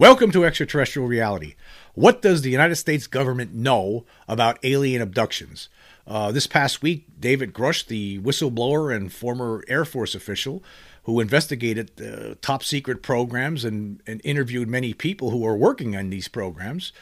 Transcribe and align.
Welcome 0.00 0.30
to 0.30 0.46
Extraterrestrial 0.46 1.06
Reality. 1.06 1.56
What 1.92 2.22
does 2.22 2.40
the 2.40 2.48
United 2.48 2.76
States 2.76 3.06
government 3.06 3.52
know 3.52 4.06
about 4.26 4.58
alien 4.62 5.02
abductions? 5.02 5.68
Uh, 6.06 6.32
this 6.32 6.46
past 6.46 6.80
week, 6.80 7.04
David 7.20 7.52
Grusch, 7.52 7.84
the 7.86 8.18
whistleblower 8.20 8.96
and 8.96 9.12
former 9.12 9.62
Air 9.68 9.84
Force 9.84 10.14
official 10.14 10.64
who 11.02 11.20
investigated 11.20 11.90
the 11.96 12.38
top 12.40 12.64
secret 12.64 13.02
programs 13.02 13.62
and, 13.62 14.02
and 14.06 14.22
interviewed 14.24 14.68
many 14.68 14.94
people 14.94 15.32
who 15.32 15.44
are 15.44 15.54
working 15.54 15.94
on 15.94 16.08
these 16.08 16.28
programs, 16.28 16.94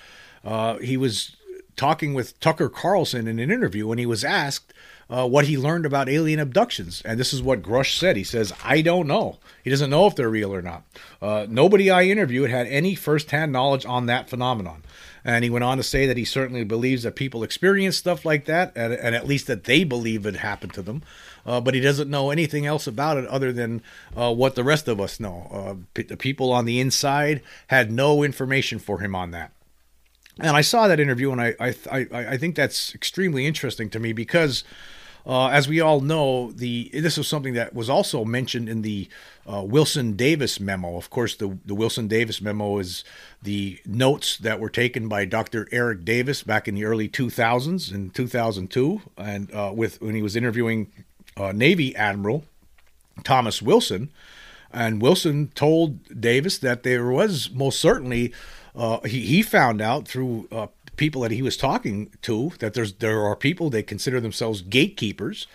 uh, 0.45 0.79
he 0.79 0.97
was 0.97 1.37
talking 1.77 2.15
with 2.15 2.41
Tucker 2.41 2.69
Carlson 2.69 3.29
in 3.29 3.39
an 3.39 3.49
interview 3.53 3.93
and 3.93 4.01
he 4.01 4.07
was 4.07 4.25
asked 4.25 4.75
uh, 5.11 5.27
what 5.27 5.47
he 5.47 5.57
learned 5.57 5.87
about 5.87 6.09
alien 6.09 6.39
abductions. 6.39 7.03
And 7.05 7.19
this 7.19 7.33
is 7.33 7.43
what 7.43 7.63
Grusch 7.63 7.99
said. 7.99 8.17
He 8.17 8.25
says, 8.25 8.53
I 8.65 8.83
don't 8.83 9.07
know. 9.07 9.39
He 9.65 9.71
doesn't 9.71 9.91
know 9.91 10.07
if 10.07 10.17
they're 10.17 10.29
real 10.29 10.55
or 10.55 10.63
not. 10.63 10.85
Uh, 11.21 11.47
nobody 11.49 11.91
I 11.91 12.05
interviewed 12.05 12.51
had 12.51 12.67
any 12.67 12.95
firsthand 12.95 13.53
knowledge 13.53 13.87
on 13.87 14.07
that 14.07 14.29
phenomenon. 14.29 14.83
And 15.25 15.45
he 15.45 15.51
went 15.51 15.65
on 15.65 15.77
to 15.77 15.83
say 15.83 16.07
that 16.07 16.17
he 16.17 16.25
certainly 16.25 16.65
believes 16.65 17.03
that 17.03 17.17
people 17.17 17.43
experience 17.43 17.97
stuff 17.97 18.25
like 18.25 18.45
that, 18.47 18.73
and, 18.75 18.93
and 18.93 19.15
at 19.15 19.27
least 19.27 19.47
that 19.49 19.65
they 19.65 19.85
believe 19.85 20.25
it 20.25 20.37
happened 20.37 20.73
to 20.75 20.83
them. 20.83 21.03
Uh, 21.45 21.61
but 21.61 21.75
he 21.75 21.81
doesn't 21.81 22.11
know 22.11 22.31
anything 22.31 22.67
else 22.67 22.87
about 22.87 23.17
it 23.17 23.27
other 23.27 23.53
than 23.53 23.83
uh, 24.17 24.33
what 24.33 24.55
the 24.55 24.65
rest 24.65 24.89
of 24.89 25.01
us 25.01 25.19
know. 25.19 25.49
Uh, 25.53 25.75
p- 25.93 26.03
the 26.03 26.17
people 26.17 26.53
on 26.53 26.65
the 26.65 26.81
inside 26.81 27.43
had 27.67 27.91
no 27.91 28.23
information 28.23 28.79
for 28.79 29.01
him 29.01 29.15
on 29.15 29.31
that. 29.33 29.53
And 30.41 30.57
I 30.57 30.61
saw 30.61 30.87
that 30.87 31.01
interview, 31.01 31.33
and 31.33 31.41
I 31.41 31.55
I, 31.59 31.75
I, 31.91 32.07
I 32.13 32.37
think 32.37 32.55
that's 32.55 32.95
extremely 32.95 33.45
interesting 33.45 33.91
to 33.91 33.99
me 33.99 34.13
because 34.13 34.63
uh, 35.27 35.49
as 35.49 35.69
we 35.69 35.81
all 35.81 36.01
know, 36.01 36.53
the 36.53 36.91
this 36.93 37.19
was 37.19 37.29
something 37.29 37.55
that 37.55 37.75
was 37.75 37.91
also 37.91 38.25
mentioned 38.25 38.69
in 38.69 38.83
the 38.83 39.09
uh, 39.47 39.63
Wilson 39.63 40.15
Davis 40.15 40.59
memo. 40.59 40.97
Of 40.97 41.11
course, 41.11 41.37
the 41.37 41.59
the 41.67 41.75
Wilson 41.75 42.09
Davis 42.09 42.41
memo 42.41 42.79
is 42.79 43.05
the 43.43 43.79
notes 43.85 44.39
that 44.39 44.61
were 44.61 44.71
taken 44.71 45.09
by 45.09 45.25
Dr. 45.25 45.69
Eric 45.71 46.05
Davis 46.05 46.43
back 46.43 46.67
in 46.67 46.75
the 46.75 46.85
early 46.85 47.09
2000s 47.09 47.93
in 47.93 48.11
2002, 48.11 49.03
and 49.17 49.53
uh, 49.55 49.73
with 49.75 50.01
when 50.01 50.15
he 50.15 50.23
was 50.23 50.37
interviewing 50.37 50.91
uh, 51.37 51.53
Navy 51.53 51.95
Admiral 51.95 52.45
Thomas 53.25 53.61
Wilson, 53.61 54.11
and 54.73 55.03
Wilson 55.03 55.51
told 55.55 56.21
Davis 56.21 56.59
that 56.59 56.83
there 56.83 57.07
was 57.07 57.51
most 57.51 57.81
certainly. 57.81 58.33
Uh, 58.77 59.01
he, 59.01 59.23
he 59.23 59.43
found 59.43 59.81
out 59.81 60.07
through 60.07 60.47
uh, 60.53 60.69
people 60.99 61.23
that 61.23 61.31
he 61.31 61.41
was 61.41 61.57
talking 61.57 62.11
to 62.23 62.53
that 62.59 62.75
there's 62.75 62.95
there 62.95 63.23
are 63.23 63.37
people 63.37 63.71
they 63.71 63.83
consider 63.83 64.21
themselves 64.21 64.61
gatekeepers 64.61 65.47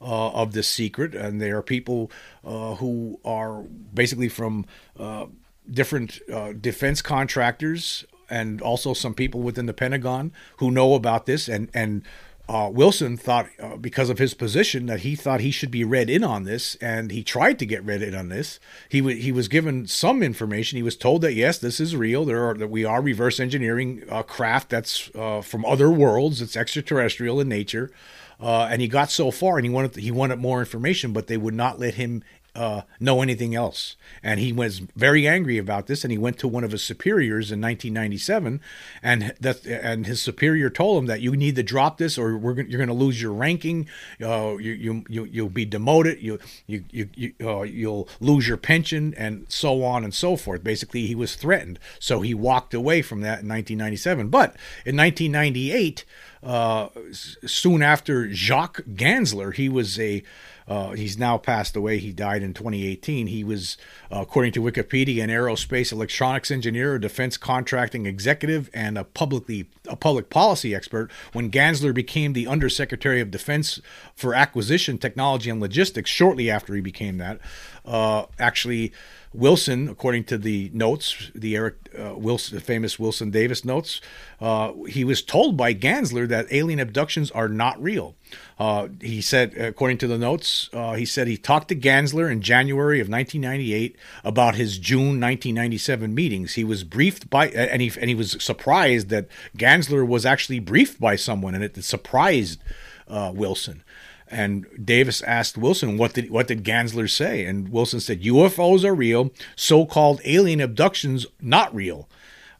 uh, 0.00 0.30
of 0.30 0.52
this 0.52 0.68
secret, 0.68 1.14
and 1.14 1.40
they 1.40 1.50
are 1.50 1.62
people 1.62 2.10
uh, 2.44 2.76
who 2.76 3.18
are 3.24 3.62
basically 3.92 4.28
from 4.28 4.64
uh, 4.98 5.26
different 5.70 6.20
uh, 6.32 6.52
defense 6.52 7.02
contractors 7.02 8.04
and 8.28 8.62
also 8.62 8.94
some 8.94 9.12
people 9.12 9.40
within 9.40 9.66
the 9.66 9.74
Pentagon 9.74 10.32
who 10.58 10.70
know 10.70 10.94
about 10.94 11.26
this. 11.26 11.48
And 11.48 11.68
and 11.74 12.02
uh, 12.50 12.68
Wilson 12.68 13.16
thought, 13.16 13.46
uh, 13.60 13.76
because 13.76 14.10
of 14.10 14.18
his 14.18 14.34
position, 14.34 14.86
that 14.86 15.00
he 15.00 15.14
thought 15.14 15.40
he 15.40 15.52
should 15.52 15.70
be 15.70 15.84
read 15.84 16.10
in 16.10 16.24
on 16.24 16.42
this, 16.42 16.74
and 16.80 17.12
he 17.12 17.22
tried 17.22 17.60
to 17.60 17.64
get 17.64 17.84
read 17.84 18.02
in 18.02 18.12
on 18.12 18.28
this. 18.28 18.58
He 18.88 18.98
w- 18.98 19.22
he 19.22 19.30
was 19.30 19.46
given 19.46 19.86
some 19.86 20.20
information. 20.20 20.76
He 20.76 20.82
was 20.82 20.96
told 20.96 21.22
that 21.22 21.34
yes, 21.34 21.58
this 21.58 21.78
is 21.78 21.94
real. 21.94 22.24
There 22.24 22.44
are 22.50 22.54
that 22.54 22.66
we 22.66 22.84
are 22.84 23.00
reverse 23.00 23.38
engineering 23.38 24.02
a 24.08 24.24
craft 24.24 24.68
that's 24.68 25.12
uh, 25.14 25.42
from 25.42 25.64
other 25.64 25.92
worlds. 25.92 26.42
It's 26.42 26.56
extraterrestrial 26.56 27.38
in 27.38 27.48
nature, 27.48 27.92
uh, 28.40 28.66
and 28.68 28.82
he 28.82 28.88
got 28.88 29.12
so 29.12 29.30
far, 29.30 29.56
and 29.56 29.64
he 29.64 29.70
wanted 29.72 29.94
he 29.94 30.10
wanted 30.10 30.40
more 30.40 30.58
information, 30.58 31.12
but 31.12 31.28
they 31.28 31.36
would 31.36 31.54
not 31.54 31.78
let 31.78 31.94
him 31.94 32.24
uh, 32.54 32.82
know 32.98 33.22
anything 33.22 33.54
else. 33.54 33.96
And 34.22 34.40
he 34.40 34.52
was 34.52 34.80
very 34.96 35.26
angry 35.26 35.58
about 35.58 35.86
this, 35.86 36.04
and 36.04 36.10
he 36.10 36.18
went 36.18 36.38
to 36.38 36.48
one 36.48 36.64
of 36.64 36.72
his 36.72 36.82
superiors 36.82 37.50
in 37.52 37.60
1997, 37.60 38.60
and 39.02 39.34
that 39.40 39.66
and 39.66 40.06
his 40.06 40.20
superior 40.22 40.68
told 40.70 40.98
him 40.98 41.06
that 41.06 41.20
you 41.20 41.36
need 41.36 41.56
to 41.56 41.62
drop 41.62 41.98
this, 41.98 42.18
or 42.18 42.36
we're 42.36 42.60
you're 42.60 42.78
going 42.78 42.88
to 42.88 42.94
lose 42.94 43.20
your 43.22 43.32
ranking. 43.32 43.88
Uh, 44.22 44.56
you 44.56 44.72
you 44.72 45.04
you 45.08 45.24
you'll 45.24 45.48
be 45.48 45.64
demoted. 45.64 46.20
You 46.20 46.38
you 46.66 46.84
you, 46.90 47.08
you 47.14 47.34
uh, 47.40 47.62
you'll 47.62 48.08
lose 48.20 48.48
your 48.48 48.56
pension, 48.56 49.14
and 49.16 49.46
so 49.48 49.82
on 49.84 50.04
and 50.04 50.12
so 50.12 50.36
forth. 50.36 50.64
Basically, 50.64 51.06
he 51.06 51.14
was 51.14 51.36
threatened, 51.36 51.78
so 51.98 52.20
he 52.20 52.34
walked 52.34 52.74
away 52.74 53.02
from 53.02 53.20
that 53.20 53.42
in 53.42 53.48
1997. 53.48 54.28
But 54.28 54.56
in 54.84 54.96
1998. 54.96 56.04
Uh, 56.42 56.88
soon 57.12 57.82
after 57.82 58.32
Jacques 58.32 58.80
Gansler, 58.94 59.54
he 59.54 59.68
was 59.68 60.00
a 60.00 60.22
uh, 60.70 60.92
he's 60.92 61.18
now 61.18 61.36
passed 61.36 61.74
away. 61.74 61.98
He 61.98 62.12
died 62.12 62.44
in 62.44 62.54
2018. 62.54 63.26
He 63.26 63.42
was, 63.42 63.76
uh, 64.12 64.20
according 64.20 64.52
to 64.52 64.62
Wikipedia, 64.62 65.20
an 65.20 65.28
aerospace 65.28 65.90
electronics 65.90 66.48
engineer, 66.48 66.94
a 66.94 67.00
defense 67.00 67.36
contracting 67.36 68.06
executive, 68.06 68.70
and 68.72 68.96
a 68.96 69.02
publicly 69.02 69.68
a 69.88 69.96
public 69.96 70.30
policy 70.30 70.72
expert. 70.72 71.10
When 71.32 71.50
Gansler 71.50 71.92
became 71.92 72.34
the 72.34 72.46
Undersecretary 72.46 73.20
of 73.20 73.32
Defense 73.32 73.80
for 74.14 74.32
Acquisition, 74.32 74.96
Technology, 74.96 75.50
and 75.50 75.60
Logistics, 75.60 76.08
shortly 76.08 76.48
after 76.48 76.76
he 76.76 76.80
became 76.80 77.18
that, 77.18 77.40
uh, 77.90 78.26
actually. 78.38 78.92
Wilson, 79.32 79.88
according 79.88 80.24
to 80.24 80.36
the 80.36 80.72
notes, 80.74 81.30
the 81.36 81.54
Eric 81.54 81.76
uh, 81.96 82.14
Wilson, 82.16 82.56
the 82.56 82.60
famous 82.60 82.98
Wilson 82.98 83.30
Davis 83.30 83.64
notes, 83.64 84.00
uh, 84.40 84.72
he 84.88 85.04
was 85.04 85.22
told 85.22 85.56
by 85.56 85.72
Gansler 85.72 86.26
that 86.26 86.48
alien 86.50 86.80
abductions 86.80 87.30
are 87.30 87.48
not 87.48 87.80
real. 87.80 88.16
Uh, 88.58 88.88
he 89.00 89.20
said, 89.20 89.54
according 89.56 89.98
to 89.98 90.08
the 90.08 90.18
notes, 90.18 90.68
uh, 90.72 90.94
he 90.94 91.04
said 91.04 91.28
he 91.28 91.36
talked 91.36 91.68
to 91.68 91.76
Gansler 91.76 92.28
in 92.28 92.42
January 92.42 92.98
of 92.98 93.08
1998 93.08 93.96
about 94.24 94.56
his 94.56 94.78
June 94.78 95.20
1997 95.20 96.12
meetings. 96.12 96.54
He 96.54 96.64
was 96.64 96.82
briefed 96.82 97.30
by, 97.30 97.50
and 97.50 97.80
he 97.80 97.92
and 98.00 98.08
he 98.08 98.16
was 98.16 98.42
surprised 98.42 99.10
that 99.10 99.28
Gansler 99.56 100.04
was 100.04 100.26
actually 100.26 100.58
briefed 100.58 101.00
by 101.00 101.14
someone, 101.14 101.54
and 101.54 101.62
it 101.62 101.84
surprised 101.84 102.60
uh, 103.06 103.30
Wilson. 103.34 103.84
And 104.30 104.66
Davis 104.82 105.22
asked 105.22 105.58
Wilson, 105.58 105.98
"What 105.98 106.14
did 106.14 106.30
what 106.30 106.46
did 106.46 106.64
Gansler 106.64 107.10
say?" 107.10 107.44
And 107.44 107.68
Wilson 107.68 108.00
said, 108.00 108.22
"UFOs 108.22 108.84
are 108.84 108.94
real. 108.94 109.32
So-called 109.56 110.20
alien 110.24 110.60
abductions 110.60 111.26
not 111.40 111.74
real." 111.74 112.08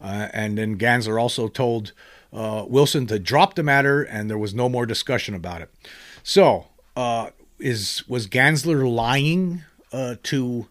Uh, 0.01 0.29
and 0.33 0.59
then 0.59 0.79
Gansler 0.79 1.21
also 1.21 1.47
told 1.49 1.93
uh, 2.33 2.65
Wilson 2.67 3.07
to 3.07 3.19
drop 3.19 3.55
the 3.55 3.63
matter, 3.63 4.03
and 4.03 4.31
there 4.31 4.39
was 4.39 4.55
no 4.55 4.69
more 4.69 4.87
discussion 4.87 5.35
about 5.35 5.63
it. 5.63 5.71
So, 6.23 6.67
uh, 6.97 7.31
is 7.59 8.03
was 8.09 8.27
Gansler 8.27 8.91
lying 8.91 9.63
uh, 9.93 10.17
to 10.25 10.69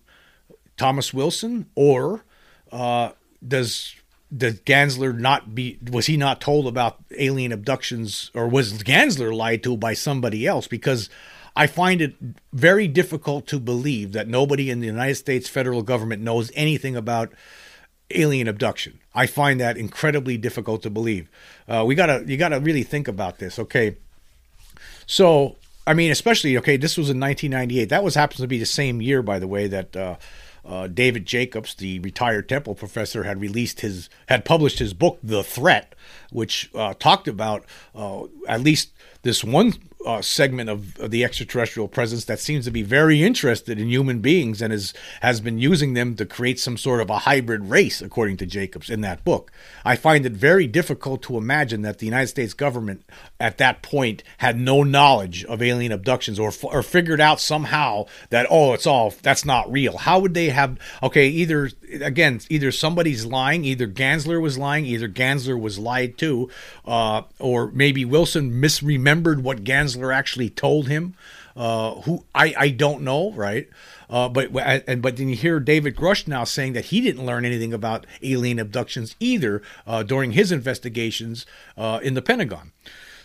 Thomas 0.77 1.13
Wilson, 1.13 1.67
or 1.75 2.23
uh, 2.71 3.11
does 3.45 3.95
does 4.35 4.59
Gansler 4.61 5.17
not 5.17 5.55
be 5.55 5.79
was 5.91 6.05
he 6.05 6.15
not 6.15 6.39
told 6.39 6.67
about 6.67 6.97
alien 7.17 7.51
abductions 7.51 8.29
or 8.33 8.47
was 8.47 8.83
Gansler 8.83 9.35
lied 9.35 9.63
to 9.63 9.75
by 9.75 9.93
somebody 9.93 10.45
else 10.45 10.67
because 10.67 11.09
I 11.55 11.67
find 11.67 12.01
it 12.01 12.15
very 12.53 12.87
difficult 12.87 13.47
to 13.47 13.59
believe 13.59 14.11
that 14.11 14.27
nobody 14.27 14.69
in 14.69 14.79
the 14.79 14.85
United 14.85 15.15
States 15.15 15.49
federal 15.49 15.81
government 15.81 16.21
knows 16.21 16.51
anything 16.53 16.95
about 16.95 17.33
alien 18.11 18.47
abduction. 18.47 18.99
I 19.15 19.25
find 19.25 19.59
that 19.59 19.77
incredibly 19.77 20.37
difficult 20.37 20.83
to 20.83 20.89
believe. 20.89 21.27
Uh, 21.67 21.83
we 21.85 21.95
gotta 21.95 22.23
you 22.27 22.37
gotta 22.37 22.59
really 22.59 22.83
think 22.83 23.07
about 23.07 23.39
this. 23.39 23.57
Okay, 23.57 23.97
so 25.07 25.55
I 25.87 25.95
mean, 25.95 26.11
especially 26.11 26.55
okay, 26.57 26.77
this 26.77 26.97
was 26.97 27.09
in 27.09 27.19
1998. 27.19 27.89
That 27.89 28.03
was 28.03 28.13
happens 28.13 28.41
to 28.41 28.47
be 28.47 28.59
the 28.59 28.65
same 28.65 29.01
year, 29.01 29.23
by 29.23 29.39
the 29.39 29.47
way, 29.47 29.67
that. 29.67 29.95
Uh, 29.95 30.15
uh, 30.65 30.87
David 30.87 31.25
Jacobs, 31.25 31.75
the 31.75 31.99
retired 31.99 32.49
Temple 32.49 32.75
professor, 32.75 33.23
had 33.23 33.41
released 33.41 33.81
his 33.81 34.09
had 34.27 34.45
published 34.45 34.79
his 34.79 34.93
book, 34.93 35.19
The 35.23 35.43
Threat, 35.43 35.95
which 36.31 36.69
uh, 36.75 36.93
talked 36.93 37.27
about 37.27 37.65
uh, 37.95 38.23
at 38.47 38.61
least 38.61 38.91
this 39.23 39.43
one 39.43 39.73
uh, 40.09 40.21
segment 40.21 40.69
of, 40.69 40.97
of, 40.99 41.11
the 41.11 41.23
extraterrestrial 41.23 41.87
presence 41.87 42.25
that 42.25 42.39
seems 42.39 42.65
to 42.65 42.71
be 42.71 42.81
very 42.81 43.23
interested 43.23 43.79
in 43.79 43.89
human 43.89 44.19
beings 44.19 44.61
and 44.61 44.73
is, 44.73 44.93
has 45.21 45.39
been 45.39 45.59
using 45.59 45.93
them 45.93 46.15
to 46.15 46.25
create 46.25 46.59
some 46.59 46.77
sort 46.77 46.99
of 46.99 47.09
a 47.09 47.19
hybrid 47.19 47.65
race, 47.65 48.01
according 48.01 48.35
to 48.37 48.45
Jacobs 48.45 48.89
in 48.89 49.01
that 49.01 49.23
book. 49.23 49.51
I 49.85 49.95
find 49.95 50.25
it 50.25 50.31
very 50.31 50.65
difficult 50.65 51.21
to 51.23 51.37
imagine 51.37 51.83
that 51.83 51.99
the 51.99 52.05
United 52.05 52.27
States 52.27 52.53
government 52.53 53.03
at 53.39 53.57
that 53.59 53.81
point 53.81 54.23
had 54.37 54.57
no 54.57 54.83
knowledge 54.83 55.45
of 55.45 55.61
alien 55.61 55.91
abductions 55.91 56.39
or, 56.39 56.51
or 56.63 56.81
figured 56.81 57.21
out 57.21 57.39
somehow 57.39 58.05
that, 58.29 58.47
oh, 58.49 58.73
it's 58.73 58.87
all, 58.87 59.13
that's 59.21 59.45
not 59.45 59.71
real. 59.71 59.97
How 59.97 60.19
would 60.19 60.33
they 60.33 60.49
have, 60.49 60.77
okay, 61.03 61.27
either, 61.27 61.69
again, 62.01 62.41
either 62.49 62.71
somebody's 62.71 63.25
lying, 63.25 63.63
either 63.63 63.87
Gansler 63.87 64.41
was 64.41 64.57
lying, 64.57 64.85
either 64.85 65.07
Gansler 65.07 65.59
was 65.59 65.77
lied 65.77 66.17
to, 66.17 66.49
uh, 66.85 67.23
or 67.37 67.71
maybe 67.71 68.05
Wilson 68.05 68.51
misremembered 68.51 69.41
what 69.41 69.63
Gansler 69.63 69.98
actually 70.11 70.49
told 70.49 70.87
him. 70.87 71.15
Uh, 71.55 71.95
who 72.01 72.23
I, 72.33 72.53
I 72.57 72.69
don't 72.69 73.01
know, 73.01 73.33
right? 73.33 73.67
Uh, 74.09 74.29
but 74.29 74.55
and 74.87 75.01
but 75.01 75.17
then 75.17 75.27
you 75.27 75.35
hear 75.35 75.59
David 75.59 75.95
Grusch 75.95 76.25
now 76.25 76.45
saying 76.45 76.71
that 76.73 76.85
he 76.85 77.01
didn't 77.01 77.25
learn 77.25 77.43
anything 77.43 77.73
about 77.73 78.05
alien 78.21 78.59
abductions 78.59 79.15
either 79.19 79.61
uh, 79.85 80.03
during 80.03 80.31
his 80.31 80.51
investigations 80.53 81.45
uh, 81.77 81.99
in 82.01 82.13
the 82.13 82.21
Pentagon. 82.21 82.71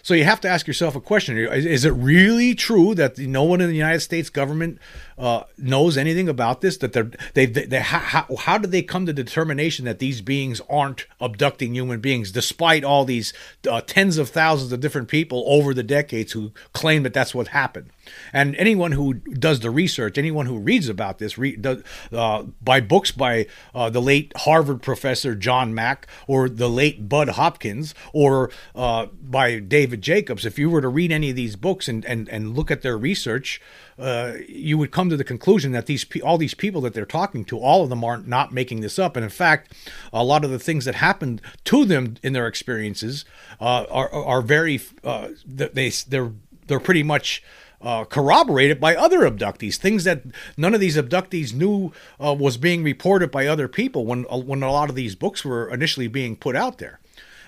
So 0.05 0.13
you 0.13 0.25
have 0.25 0.43
to 0.43 0.49
ask 0.49 0.67
yourself 0.67 0.95
a 0.95 1.01
question: 1.01 1.39
Is, 1.39 1.87
it 1.87 1.93
really 1.93 2.55
true 2.55 2.95
that 2.95 3.17
no 3.17 3.43
one 3.43 3.63
in 3.63 3.71
the 3.71 3.75
United 3.75 4.01
States 4.01 4.29
government 4.29 4.79
uh, 5.17 5.45
knows 5.57 5.97
anything 5.97 6.29
about 6.29 6.61
this? 6.61 6.77
That 6.77 6.93
they're 6.93 7.11
they, 7.33 7.47
they, 7.47 7.65
they 7.65 7.81
how, 7.81 8.27
how 8.39 8.59
did 8.59 8.71
they 8.71 8.83
come 8.83 9.07
to 9.07 9.15
the 9.15 9.25
determination 9.25 9.87
that 9.87 10.01
these 10.01 10.21
beings 10.21 10.61
aren't 10.69 11.07
abducting 11.23 11.75
human 11.75 12.01
beings, 12.01 12.33
despite 12.33 12.85
all 12.85 13.07
these 13.07 13.33
uh, 13.69 13.81
tens 13.81 14.19
of 14.19 14.29
thousands 14.29 14.73
of 14.73 14.81
different 14.81 15.09
people 15.09 15.43
over 15.47 15.73
the 15.73 15.83
decades 15.83 16.33
who 16.33 16.53
claim 16.75 17.03
that 17.05 17.15
that's 17.15 17.35
what 17.35 17.49
happened? 17.49 17.89
And 18.33 18.57
anyone 18.57 18.93
who 18.93 19.15
does 19.15 19.61
the 19.61 19.71
research, 19.71 20.19
anyone 20.19 20.47
who 20.47 20.59
reads 20.59 20.89
about 20.89 21.19
this, 21.19 21.39
re, 21.39 21.57
does, 21.57 21.83
uh, 22.13 22.45
by 22.63 22.81
books 22.81 23.11
by 23.11 23.47
uh, 23.75 23.91
the 23.91 24.03
late 24.03 24.33
Harvard 24.37 24.83
professor 24.83 25.35
John 25.35 25.75
Mack 25.75 26.07
or 26.27 26.49
the 26.49 26.69
late 26.69 27.09
Bud 27.09 27.31
Hopkins 27.31 27.95
or 28.13 28.51
uh, 28.75 29.07
by 29.07 29.59
David 29.59 30.03
Jacobs, 30.03 30.45
if 30.45 30.59
you 30.59 30.71
were 30.71 30.81
to 30.81 30.89
read 30.89 31.13
any 31.13 31.31
of 31.31 31.37
these 31.37 31.57
books 31.57 31.89
and, 31.89 32.05
and, 32.05 32.29
and 32.29 32.57
look 32.57 32.71
at 32.71 32.83
their 32.83 32.97
research, 32.97 33.61
uh, 33.99 34.35
you 34.49 34.77
would 34.77 34.91
come 34.91 35.09
to 35.09 35.17
the 35.17 35.25
conclusion 35.25 35.73
that 35.73 35.87
these 35.87 36.05
all 36.23 36.39
these 36.39 36.55
people 36.55 36.81
that 36.81 36.95
they're 36.95 37.07
talking 37.07 37.45
to, 37.45 37.59
all 37.59 37.85
of 37.85 37.91
them 37.91 38.03
are 38.03 38.19
not 38.19 38.53
making 38.53 38.81
this 38.81 38.99
up. 38.99 39.17
And 39.17 39.25
in 39.25 39.31
fact, 39.31 39.73
a 40.13 40.25
lot 40.25 40.45
of 40.45 40.51
the 40.51 40.59
things 40.59 40.85
that 40.85 40.97
happened 40.97 41.41
to 41.65 41.85
them 41.85 42.17
in 42.23 42.33
their 42.33 42.47
experiences 42.47 43.25
uh, 43.61 43.85
are 43.91 44.13
are 44.13 44.43
very 44.43 44.81
uh, 45.05 45.29
they 45.47 45.91
they're 46.09 46.33
they're 46.67 46.81
pretty 46.81 47.03
much 47.03 47.43
uh, 47.85 48.05
corroborated 48.05 48.81
by 48.81 48.97
other 48.97 49.21
abductees, 49.21 49.77
things 49.77 50.05
that 50.05 50.23
none 50.57 50.75
of 50.75 50.81
these 50.81 50.97
abductees 50.97 51.53
knew 51.53 51.93
uh, 52.19 52.35
was 52.37 52.57
being 52.57 52.83
reported 52.83 53.31
by 53.31 53.47
other 53.47 53.69
people 53.69 54.07
when 54.07 54.27
uh, 54.31 54.39
when 54.39 54.63
a 54.63 54.73
lot 54.73 54.89
of 54.89 54.97
these 54.97 55.15
books 55.15 55.45
were 55.45 55.69
initially 55.69 56.09
being 56.09 56.35
put 56.35 56.57
out 56.57 56.79
there 56.79 56.99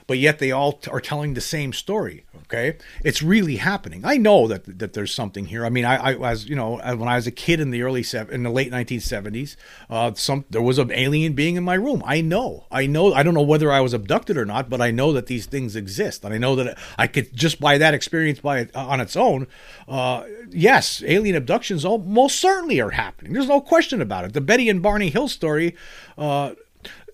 but 0.06 0.18
yet 0.18 0.38
they 0.38 0.52
all 0.52 0.80
are 0.90 1.00
telling 1.00 1.34
the 1.34 1.40
same 1.40 1.72
story. 1.72 2.24
Okay, 2.44 2.78
it's 3.04 3.22
really 3.22 3.56
happening. 3.56 4.02
I 4.04 4.18
know 4.18 4.46
that 4.46 4.78
that 4.78 4.92
there's 4.92 5.12
something 5.12 5.46
here. 5.46 5.66
I 5.66 5.68
mean, 5.68 5.84
I, 5.84 6.12
I 6.12 6.14
was 6.14 6.46
you 6.46 6.54
know 6.54 6.76
when 6.76 7.08
I 7.08 7.16
was 7.16 7.26
a 7.26 7.32
kid 7.32 7.58
in 7.58 7.70
the 7.70 7.82
early 7.82 8.04
in 8.30 8.42
the 8.44 8.50
late 8.50 8.70
1970s, 8.70 9.56
uh, 9.90 10.14
some 10.14 10.44
there 10.50 10.62
was 10.62 10.78
an 10.78 10.92
alien 10.92 11.32
being 11.32 11.56
in 11.56 11.64
my 11.64 11.74
room. 11.74 12.02
I 12.06 12.20
know, 12.20 12.66
I 12.70 12.86
know. 12.86 13.12
I 13.12 13.22
don't 13.24 13.34
know 13.34 13.42
whether 13.42 13.72
I 13.72 13.80
was 13.80 13.92
abducted 13.92 14.36
or 14.36 14.44
not, 14.44 14.70
but 14.70 14.80
I 14.80 14.92
know 14.92 15.12
that 15.12 15.26
these 15.26 15.46
things 15.46 15.74
exist, 15.74 16.24
and 16.24 16.32
I 16.32 16.38
know 16.38 16.54
that 16.54 16.78
I 16.96 17.08
could 17.08 17.34
just 17.34 17.60
by 17.60 17.78
that 17.78 17.94
experience 17.94 18.38
by 18.38 18.68
on 18.74 19.00
its 19.00 19.16
own, 19.16 19.48
uh, 19.88 20.24
yes, 20.50 21.02
alien 21.04 21.34
abductions 21.34 21.84
most 21.84 22.38
certainly 22.38 22.80
are 22.80 22.90
happening. 22.90 23.32
There's 23.32 23.48
no 23.48 23.60
question 23.60 24.00
about 24.00 24.24
it. 24.24 24.34
The 24.34 24.40
Betty 24.40 24.68
and 24.68 24.82
Barney 24.82 25.10
Hill 25.10 25.28
story. 25.28 25.74
Uh, 26.16 26.54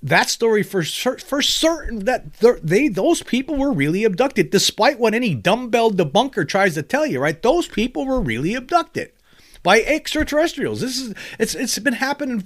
that 0.03 0.29
story 0.29 0.63
for 0.63 0.83
for 0.83 1.43
certain 1.43 2.01
that 2.07 2.33
they 2.63 2.89
those 2.89 3.23
people 3.23 3.57
were 3.57 3.73
really 3.73 4.05
abducted, 4.05 4.51
despite 4.51 4.99
what 4.99 5.15
any 5.15 5.35
dumbbell 5.35 5.91
debunker 5.91 6.47
tries 6.47 6.75
to 6.75 6.83
tell 6.83 7.07
you. 7.07 7.21
Right? 7.21 7.41
Those 7.41 7.69
people 7.69 8.07
were 8.07 8.21
really 8.21 8.55
abducted 8.55 9.13
by 9.63 9.81
extraterrestrials. 9.81 10.81
This 10.81 10.99
is 10.99 11.15
it's 11.39 11.55
it's 11.55 11.79
been 11.79 11.95
happening. 11.95 12.45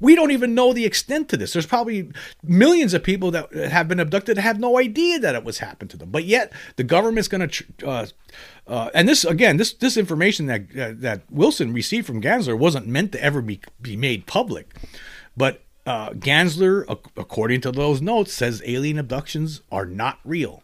We 0.00 0.14
don't 0.14 0.30
even 0.30 0.54
know 0.54 0.72
the 0.72 0.86
extent 0.86 1.28
to 1.28 1.36
this. 1.36 1.52
There's 1.52 1.66
probably 1.66 2.10
millions 2.42 2.94
of 2.94 3.02
people 3.02 3.30
that 3.32 3.52
have 3.52 3.88
been 3.88 4.00
abducted 4.00 4.36
that 4.36 4.42
have 4.42 4.58
no 4.58 4.78
idea 4.78 5.18
that 5.18 5.34
it 5.34 5.44
was 5.44 5.58
happened 5.58 5.90
to 5.90 5.96
them. 5.96 6.10
But 6.10 6.24
yet 6.24 6.52
the 6.76 6.84
government's 6.84 7.28
going 7.28 7.48
to. 7.48 7.64
Uh, 7.86 8.06
uh, 8.66 8.90
and 8.94 9.08
this 9.08 9.24
again, 9.24 9.58
this 9.58 9.74
this 9.74 9.96
information 9.96 10.46
that 10.46 10.62
uh, 10.76 10.92
that 10.96 11.22
Wilson 11.30 11.72
received 11.72 12.06
from 12.06 12.22
Gansler 12.22 12.58
wasn't 12.58 12.86
meant 12.86 13.12
to 13.12 13.22
ever 13.22 13.42
be 13.42 13.60
be 13.82 13.96
made 13.96 14.26
public, 14.26 14.74
but 15.36 15.62
uh, 15.86 16.10
Gansler, 16.10 16.84
according 17.16 17.60
to 17.62 17.72
those 17.72 18.02
notes, 18.02 18.32
says 18.32 18.62
alien 18.66 18.98
abductions 18.98 19.62
are 19.70 19.86
not 19.86 20.18
real. 20.24 20.62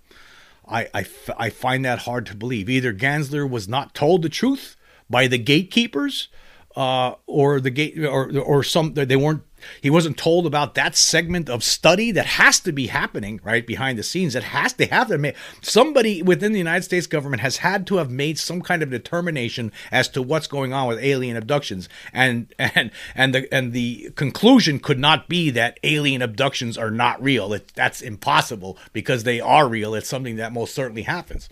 I, 0.68 0.88
I, 0.92 1.06
I 1.36 1.50
find 1.50 1.84
that 1.84 2.00
hard 2.00 2.26
to 2.26 2.36
believe. 2.36 2.68
Either 2.68 2.92
Gansler 2.92 3.48
was 3.48 3.68
not 3.68 3.94
told 3.94 4.22
the 4.22 4.28
truth 4.28 4.76
by 5.08 5.26
the 5.26 5.38
gatekeepers, 5.38 6.28
uh, 6.76 7.14
or 7.26 7.60
the 7.60 7.70
gate, 7.70 8.02
or 8.04 8.36
or 8.38 8.62
some 8.62 8.94
they 8.94 9.16
weren't 9.16 9.42
he 9.80 9.90
wasn't 9.90 10.16
told 10.16 10.46
about 10.46 10.74
that 10.74 10.96
segment 10.96 11.48
of 11.48 11.64
study 11.64 12.10
that 12.12 12.26
has 12.26 12.60
to 12.60 12.72
be 12.72 12.88
happening 12.88 13.40
right 13.42 13.66
behind 13.66 13.98
the 13.98 14.02
scenes. 14.02 14.34
That 14.34 14.44
has 14.44 14.72
to 14.74 14.86
have 14.86 15.08
to 15.08 15.18
make 15.18 15.36
somebody 15.60 16.22
within 16.22 16.52
the 16.52 16.58
United 16.58 16.82
States 16.82 17.06
government 17.06 17.42
has 17.42 17.58
had 17.58 17.86
to 17.88 17.96
have 17.96 18.10
made 18.10 18.38
some 18.38 18.62
kind 18.62 18.82
of 18.82 18.90
determination 18.90 19.72
as 19.90 20.08
to 20.08 20.22
what's 20.22 20.46
going 20.46 20.72
on 20.72 20.88
with 20.88 20.98
alien 20.98 21.36
abductions, 21.36 21.88
and 22.12 22.52
and 22.58 22.90
and 23.14 23.34
the 23.34 23.52
and 23.52 23.72
the 23.72 24.10
conclusion 24.16 24.78
could 24.78 24.98
not 24.98 25.28
be 25.28 25.50
that 25.50 25.78
alien 25.82 26.22
abductions 26.22 26.78
are 26.78 26.90
not 26.90 27.22
real. 27.22 27.52
It, 27.52 27.72
that's 27.74 28.02
impossible 28.02 28.78
because 28.92 29.24
they 29.24 29.40
are 29.40 29.68
real. 29.68 29.94
It's 29.94 30.08
something 30.08 30.36
that 30.36 30.52
most 30.52 30.74
certainly 30.74 31.02
happens. 31.02 31.48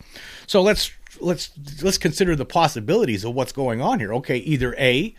So 0.47 0.63
let's 0.63 0.93
let's 1.21 1.51
let's 1.83 1.99
consider 1.99 2.37
the 2.37 2.45
possibilities 2.45 3.25
of 3.25 3.35
what's 3.35 3.53
going 3.53 3.81
on 3.81 4.01
here. 4.01 4.15
Okay, 4.15 4.39
either 4.39 4.75
a 4.79 5.15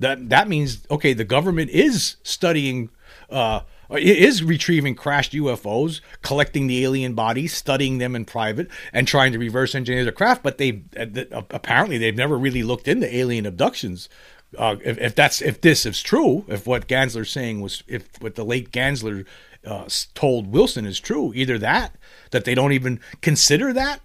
that 0.00 0.28
that 0.28 0.48
means 0.48 0.86
okay, 0.90 1.12
the 1.12 1.24
government 1.24 1.70
is 1.70 2.16
studying. 2.22 2.90
Uh, 3.30 3.60
is 3.90 4.42
retrieving 4.42 4.94
crashed 4.94 5.32
UFOs, 5.32 6.00
collecting 6.22 6.66
the 6.66 6.84
alien 6.84 7.14
bodies, 7.14 7.54
studying 7.54 7.98
them 7.98 8.16
in 8.16 8.24
private, 8.24 8.68
and 8.92 9.06
trying 9.06 9.30
to 9.32 9.38
reverse 9.38 9.74
engineer 9.74 10.04
the 10.04 10.10
craft. 10.12 10.42
But 10.42 10.58
they 10.58 10.82
uh, 10.98 11.42
apparently 11.50 11.98
they've 11.98 12.16
never 12.16 12.36
really 12.36 12.62
looked 12.62 12.88
into 12.88 13.14
alien 13.14 13.46
abductions. 13.46 14.08
Uh, 14.56 14.76
if, 14.84 14.98
if, 14.98 15.14
that's 15.14 15.42
if 15.42 15.60
this 15.60 15.84
is 15.84 16.02
true, 16.02 16.44
if 16.48 16.66
what 16.66 16.88
Gansler's 16.88 17.30
saying 17.30 17.60
was, 17.60 17.82
if 17.86 18.08
what 18.20 18.36
the 18.36 18.44
late 18.44 18.70
Gansler 18.70 19.26
uh, 19.66 19.88
told 20.14 20.48
Wilson 20.48 20.86
is 20.86 21.00
true, 21.00 21.32
either 21.34 21.58
that 21.58 21.96
that 22.30 22.44
they 22.44 22.54
don't 22.54 22.72
even 22.72 23.00
consider 23.20 23.72
that, 23.72 24.00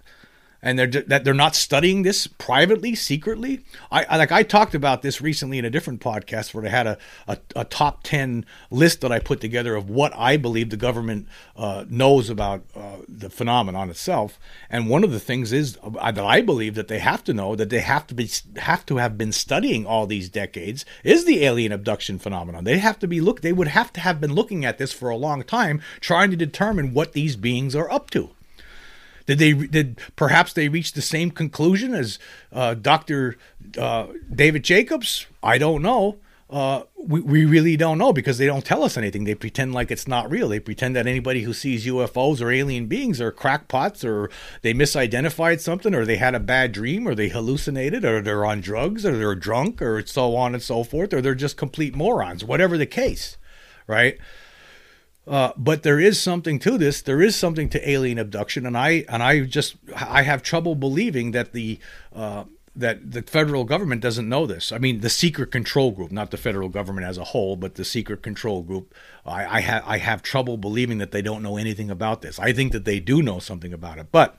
and 0.62 0.78
they're 0.78 0.88
that 0.88 1.24
they're 1.24 1.34
not 1.34 1.56
studying 1.56 2.04
this 2.04 2.28
privately, 2.28 2.96
secretly. 2.96 3.62
I, 3.92 4.04
I, 4.04 4.18
like 4.18 4.32
I 4.32 4.44
talked 4.44 4.76
about 4.76 5.02
this 5.02 5.22
recently 5.22 5.58
in 5.58 5.66
a 5.66 5.70
different 5.70 6.02
podcast 6.02 6.54
where 6.54 6.66
I 6.66 6.70
had 6.70 6.88
a, 6.88 6.98
a, 7.28 7.38
a 7.56 7.66
top 7.66 8.04
ten 8.04 8.46
list 8.70 9.02
that 9.02 9.12
I 9.12 9.20
put 9.20 9.42
together 9.42 9.76
of 9.76 9.90
what 9.90 10.14
I 10.16 10.38
believe 10.38 10.70
the 10.70 10.78
government 10.78 11.28
uh, 11.56 11.86
knows 11.90 12.30
about 12.30 12.64
uh, 12.76 12.98
the 13.08 13.30
phenomenon 13.30 13.90
itself. 13.90 14.40
And 14.70 14.90
one 14.90 15.04
of 15.04 15.12
the 15.12 15.20
things 15.20 15.54
is 15.54 15.78
uh, 15.84 16.12
that 16.12 16.26
I 16.26 16.42
believe 16.42 16.76
that 16.76 16.88
they 16.88 17.00
have 17.00 17.24
to 17.26 17.34
know 17.34 17.56
that 17.56 17.70
they 17.70 17.82
have 17.82 18.08
to 18.08 18.16
be 18.16 18.30
have 18.58 18.86
to 18.88 18.98
have 18.98 19.18
been 19.18 19.32
studying 19.32 19.86
all 19.86 20.08
these 20.08 20.30
decades 20.30 20.86
is 21.04 21.26
the 21.26 21.44
alien 21.46 21.72
abduction 21.72 22.20
phenomenon. 22.20 22.64
They 22.64 22.80
have 22.80 23.00
to 23.00 23.08
be 23.08 23.22
look. 23.22 23.42
They 23.42 23.54
would 23.54 23.70
have 23.70 23.94
to 23.94 24.02
have 24.02 24.20
been 24.20 24.34
looking 24.34 24.66
at 24.66 24.78
this 24.78 24.92
for 24.92 25.10
a 25.10 25.16
long 25.16 25.44
time, 25.44 25.82
trying 26.00 26.32
to 26.32 26.38
determine 26.38 26.94
what 26.94 27.14
these 27.14 27.36
beings 27.36 27.76
are 27.76 27.90
up 27.92 28.10
to. 28.12 28.32
Did 29.30 29.38
they 29.38 29.54
did 29.54 30.00
perhaps 30.16 30.54
they 30.54 30.70
reach 30.70 30.94
the 30.94 31.04
same 31.04 31.30
conclusion 31.30 31.94
as 31.94 32.18
uh, 32.52 32.74
Doctor 32.74 33.38
uh, 33.78 34.08
David 34.34 34.64
Jacobs? 34.64 35.28
I 35.44 35.60
don't 35.60 35.84
know. 35.84 36.18
Uh, 36.50 36.82
we, 36.98 37.22
we 37.22 37.46
really 37.46 37.78
don't 37.78 38.00
know 38.00 38.12
because 38.12 38.40
they 38.40 38.48
don't 38.48 38.66
tell 38.66 38.84
us 38.84 38.98
anything. 38.98 39.26
They 39.26 39.36
pretend 39.36 39.72
like 39.72 39.92
it's 39.92 40.08
not 40.08 40.32
real. 40.32 40.50
They 40.50 40.60
pretend 40.60 40.96
that 40.96 41.06
anybody 41.06 41.44
who 41.44 41.54
sees 41.54 41.86
UFOs 41.86 42.42
or 42.42 42.50
alien 42.50 42.88
beings 42.88 43.22
are 43.22 43.32
crackpots 43.32 44.04
or 44.04 44.32
they 44.64 44.74
misidentified 44.74 45.60
something 45.60 45.94
or 45.94 46.06
they 46.06 46.18
had 46.18 46.34
a 46.34 46.40
bad 46.40 46.72
dream 46.72 47.08
or 47.08 47.14
they 47.14 47.30
hallucinated 47.30 48.04
or 48.04 48.24
they're 48.24 48.48
on 48.48 48.62
drugs 48.62 49.06
or 49.06 49.16
they're 49.16 49.36
drunk 49.36 49.80
or 49.80 50.04
so 50.08 50.36
on 50.36 50.56
and 50.56 50.64
so 50.64 50.84
forth 50.84 51.14
or 51.14 51.22
they're 51.22 51.36
just 51.36 51.56
complete 51.56 51.96
morons, 51.96 52.44
whatever 52.44 52.80
the 52.80 52.88
case, 52.88 53.38
right? 53.86 54.18
Uh, 55.30 55.54
but 55.56 55.84
there 55.84 56.00
is 56.00 56.20
something 56.20 56.58
to 56.58 56.76
this. 56.76 57.04
There 57.04 57.22
is 57.22 57.36
something 57.36 57.70
to 57.70 57.90
alien 57.90 58.18
abduction, 58.18 58.66
and 58.66 58.76
I 58.76 59.06
and 59.08 59.22
I 59.22 59.42
just 59.42 59.76
I 59.96 60.24
have 60.24 60.42
trouble 60.42 60.74
believing 60.74 61.32
that 61.32 61.54
the 61.54 61.80
uh, 62.16 62.46
that 62.76 63.12
the 63.12 63.22
federal 63.22 63.64
government 63.64 64.02
doesn't 64.02 64.28
know 64.28 64.48
this. 64.48 64.72
I 64.72 64.80
mean, 64.80 65.02
the 65.02 65.10
secret 65.10 65.52
control 65.52 65.92
group, 65.92 66.12
not 66.12 66.32
the 66.32 66.38
federal 66.38 66.68
government 66.68 67.06
as 67.06 67.20
a 67.20 67.26
whole, 67.26 67.56
but 67.56 67.76
the 67.76 67.86
secret 67.86 68.24
control 68.24 68.64
group. 68.64 68.96
I, 69.24 69.44
I 69.44 69.82
I 69.86 69.98
have 70.00 70.24
trouble 70.24 70.58
believing 70.58 70.98
that 70.98 71.12
they 71.12 71.22
don't 71.22 71.44
know 71.44 71.58
anything 71.58 71.92
about 71.92 72.24
this. 72.24 72.40
I 72.40 72.52
think 72.52 72.72
that 72.72 72.86
they 72.86 73.00
do 73.00 73.22
know 73.22 73.38
something 73.38 73.72
about 73.72 74.00
it, 74.00 74.08
but 74.12 74.36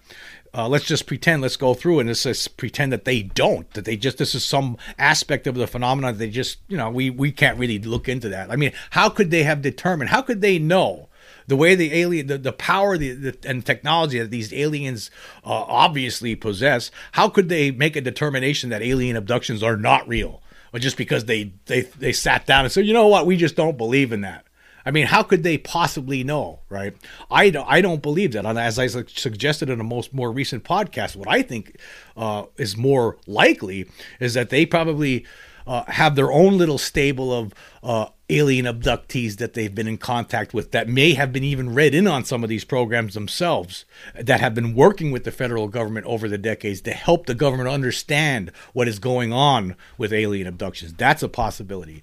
uh, 0.55 0.69
let's 0.69 0.85
just 0.85 1.07
pretend. 1.07 1.43
Let's 1.43 1.57
go 1.57 1.75
through 1.75 2.01
and 2.01 2.13
just 2.15 2.57
pretend 2.57 2.93
that 2.93 3.05
they 3.05 3.23
don't. 3.23 3.71
That 3.75 3.85
they 3.85 3.97
just 3.97 4.19
this 4.19 4.35
is 4.35 4.45
some 4.45 4.77
aspect 4.99 5.47
of 5.47 5.55
the 5.55 5.67
phenomenon. 5.67 6.19
They 6.19 6.31
just 6.31 6.59
you 6.69 6.77
know 6.77 6.91
we 6.91 7.11
we 7.11 7.31
can't 7.33 7.59
really 7.59 7.79
look 7.79 8.09
into 8.09 8.29
that. 8.31 8.51
I 8.51 8.57
mean, 8.57 8.73
how 8.91 9.09
could 9.09 9.31
they 9.31 9.45
have 9.45 9.63
determined? 9.63 10.11
How 10.11 10.23
could 10.23 10.41
they 10.41 10.59
know? 10.59 11.09
the 11.47 11.57
way 11.57 11.75
the 11.75 11.93
alien, 11.93 12.29
the, 12.29 12.39
the 12.39 12.53
power 12.53 12.97
the, 12.97 13.13
the, 13.13 13.37
and 13.45 13.67
technology 13.67 14.21
that 14.21 14.31
these 14.31 14.53
aliens 14.53 15.11
uh, 15.45 15.51
obviously 15.51 16.37
possess, 16.37 16.93
how 17.13 17.29
could 17.29 17.49
they 17.49 17.73
make 17.73 17.97
a 17.97 18.01
determination 18.01 18.71
that 18.71 18.83
alien 18.83 19.17
abductions 19.17 19.61
are 19.61 19.77
not 19.77 20.07
real? 20.07 20.41
Or 20.73 20.79
just 20.79 20.97
because 20.97 21.25
they, 21.25 21.53
they, 21.67 21.83
they 21.83 22.13
sat 22.13 22.47
down 22.47 22.65
and 22.65 22.73
said, 22.73 22.87
you 22.87 22.93
know 22.93 23.09
what, 23.09 23.27
we 23.27 23.37
just 23.37 23.57
don't 23.57 23.77
believe 23.77 24.13
in 24.13 24.21
that. 24.21 24.47
I 24.85 24.91
mean, 24.91 25.07
how 25.07 25.23
could 25.23 25.43
they 25.43 25.59
possibly 25.59 26.25
know, 26.25 26.61
right? 26.69 26.95
I 27.31 27.51
don't, 27.51 27.69
I 27.69 27.81
don't 27.81 28.03
believe 28.03 28.33
that. 28.33 28.47
And 28.47 28.59
as 28.59 28.79
I 28.79 28.87
suggested 28.87 29.69
in 29.71 29.81
a 29.81 29.85
most 29.85 30.15
more 30.15 30.33
recent 30.33 30.65
podcast, 30.65 31.17
what 31.17 31.29
I 31.29 31.43
think 31.43 31.77
uh, 32.17 32.45
is 32.57 32.77
more 32.77 33.19
likely 33.27 33.89
is 34.19 34.35
that 34.35 34.51
they 34.51 34.67
probably 34.67 35.27
uh, 35.67 35.85
have 35.89 36.17
their 36.17 36.33
own 36.33 36.59
little 36.59 36.79
stable 36.79 37.33
of 37.33 37.55
uh, 37.83 38.07
alien 38.29 38.67
abductees 38.67 39.37
that 39.37 39.55
they've 39.55 39.75
been 39.75 39.89
in 39.89 39.99
contact 39.99 40.55
with 40.55 40.71
that 40.71 40.89
may 40.89 41.15
have 41.15 41.33
been 41.33 41.45
even 41.45 41.75
read 41.75 41.95
in 41.95 42.07
on 42.07 42.25
some 42.25 42.43
of 42.43 42.49
these 42.49 42.65
programs 42.65 43.15
themselves 43.15 43.85
that 44.15 44.41
have 44.41 44.55
been 44.55 44.75
working 44.75 45.11
with 45.11 45.25
the 45.25 45.31
federal 45.31 45.69
government 45.69 46.07
over 46.07 46.29
the 46.29 46.39
decades 46.39 46.81
to 46.81 46.93
help 46.93 47.27
the 47.27 47.35
government 47.35 47.69
understand 47.69 48.51
what 48.73 48.89
is 48.89 48.99
going 48.99 49.33
on 49.33 49.77
with 49.99 50.13
alien 50.13 50.47
abductions. 50.47 50.95
That's 50.95 51.23
a 51.23 51.29
possibility. 51.29 52.03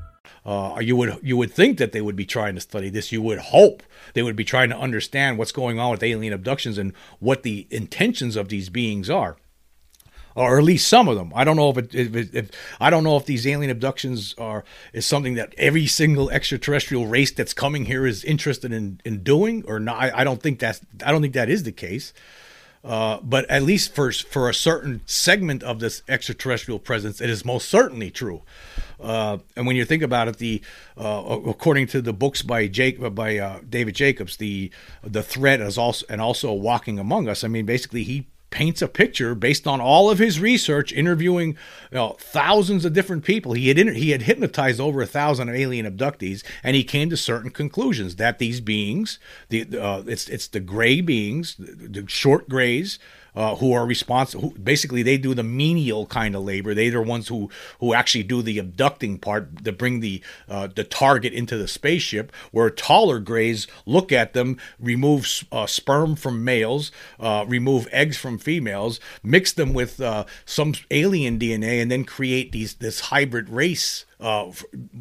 Uh, 0.43 0.79
you 0.81 0.95
would 0.95 1.19
you 1.21 1.37
would 1.37 1.51
think 1.51 1.77
that 1.77 1.91
they 1.91 2.01
would 2.01 2.15
be 2.15 2.25
trying 2.25 2.55
to 2.55 2.61
study 2.61 2.89
this. 2.89 3.11
You 3.11 3.21
would 3.21 3.37
hope 3.37 3.83
they 4.13 4.23
would 4.23 4.35
be 4.35 4.43
trying 4.43 4.69
to 4.69 4.77
understand 4.77 5.37
what's 5.37 5.51
going 5.51 5.79
on 5.79 5.91
with 5.91 6.03
alien 6.03 6.33
abductions 6.33 6.77
and 6.77 6.93
what 7.19 7.43
the 7.43 7.67
intentions 7.69 8.35
of 8.35 8.49
these 8.49 8.69
beings 8.69 9.07
are, 9.07 9.37
or 10.35 10.57
at 10.57 10.63
least 10.63 10.87
some 10.87 11.07
of 11.07 11.15
them. 11.15 11.31
I 11.35 11.43
don't 11.43 11.57
know 11.57 11.69
if, 11.69 11.77
it, 11.77 11.93
if, 11.93 12.33
if 12.33 12.51
I 12.79 12.89
don't 12.89 13.03
know 13.03 13.17
if 13.17 13.25
these 13.27 13.45
alien 13.45 13.69
abductions 13.69 14.33
are 14.39 14.63
is 14.93 15.05
something 15.05 15.35
that 15.35 15.53
every 15.59 15.85
single 15.85 16.31
extraterrestrial 16.31 17.05
race 17.05 17.31
that's 17.31 17.53
coming 17.53 17.85
here 17.85 18.07
is 18.07 18.23
interested 18.23 18.73
in 18.73 18.99
in 19.05 19.21
doing 19.21 19.63
or 19.67 19.79
not. 19.79 19.97
I, 19.97 20.21
I 20.21 20.23
don't 20.23 20.41
think 20.41 20.57
that's 20.57 20.81
I 21.05 21.11
don't 21.11 21.21
think 21.21 21.35
that 21.35 21.49
is 21.49 21.63
the 21.63 21.71
case. 21.71 22.13
Uh, 22.83 23.19
but 23.21 23.47
at 23.47 23.61
least 23.61 23.93
for 23.93 24.11
for 24.11 24.49
a 24.49 24.53
certain 24.53 25.01
segment 25.05 25.61
of 25.61 25.79
this 25.79 26.01
extraterrestrial 26.07 26.79
presence, 26.79 27.21
it 27.21 27.29
is 27.29 27.45
most 27.45 27.69
certainly 27.69 28.09
true. 28.09 28.41
Uh, 28.99 29.37
and 29.55 29.67
when 29.67 29.75
you 29.75 29.85
think 29.85 30.01
about 30.01 30.27
it, 30.27 30.37
the 30.37 30.61
uh, 30.97 31.39
according 31.45 31.85
to 31.85 32.01
the 32.01 32.13
books 32.13 32.41
by 32.41 32.67
Jake 32.67 32.97
by 33.13 33.37
uh, 33.37 33.59
David 33.69 33.93
Jacobs, 33.93 34.37
the 34.37 34.71
the 35.03 35.21
threat 35.21 35.61
is 35.61 35.77
also 35.77 36.05
and 36.09 36.19
also 36.21 36.51
walking 36.53 36.97
among 36.97 37.27
us. 37.27 37.43
I 37.43 37.47
mean, 37.47 37.67
basically, 37.67 38.03
he 38.03 38.25
paints 38.51 38.81
a 38.81 38.87
picture 38.87 39.33
based 39.33 39.65
on 39.65 39.81
all 39.81 40.11
of 40.11 40.19
his 40.19 40.39
research, 40.39 40.93
interviewing 40.93 41.49
you 41.91 41.95
know, 41.95 42.15
thousands 42.19 42.85
of 42.85 42.93
different 42.93 43.25
people. 43.25 43.53
He 43.53 43.69
had 43.69 43.77
he 43.77 44.11
had 44.11 44.23
hypnotized 44.23 44.79
over 44.79 45.01
a 45.01 45.07
thousand 45.07 45.49
alien 45.49 45.85
abductees, 45.85 46.43
and 46.63 46.75
he 46.75 46.83
came 46.83 47.09
to 47.09 47.17
certain 47.17 47.49
conclusions 47.49 48.17
that 48.17 48.37
these 48.37 48.61
beings, 48.61 49.17
the 49.49 49.65
uh, 49.77 50.03
it's 50.05 50.29
it's 50.29 50.47
the 50.47 50.59
gray 50.59 51.01
beings, 51.01 51.55
the, 51.57 52.01
the 52.01 52.07
short 52.07 52.47
grays 52.47 52.99
uh, 53.35 53.55
who 53.55 53.73
are 53.73 53.85
responsible. 53.85 54.51
Basically, 54.61 55.03
they 55.03 55.17
do 55.17 55.33
the 55.33 55.43
menial 55.43 56.05
kind 56.05 56.35
of 56.35 56.43
labor. 56.43 56.73
They're 56.73 56.91
the 56.91 57.01
ones 57.01 57.27
who 57.27 57.49
who 57.79 57.93
actually 57.93 58.23
do 58.23 58.41
the 58.41 58.59
abducting 58.59 59.17
part 59.19 59.63
to 59.63 59.71
bring 59.71 59.99
the 59.99 60.21
uh, 60.49 60.67
the 60.67 60.83
target 60.83 61.33
into 61.33 61.57
the 61.57 61.67
spaceship. 61.67 62.31
Where 62.51 62.69
taller 62.69 63.19
grays 63.19 63.67
look 63.85 64.11
at 64.11 64.33
them, 64.33 64.57
remove 64.79 65.45
uh, 65.51 65.67
sperm 65.67 66.15
from 66.15 66.43
males, 66.43 66.91
uh, 67.19 67.45
remove 67.47 67.87
eggs 67.91 68.17
from 68.17 68.37
females, 68.37 68.99
mix 69.23 69.51
them 69.53 69.73
with 69.73 70.01
uh, 70.01 70.25
some 70.45 70.73
alien 70.89 71.39
DNA, 71.39 71.81
and 71.81 71.91
then 71.91 72.03
create 72.03 72.51
these 72.51 72.75
this 72.75 72.99
hybrid 73.01 73.49
race 73.49 74.05
uh, 74.21 74.51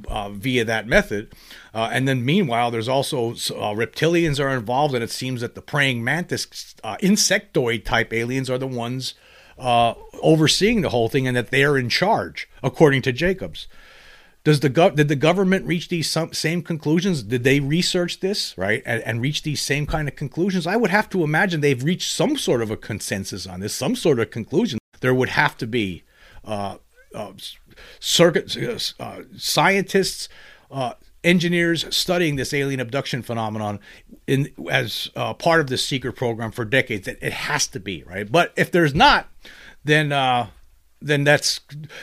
uh, 0.08 0.30
via 0.30 0.64
that 0.64 0.86
method. 0.86 1.32
Uh, 1.74 1.90
and 1.92 2.08
then 2.08 2.24
meanwhile, 2.24 2.70
there's 2.70 2.88
also 2.88 3.30
uh, 3.30 3.74
reptilians 3.74 4.40
are 4.40 4.56
involved, 4.56 4.94
and 4.94 5.04
it 5.04 5.10
seems 5.10 5.42
that 5.42 5.54
the 5.54 5.62
praying 5.62 6.02
mantis 6.02 6.74
uh, 6.82 6.96
insectoid 7.02 7.84
type 7.84 8.12
aliens 8.12 8.48
are 8.48 8.58
the 8.58 8.66
ones 8.66 9.14
uh, 9.58 9.94
overseeing 10.22 10.80
the 10.80 10.88
whole 10.88 11.08
thing, 11.08 11.26
and 11.26 11.36
that 11.36 11.50
they're 11.50 11.76
in 11.76 11.88
charge, 11.88 12.48
according 12.62 13.02
to 13.02 13.12
Jacobs. 13.12 13.68
Does 14.42 14.60
the 14.60 14.70
gov- 14.70 14.96
did 14.96 15.08
the 15.08 15.16
government 15.16 15.66
reach 15.66 15.88
these 15.88 16.16
same 16.32 16.62
conclusions? 16.62 17.22
Did 17.22 17.44
they 17.44 17.60
research 17.60 18.20
this 18.20 18.56
right 18.56 18.82
and, 18.86 19.02
and 19.02 19.20
reach 19.20 19.42
these 19.42 19.60
same 19.60 19.86
kind 19.86 20.08
of 20.08 20.16
conclusions? 20.16 20.66
I 20.66 20.76
would 20.76 20.90
have 20.90 21.10
to 21.10 21.22
imagine 21.22 21.60
they've 21.60 21.84
reached 21.84 22.10
some 22.10 22.38
sort 22.38 22.62
of 22.62 22.70
a 22.70 22.76
consensus 22.76 23.46
on 23.46 23.60
this, 23.60 23.74
some 23.74 23.94
sort 23.94 24.18
of 24.18 24.30
conclusion. 24.30 24.78
There 25.00 25.14
would 25.14 25.28
have 25.30 25.58
to 25.58 25.66
be 25.66 26.04
uh, 26.42 26.78
uh, 27.14 27.32
circuit 27.98 28.56
uh, 28.56 29.02
uh, 29.02 29.22
scientists, 29.36 30.28
uh, 30.70 30.94
engineers 31.22 31.84
studying 31.94 32.36
this 32.36 32.54
alien 32.54 32.80
abduction 32.80 33.22
phenomenon 33.22 33.78
in 34.26 34.52
as 34.70 35.10
uh, 35.16 35.34
part 35.34 35.60
of 35.60 35.66
this 35.66 35.84
secret 35.84 36.14
program 36.14 36.50
for 36.50 36.64
decades. 36.64 37.06
It, 37.06 37.18
it, 37.20 37.32
has 37.32 37.66
to 37.68 37.80
be 37.80 38.02
right, 38.04 38.30
but 38.30 38.52
if 38.56 38.70
there's 38.70 38.94
not, 38.94 39.28
then 39.84 40.12
uh, 40.12 40.48
then 41.02 41.24
that's 41.24 41.60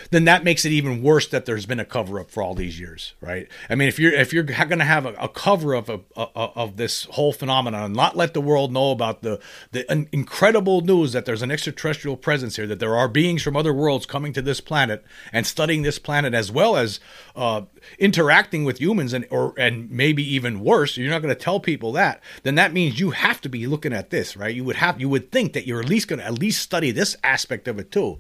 then 0.10 0.26
that 0.26 0.44
makes 0.44 0.66
it 0.66 0.72
even 0.72 1.04
worse 1.04 1.28
that 1.28 1.46
there's 1.46 1.66
been 1.66 1.80
a 1.80 1.86
cover 1.86 2.20
up 2.20 2.32
for 2.32 2.42
all 2.42 2.56
these 2.56 2.80
years, 2.80 3.14
right? 3.22 3.48
I 3.70 3.76
mean, 3.76 3.88
if 3.88 4.00
you're 4.00 4.12
if 4.12 4.34
you're 4.34 4.44
going 4.44 4.80
to 4.80 4.86
have 4.86 5.06
a, 5.06 5.14
a 5.14 5.30
cover 5.30 5.74
of 5.74 5.90
a, 5.90 6.00
a, 6.16 6.22
of 6.36 6.78
this 6.78 7.04
whole 7.12 7.32
phenomenon 7.32 7.84
and 7.84 7.96
not 7.96 8.18
let 8.18 8.34
the 8.34 8.42
world 8.42 8.72
know 8.72 8.92
about 8.92 9.22
the 9.22 9.40
the 9.72 10.08
incredible 10.12 10.82
news 10.82 11.14
that 11.14 11.26
there's 11.26 11.44
an 11.44 11.52
extraterrestrial 11.52 12.18
presence 12.18 12.56
here, 12.56 12.66
that 12.66 12.80
there 12.80 12.96
are 12.96 13.08
beings 13.08 13.44
from 13.44 13.56
other 13.56 13.74
worlds 13.74 14.08
coming 14.08 14.34
to 14.34 14.42
this 14.42 14.62
planet 14.62 15.06
and 15.32 15.46
studying 15.46 15.84
this 15.84 16.00
planet 16.00 16.34
as 16.34 16.52
well 16.52 16.76
as 16.76 17.00
uh, 17.36 17.62
interacting 18.00 18.64
with 18.64 18.80
humans 18.80 19.14
and 19.14 19.28
or 19.30 19.54
and 19.60 19.92
maybe 19.92 20.24
even 20.24 20.60
worse, 20.60 20.98
you're 20.98 21.12
not 21.12 21.22
going 21.22 21.34
to 21.34 21.40
tell 21.40 21.60
people 21.60 21.92
that. 21.92 22.22
Then 22.42 22.56
that 22.56 22.74
means 22.74 23.00
you 23.00 23.12
have 23.12 23.42
to 23.42 23.50
be 23.50 23.68
looking 23.68 23.94
at 23.94 24.10
this, 24.10 24.36
right? 24.36 24.56
You 24.56 24.64
would 24.64 24.78
have 24.78 25.00
you 25.00 25.08
would 25.10 25.32
think 25.32 25.54
that 25.54 25.68
you're 25.68 25.82
at 25.82 25.90
least 25.90 26.08
going 26.08 26.20
to 26.20 26.26
at 26.26 26.40
least 26.40 26.64
study 26.64 26.90
this 26.90 27.16
aspect 27.24 27.68
of 27.68 27.78
it 27.78 27.92
too. 27.92 28.18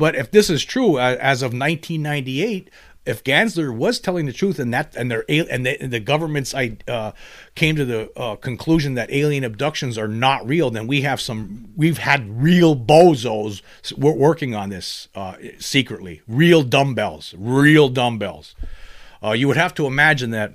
But 0.00 0.16
if 0.16 0.30
this 0.30 0.48
is 0.48 0.64
true, 0.64 0.96
uh, 0.96 1.18
as 1.20 1.42
of 1.42 1.52
1998, 1.52 2.70
if 3.04 3.22
Gansler 3.22 3.76
was 3.76 4.00
telling 4.00 4.24
the 4.24 4.32
truth 4.32 4.58
and 4.58 4.72
that 4.72 4.96
and 4.96 5.10
their 5.10 5.26
and 5.28 5.66
the, 5.66 5.78
and 5.78 5.92
the 5.92 6.00
government's 6.00 6.54
uh, 6.54 7.12
came 7.54 7.76
to 7.76 7.84
the 7.84 8.10
uh, 8.18 8.36
conclusion 8.36 8.94
that 8.94 9.12
alien 9.12 9.44
abductions 9.44 9.98
are 9.98 10.08
not 10.08 10.48
real, 10.48 10.70
then 10.70 10.86
we 10.86 11.02
have 11.02 11.20
some 11.20 11.68
we've 11.76 11.98
had 11.98 12.42
real 12.42 12.74
bozos 12.74 13.60
working 13.98 14.54
on 14.54 14.70
this 14.70 15.08
uh, 15.14 15.34
secretly, 15.58 16.22
real 16.26 16.62
dumbbells, 16.62 17.34
real 17.36 17.90
dumbbells. 17.90 18.54
Uh, 19.22 19.32
you 19.32 19.48
would 19.48 19.58
have 19.58 19.74
to 19.74 19.86
imagine 19.86 20.30
that 20.30 20.54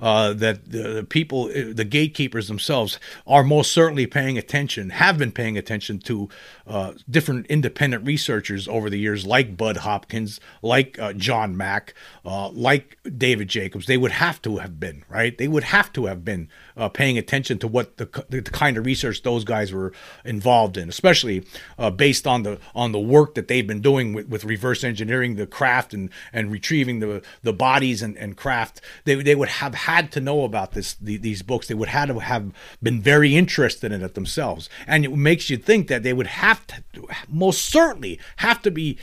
uh, 0.00 0.32
that 0.32 0.70
the, 0.70 1.06
people, 1.08 1.44
uh, 1.46 1.72
the 1.72 1.84
gatekeepers 1.84 2.48
themselves, 2.48 2.98
are 3.26 3.42
most 3.42 3.72
certainly 3.72 4.06
paying 4.06 4.36
attention, 4.36 4.90
have 4.90 5.18
been 5.18 5.32
paying 5.32 5.56
attention 5.56 5.98
to 5.98 6.28
uh, 6.66 6.92
different 7.08 7.46
independent 7.46 8.04
researchers 8.04 8.66
over 8.68 8.90
the 8.90 8.98
years, 8.98 9.26
like 9.26 9.56
Bud 9.56 9.78
Hopkins, 9.78 10.40
like 10.62 10.98
uh, 10.98 11.12
John 11.12 11.56
Mack, 11.56 11.94
uh, 12.24 12.48
like 12.50 12.98
David 13.16 13.48
Jacobs. 13.48 13.86
They 13.86 13.96
would 13.96 14.12
have 14.12 14.42
to 14.42 14.58
have 14.58 14.78
been, 14.80 15.04
right? 15.08 15.36
They 15.36 15.48
would 15.48 15.64
have 15.64 15.92
to 15.94 16.06
have 16.06 16.24
been 16.24 16.48
uh, 16.76 16.88
paying 16.88 17.16
attention 17.18 17.58
to 17.60 17.68
what 17.68 17.96
the, 17.96 18.06
the, 18.28 18.42
kind 18.42 18.76
of 18.76 18.86
research 18.86 19.22
those 19.22 19.44
guys 19.44 19.72
were 19.72 19.92
involved 20.24 20.76
in, 20.76 20.88
especially 20.88 21.46
based 21.96 22.26
on 22.26 22.42
the 22.42 22.58
on 22.74 22.92
the 22.92 23.00
work 23.00 23.34
that 23.34 23.48
they've 23.48 23.66
been 23.66 23.80
doing 23.80 24.12
with, 24.12 24.28
with 24.28 24.44
reverse 24.44 24.84
engineering 24.84 25.36
the 25.36 25.46
craft 25.46 25.94
and, 25.94 26.10
and 26.32 26.50
retrieving 26.50 27.00
the, 27.00 27.22
the 27.42 27.52
bodies 27.52 28.02
and, 28.02 28.16
and 28.16 28.36
craft. 28.36 28.80
They, 29.04 29.14
they 29.16 29.34
would 29.34 29.48
have 29.48 29.74
had 29.86 30.10
to 30.12 30.20
know 30.20 30.42
about 30.42 30.72
this 30.72 30.94
the, 30.94 31.16
these 31.16 31.42
books. 31.42 31.68
They 31.68 31.74
would 31.74 31.88
have 31.88 32.08
to 32.08 32.18
have 32.18 32.52
been 32.82 33.00
very 33.00 33.36
interested 33.36 33.92
in 33.92 34.02
it 34.02 34.14
themselves, 34.14 34.68
and 34.86 35.04
it 35.04 35.14
makes 35.14 35.48
you 35.48 35.56
think 35.56 35.86
that 35.88 36.02
they 36.02 36.12
would 36.12 36.26
have 36.26 36.66
to, 36.66 36.76
most 37.28 37.64
certainly, 37.64 38.18
have 38.36 38.60
to 38.62 38.70
be 38.70 38.98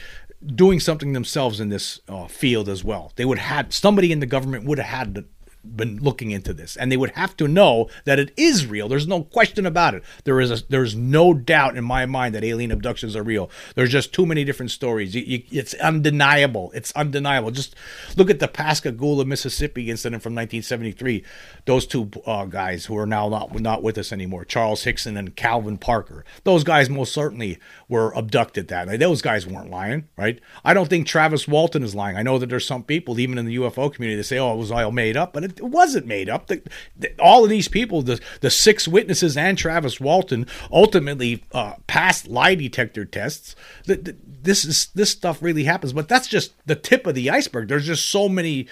doing 0.45 0.79
something 0.79 1.13
themselves 1.13 1.59
in 1.59 1.69
this 1.69 2.01
uh, 2.09 2.27
field 2.27 2.67
as 2.67 2.83
well. 2.83 3.13
They 3.15 3.25
would 3.25 3.37
have 3.39 3.73
somebody 3.73 4.11
in 4.11 4.19
the 4.19 4.25
government 4.25 4.65
would 4.65 4.77
have 4.77 4.87
had 4.87 5.25
been 5.63 5.97
looking 5.99 6.31
into 6.31 6.53
this. 6.53 6.75
And 6.75 6.91
they 6.91 6.97
would 6.97 7.11
have 7.11 7.35
to 7.37 7.47
know 7.47 7.89
that 8.05 8.19
it 8.19 8.31
is 8.37 8.65
real. 8.65 8.87
There's 8.87 9.07
no 9.07 9.23
question 9.23 9.65
about 9.65 9.93
it. 9.93 10.03
There 10.23 10.39
is 10.39 10.51
a, 10.51 10.63
there's 10.69 10.95
no 10.95 11.33
doubt 11.33 11.77
in 11.77 11.83
my 11.83 12.05
mind 12.05 12.35
that 12.35 12.43
alien 12.43 12.71
abductions 12.71 13.15
are 13.15 13.23
real. 13.23 13.49
There's 13.75 13.91
just 13.91 14.13
too 14.13 14.25
many 14.25 14.43
different 14.43 14.71
stories. 14.71 15.15
You, 15.15 15.21
you, 15.21 15.43
it's 15.51 15.73
undeniable. 15.75 16.71
It's 16.73 16.91
undeniable. 16.93 17.51
Just 17.51 17.75
look 18.17 18.29
at 18.29 18.39
the 18.39 18.47
pascagoula 18.47 19.25
mississippi 19.25 19.89
incident 19.89 20.21
from 20.21 20.33
1973 20.33 21.23
those 21.65 21.85
two 21.85 22.09
uh, 22.25 22.45
guys 22.45 22.85
who 22.85 22.97
are 22.97 23.05
now 23.05 23.29
not 23.29 23.59
not 23.59 23.83
with 23.83 23.97
us 23.97 24.11
anymore 24.11 24.45
charles 24.45 24.83
hickson 24.83 25.17
and 25.17 25.35
calvin 25.35 25.77
parker. 25.77 26.25
Those 26.43 26.63
guys 26.63 26.89
most 26.89 27.13
certainly 27.13 27.57
were 27.87 28.11
abducted 28.11 28.67
that 28.67 28.87
night. 28.87 28.99
Those 28.99 29.21
guys 29.21 29.47
weren't 29.47 29.69
lying 29.69 30.07
right? 30.17 30.39
I 30.63 30.73
don't 30.73 30.89
think 30.89 31.07
travis 31.07 31.47
walton 31.47 31.83
is 31.83 31.95
lying. 31.95 32.17
I 32.17 32.23
know 32.23 32.37
that 32.37 32.49
there's 32.49 32.65
some 32.65 32.83
people 32.83 33.19
even 33.19 33.37
in 33.37 33.45
the 33.45 33.55
ufo 33.55 33.93
community 33.93 34.17
that 34.17 34.23
say 34.23 34.37
oh 34.39 34.53
it 34.53 34.57
was 34.57 34.71
all 34.71 34.91
made 34.91 35.17
up 35.17 35.33
but 35.33 35.43
it 35.43 35.52
it 35.57 35.65
wasn't 35.65 36.05
made 36.05 36.29
up. 36.29 36.47
The, 36.47 36.61
the, 36.97 37.13
all 37.19 37.43
of 37.43 37.49
these 37.49 37.67
people, 37.67 38.01
the, 38.01 38.19
the 38.41 38.49
six 38.49 38.87
witnesses 38.87 39.37
and 39.37 39.57
Travis 39.57 39.99
Walton, 39.99 40.47
ultimately 40.71 41.43
uh, 41.51 41.73
passed 41.87 42.27
lie 42.27 42.55
detector 42.55 43.05
tests. 43.05 43.55
The, 43.85 44.15
this 44.43 44.65
is 44.65 44.87
this 44.95 45.09
stuff 45.09 45.41
really 45.41 45.63
happens, 45.63 45.93
but 45.93 46.07
that's 46.07 46.27
just 46.27 46.53
the 46.65 46.75
tip 46.75 47.07
of 47.07 47.15
the 47.15 47.29
iceberg. 47.29 47.67
There's 47.67 47.85
just 47.85 48.09
so 48.09 48.27
many 48.27 48.67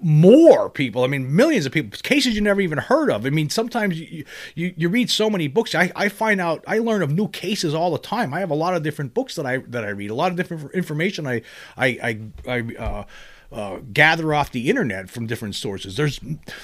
more 0.00 0.70
people. 0.70 1.04
I 1.04 1.08
mean, 1.08 1.34
millions 1.34 1.66
of 1.66 1.72
people, 1.72 1.98
cases 2.02 2.34
you 2.34 2.40
never 2.40 2.60
even 2.60 2.78
heard 2.78 3.10
of. 3.10 3.26
I 3.26 3.30
mean, 3.30 3.50
sometimes 3.50 3.98
you 4.00 4.24
you, 4.54 4.74
you 4.76 4.88
read 4.88 5.10
so 5.10 5.28
many 5.28 5.48
books. 5.48 5.74
I, 5.74 5.92
I 5.94 6.08
find 6.08 6.40
out 6.40 6.64
I 6.66 6.78
learn 6.78 7.02
of 7.02 7.12
new 7.12 7.28
cases 7.28 7.74
all 7.74 7.90
the 7.90 7.98
time. 7.98 8.32
I 8.32 8.40
have 8.40 8.50
a 8.50 8.54
lot 8.54 8.74
of 8.74 8.82
different 8.82 9.14
books 9.14 9.34
that 9.34 9.46
I 9.46 9.58
that 9.68 9.84
I 9.84 9.90
read, 9.90 10.10
a 10.10 10.14
lot 10.14 10.30
of 10.30 10.36
different 10.36 10.72
information 10.74 11.26
I 11.26 11.42
I 11.76 11.86
I, 11.86 12.20
I 12.48 12.74
uh, 12.76 13.04
uh, 13.52 13.78
gather 13.92 14.34
off 14.34 14.52
the 14.52 14.68
internet 14.68 15.10
from 15.10 15.26
different 15.26 15.54
sources. 15.54 15.96
There's 15.96 16.20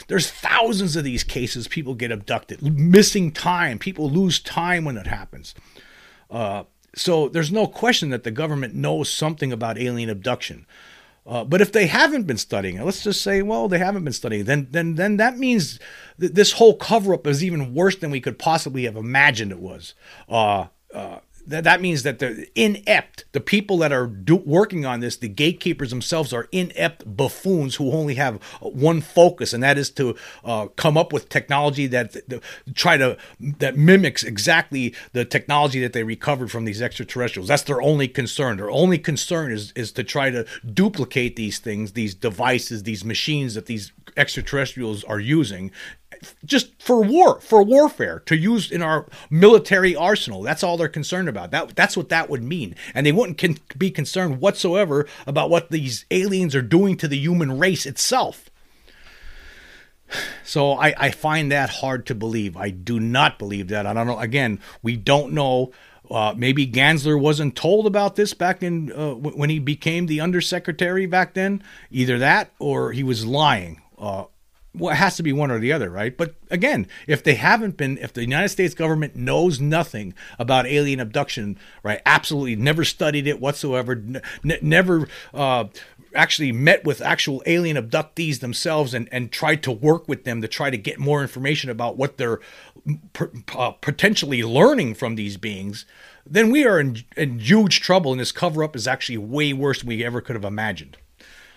there's 0.08 0.30
thousands 0.30 0.96
of 0.96 1.04
these 1.04 1.24
cases. 1.24 1.68
People 1.68 1.94
get 1.94 2.12
abducted, 2.12 2.62
missing 2.62 3.32
time. 3.32 3.78
People 3.78 4.10
lose 4.10 4.40
time 4.40 4.84
when 4.84 4.96
it 4.96 5.06
happens. 5.06 5.54
Uh, 6.30 6.64
so 6.94 7.28
there's 7.28 7.52
no 7.52 7.66
question 7.66 8.10
that 8.10 8.24
the 8.24 8.30
government 8.30 8.74
knows 8.74 9.12
something 9.12 9.52
about 9.52 9.78
alien 9.78 10.10
abduction. 10.10 10.66
Uh, 11.26 11.44
but 11.44 11.60
if 11.60 11.70
they 11.70 11.86
haven't 11.86 12.26
been 12.26 12.38
studying 12.38 12.76
it, 12.76 12.84
let's 12.84 13.04
just 13.04 13.20
say, 13.20 13.42
well, 13.42 13.68
they 13.68 13.78
haven't 13.78 14.04
been 14.04 14.12
studying. 14.12 14.44
Then, 14.44 14.66
then, 14.70 14.96
then 14.96 15.16
that 15.18 15.38
means 15.38 15.78
this 16.18 16.52
whole 16.52 16.74
cover-up 16.74 17.26
is 17.26 17.44
even 17.44 17.74
worse 17.74 17.94
than 17.96 18.10
we 18.10 18.20
could 18.20 18.38
possibly 18.38 18.84
have 18.84 18.96
imagined 18.96 19.52
it 19.52 19.60
was. 19.60 19.94
Uh, 20.28 20.66
uh, 20.92 21.18
that, 21.50 21.64
that 21.64 21.80
means 21.80 22.04
that 22.04 22.20
the 22.20 22.48
inept, 22.54 23.24
the 23.32 23.40
people 23.40 23.78
that 23.78 23.92
are 23.92 24.06
do, 24.06 24.36
working 24.36 24.86
on 24.86 25.00
this, 25.00 25.16
the 25.16 25.28
gatekeepers 25.28 25.90
themselves 25.90 26.32
are 26.32 26.48
inept 26.52 27.16
buffoons 27.16 27.74
who 27.74 27.90
only 27.92 28.14
have 28.14 28.36
one 28.60 29.00
focus, 29.00 29.52
and 29.52 29.62
that 29.62 29.76
is 29.76 29.90
to 29.90 30.16
uh, 30.44 30.68
come 30.76 30.96
up 30.96 31.12
with 31.12 31.28
technology 31.28 31.86
that, 31.88 32.12
that 32.12 32.40
try 32.74 32.96
to 32.96 33.16
that 33.40 33.76
mimics 33.76 34.22
exactly 34.22 34.94
the 35.12 35.24
technology 35.24 35.80
that 35.80 35.92
they 35.92 36.04
recovered 36.04 36.50
from 36.50 36.64
these 36.64 36.80
extraterrestrials. 36.80 37.48
That's 37.48 37.64
their 37.64 37.82
only 37.82 38.06
concern. 38.06 38.56
Their 38.56 38.70
only 38.70 38.98
concern 38.98 39.52
is 39.52 39.72
is 39.72 39.90
to 39.92 40.04
try 40.04 40.30
to 40.30 40.46
duplicate 40.72 41.34
these 41.34 41.58
things, 41.58 41.92
these 41.92 42.14
devices, 42.14 42.84
these 42.84 43.04
machines 43.04 43.54
that 43.54 43.66
these 43.66 43.92
extraterrestrials 44.16 45.04
are 45.04 45.20
using 45.20 45.70
just 46.44 46.82
for 46.82 47.02
war, 47.02 47.40
for 47.40 47.62
warfare, 47.62 48.20
to 48.26 48.36
use 48.36 48.70
in 48.70 48.82
our 48.82 49.06
military 49.30 49.94
arsenal. 49.94 50.42
That's 50.42 50.62
all 50.62 50.76
they're 50.76 50.88
concerned 50.88 51.28
about. 51.28 51.50
That 51.50 51.74
that's 51.76 51.96
what 51.96 52.08
that 52.08 52.28
would 52.28 52.42
mean, 52.42 52.74
and 52.94 53.06
they 53.06 53.12
wouldn't 53.12 53.38
con- 53.38 53.58
be 53.76 53.90
concerned 53.90 54.40
whatsoever 54.40 55.06
about 55.26 55.50
what 55.50 55.70
these 55.70 56.04
aliens 56.10 56.54
are 56.54 56.62
doing 56.62 56.96
to 56.98 57.08
the 57.08 57.18
human 57.18 57.58
race 57.58 57.86
itself. 57.86 58.50
So 60.42 60.72
I, 60.72 60.92
I 60.98 61.10
find 61.12 61.52
that 61.52 61.70
hard 61.70 62.04
to 62.06 62.16
believe. 62.16 62.56
I 62.56 62.70
do 62.70 62.98
not 62.98 63.38
believe 63.38 63.68
that. 63.68 63.86
I 63.86 63.92
don't 63.92 64.08
know. 64.08 64.18
Again, 64.18 64.58
we 64.82 64.96
don't 64.96 65.32
know. 65.32 65.70
Uh, 66.10 66.34
maybe 66.36 66.66
Gansler 66.66 67.20
wasn't 67.20 67.54
told 67.54 67.86
about 67.86 68.16
this 68.16 68.34
back 68.34 68.60
in 68.60 68.90
uh, 68.90 69.14
when 69.14 69.48
he 69.48 69.60
became 69.60 70.06
the 70.06 70.20
undersecretary 70.20 71.06
back 71.06 71.34
then. 71.34 71.62
Either 71.92 72.18
that, 72.18 72.50
or 72.58 72.90
he 72.90 73.04
was 73.04 73.24
lying. 73.24 73.80
Uh, 73.96 74.24
well, 74.72 74.92
it 74.92 74.98
has 74.98 75.16
to 75.16 75.22
be 75.22 75.32
one 75.32 75.50
or 75.50 75.58
the 75.58 75.72
other, 75.72 75.90
right? 75.90 76.16
But 76.16 76.34
again, 76.50 76.86
if 77.06 77.24
they 77.24 77.34
haven't 77.34 77.76
been, 77.76 77.98
if 77.98 78.12
the 78.12 78.22
United 78.22 78.50
States 78.50 78.74
government 78.74 79.16
knows 79.16 79.60
nothing 79.60 80.14
about 80.38 80.66
alien 80.66 81.00
abduction, 81.00 81.58
right? 81.82 82.00
Absolutely 82.06 82.56
never 82.56 82.84
studied 82.84 83.26
it 83.26 83.40
whatsoever, 83.40 83.92
n- 83.92 84.22
never 84.62 85.08
uh, 85.34 85.64
actually 86.14 86.52
met 86.52 86.84
with 86.84 87.00
actual 87.00 87.42
alien 87.46 87.76
abductees 87.76 88.40
themselves 88.40 88.94
and, 88.94 89.08
and 89.12 89.32
tried 89.32 89.62
to 89.64 89.72
work 89.72 90.08
with 90.08 90.24
them 90.24 90.40
to 90.40 90.48
try 90.48 90.70
to 90.70 90.78
get 90.78 90.98
more 90.98 91.22
information 91.22 91.68
about 91.68 91.96
what 91.96 92.16
they're 92.16 92.38
uh, 93.56 93.70
potentially 93.72 94.42
learning 94.42 94.94
from 94.94 95.14
these 95.16 95.36
beings, 95.36 95.84
then 96.24 96.50
we 96.50 96.64
are 96.64 96.78
in, 96.78 97.02
in 97.16 97.38
huge 97.38 97.80
trouble. 97.80 98.12
And 98.12 98.20
this 98.20 98.32
cover 98.32 98.62
up 98.62 98.76
is 98.76 98.86
actually 98.86 99.18
way 99.18 99.52
worse 99.52 99.80
than 99.80 99.88
we 99.88 100.04
ever 100.04 100.20
could 100.20 100.36
have 100.36 100.44
imagined. 100.44 100.96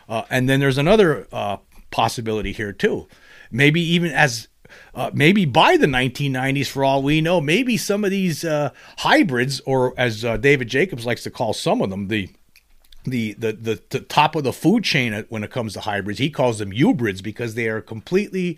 Uh, 0.10 0.24
and 0.30 0.50
then 0.50 0.60
there's 0.60 0.78
another 0.78 1.28
uh, 1.32 1.58
possibility 1.94 2.52
here 2.52 2.74
too. 2.74 3.08
Maybe 3.52 3.80
even 3.80 4.12
as 4.12 4.50
uh, 4.96 5.12
maybe 5.14 5.46
by 5.46 5.78
the 5.78 5.86
1990s, 5.86 6.68
for 6.68 6.84
all 6.84 7.04
we 7.04 7.22
know, 7.22 7.40
maybe 7.40 7.78
some 7.78 8.04
of 8.04 8.12
these 8.12 8.44
uh, 8.44 8.72
hybrids, 8.98 9.62
or 9.62 9.94
as 9.96 10.26
uh, 10.26 10.36
David 10.36 10.68
Jacobs 10.68 11.06
likes 11.06 11.24
to 11.24 11.32
call 11.32 11.54
some 11.54 11.82
of 11.82 11.90
them, 11.90 12.08
the 12.08 12.30
the, 13.06 13.34
the 13.34 13.54
the 13.54 13.82
the 13.90 14.00
top 14.00 14.36
of 14.36 14.44
the 14.44 14.54
food 14.54 14.84
chain 14.84 15.26
when 15.30 15.44
it 15.44 15.52
comes 15.52 15.74
to 15.74 15.82
hybrids, 15.82 16.20
he 16.20 16.30
calls 16.30 16.60
them 16.60 16.72
hybrids 16.72 17.22
because 17.22 17.54
they 17.54 17.68
are 17.68 17.82
completely 17.82 18.58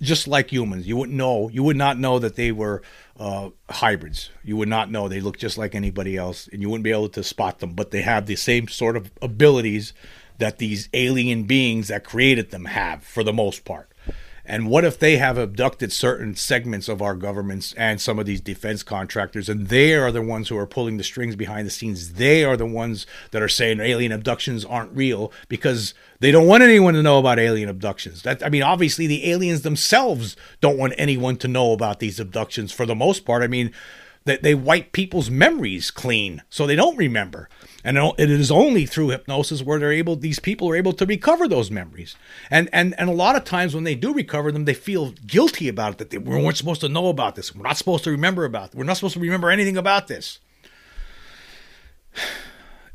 just 0.00 0.28
like 0.28 0.50
humans. 0.50 0.86
You 0.86 0.96
wouldn't 0.96 1.16
know, 1.16 1.48
you 1.48 1.62
would 1.62 1.76
not 1.76 1.98
know 1.98 2.18
that 2.18 2.36
they 2.36 2.52
were 2.52 2.82
uh, 3.18 3.50
hybrids. 3.70 4.30
You 4.44 4.56
would 4.58 4.68
not 4.68 4.90
know 4.90 5.08
they 5.08 5.20
look 5.20 5.38
just 5.38 5.58
like 5.58 5.74
anybody 5.74 6.16
else, 6.16 6.48
and 6.52 6.60
you 6.62 6.68
wouldn't 6.68 6.84
be 6.84 6.92
able 6.92 7.08
to 7.10 7.24
spot 7.24 7.60
them. 7.60 7.72
But 7.74 7.90
they 7.90 8.02
have 8.02 8.26
the 8.26 8.36
same 8.36 8.68
sort 8.68 8.96
of 8.96 9.10
abilities 9.22 9.92
that 10.42 10.58
these 10.58 10.88
alien 10.92 11.44
beings 11.44 11.86
that 11.86 12.02
created 12.02 12.50
them 12.50 12.64
have 12.64 13.04
for 13.04 13.22
the 13.22 13.32
most 13.32 13.64
part. 13.64 13.88
And 14.44 14.66
what 14.66 14.84
if 14.84 14.98
they 14.98 15.18
have 15.18 15.38
abducted 15.38 15.92
certain 15.92 16.34
segments 16.34 16.88
of 16.88 17.00
our 17.00 17.14
governments 17.14 17.72
and 17.74 18.00
some 18.00 18.18
of 18.18 18.26
these 18.26 18.40
defense 18.40 18.82
contractors, 18.82 19.48
and 19.48 19.68
they 19.68 19.94
are 19.94 20.10
the 20.10 20.20
ones 20.20 20.48
who 20.48 20.58
are 20.58 20.66
pulling 20.66 20.96
the 20.96 21.04
strings 21.04 21.36
behind 21.36 21.64
the 21.64 21.70
scenes? 21.70 22.14
They 22.14 22.42
are 22.42 22.56
the 22.56 22.66
ones 22.66 23.06
that 23.30 23.40
are 23.40 23.48
saying 23.48 23.78
alien 23.78 24.10
abductions 24.10 24.64
aren't 24.64 24.96
real 24.96 25.32
because 25.48 25.94
they 26.18 26.32
don't 26.32 26.48
want 26.48 26.64
anyone 26.64 26.94
to 26.94 27.04
know 27.04 27.20
about 27.20 27.38
alien 27.38 27.68
abductions. 27.68 28.22
That 28.22 28.44
I 28.44 28.48
mean, 28.48 28.64
obviously, 28.64 29.06
the 29.06 29.30
aliens 29.30 29.62
themselves 29.62 30.34
don't 30.60 30.76
want 30.76 30.94
anyone 30.98 31.36
to 31.36 31.46
know 31.46 31.70
about 31.70 32.00
these 32.00 32.18
abductions 32.18 32.72
for 32.72 32.84
the 32.84 32.96
most 32.96 33.24
part. 33.24 33.44
I 33.44 33.46
mean, 33.46 33.70
they, 34.24 34.36
they 34.36 34.54
wipe 34.54 34.92
people's 34.92 35.30
memories 35.30 35.90
clean 35.90 36.42
so 36.48 36.66
they 36.66 36.76
don't 36.76 36.96
remember. 36.96 37.48
And 37.84 37.98
it 37.98 38.30
is 38.30 38.50
only 38.50 38.86
through 38.86 39.08
hypnosis 39.08 39.62
where 39.62 39.78
they're 39.78 39.92
able, 39.92 40.14
these 40.14 40.38
people 40.38 40.68
are 40.70 40.76
able 40.76 40.92
to 40.92 41.06
recover 41.06 41.48
those 41.48 41.70
memories. 41.70 42.14
And, 42.50 42.68
and, 42.72 42.94
and 42.98 43.08
a 43.08 43.12
lot 43.12 43.34
of 43.34 43.44
times 43.44 43.74
when 43.74 43.84
they 43.84 43.96
do 43.96 44.14
recover 44.14 44.52
them, 44.52 44.64
they 44.66 44.74
feel 44.74 45.10
guilty 45.26 45.68
about 45.68 45.94
it, 45.94 45.98
that 45.98 46.10
they 46.10 46.18
weren't 46.18 46.56
supposed 46.56 46.80
to 46.82 46.88
know 46.88 47.08
about 47.08 47.34
this. 47.34 47.54
We're 47.54 47.64
not 47.66 47.76
supposed 47.76 48.04
to 48.04 48.10
remember 48.10 48.44
about. 48.44 48.74
We're 48.74 48.84
not 48.84 48.96
supposed 48.98 49.14
to 49.14 49.20
remember 49.20 49.50
anything 49.50 49.76
about 49.76 50.06
this. 50.06 50.38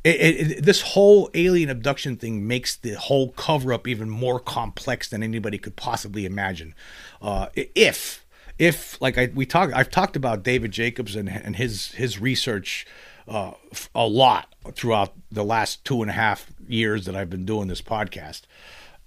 It, 0.03 0.51
it, 0.51 0.63
this 0.63 0.81
whole 0.81 1.29
alien 1.33 1.69
abduction 1.69 2.15
thing 2.15 2.47
makes 2.47 2.77
the 2.77 2.93
whole 2.93 3.31
cover 3.31 3.73
up 3.73 3.89
even 3.89 4.09
more 4.09 4.39
complex 4.39 5.09
than 5.09 5.21
anybody 5.21 5.57
could 5.57 5.75
possibly 5.75 6.25
imagine. 6.25 6.73
Uh, 7.21 7.47
if, 7.55 8.25
if 8.59 8.99
like 9.01 9.17
I, 9.17 9.29
we 9.33 9.45
talk, 9.45 9.71
I've 9.73 9.89
talked 9.89 10.15
about 10.15 10.43
David 10.43 10.71
Jacobs 10.71 11.15
and, 11.15 11.29
and 11.29 11.55
his 11.55 11.91
his 11.91 12.19
research 12.19 12.85
uh, 13.27 13.53
a 13.93 14.07
lot 14.07 14.53
throughout 14.73 15.13
the 15.31 15.43
last 15.43 15.83
two 15.85 16.01
and 16.01 16.09
a 16.09 16.13
half 16.13 16.47
years 16.67 17.05
that 17.05 17.15
I've 17.15 17.29
been 17.29 17.45
doing 17.45 17.67
this 17.67 17.81
podcast, 17.81 18.43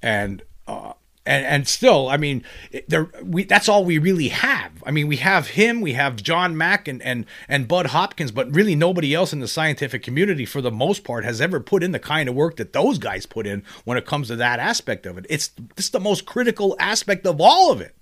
and 0.02 0.42
uh, 0.68 0.92
and 1.26 1.44
and 1.44 1.68
still, 1.68 2.08
I 2.08 2.16
mean, 2.16 2.44
there 2.86 3.10
we 3.22 3.44
that's 3.44 3.68
all 3.68 3.84
we 3.84 3.98
really 3.98 4.28
have. 4.28 4.82
I 4.86 4.90
mean, 4.90 5.08
we 5.08 5.16
have 5.16 5.48
him, 5.48 5.80
we 5.80 5.94
have 5.94 6.16
John 6.16 6.56
Mack 6.56 6.86
and 6.86 7.02
and 7.02 7.26
and 7.48 7.66
Bud 7.66 7.86
Hopkins, 7.86 8.30
but 8.30 8.54
really 8.54 8.76
nobody 8.76 9.14
else 9.14 9.32
in 9.32 9.40
the 9.40 9.48
scientific 9.48 10.02
community, 10.02 10.44
for 10.44 10.60
the 10.62 10.70
most 10.70 11.02
part, 11.02 11.24
has 11.24 11.40
ever 11.40 11.58
put 11.58 11.82
in 11.82 11.92
the 11.92 11.98
kind 11.98 12.28
of 12.28 12.34
work 12.34 12.56
that 12.56 12.72
those 12.72 12.98
guys 12.98 13.26
put 13.26 13.46
in 13.46 13.64
when 13.84 13.98
it 13.98 14.06
comes 14.06 14.28
to 14.28 14.36
that 14.36 14.60
aspect 14.60 15.06
of 15.06 15.18
it. 15.18 15.26
It's 15.28 15.50
this 15.74 15.90
the 15.90 16.00
most 16.00 16.24
critical 16.24 16.76
aspect 16.78 17.26
of 17.26 17.40
all 17.40 17.72
of 17.72 17.80
it 17.80 17.96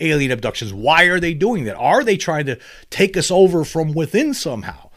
alien 0.00 0.30
abductions. 0.30 0.72
Why 0.72 1.04
are 1.04 1.20
they 1.20 1.34
doing 1.34 1.64
that? 1.64 1.76
Are 1.76 2.04
they 2.04 2.16
trying 2.16 2.46
to 2.46 2.58
take 2.90 3.16
us 3.16 3.30
over 3.30 3.64
from 3.64 3.92
within 3.92 4.34
somehow? 4.34 4.90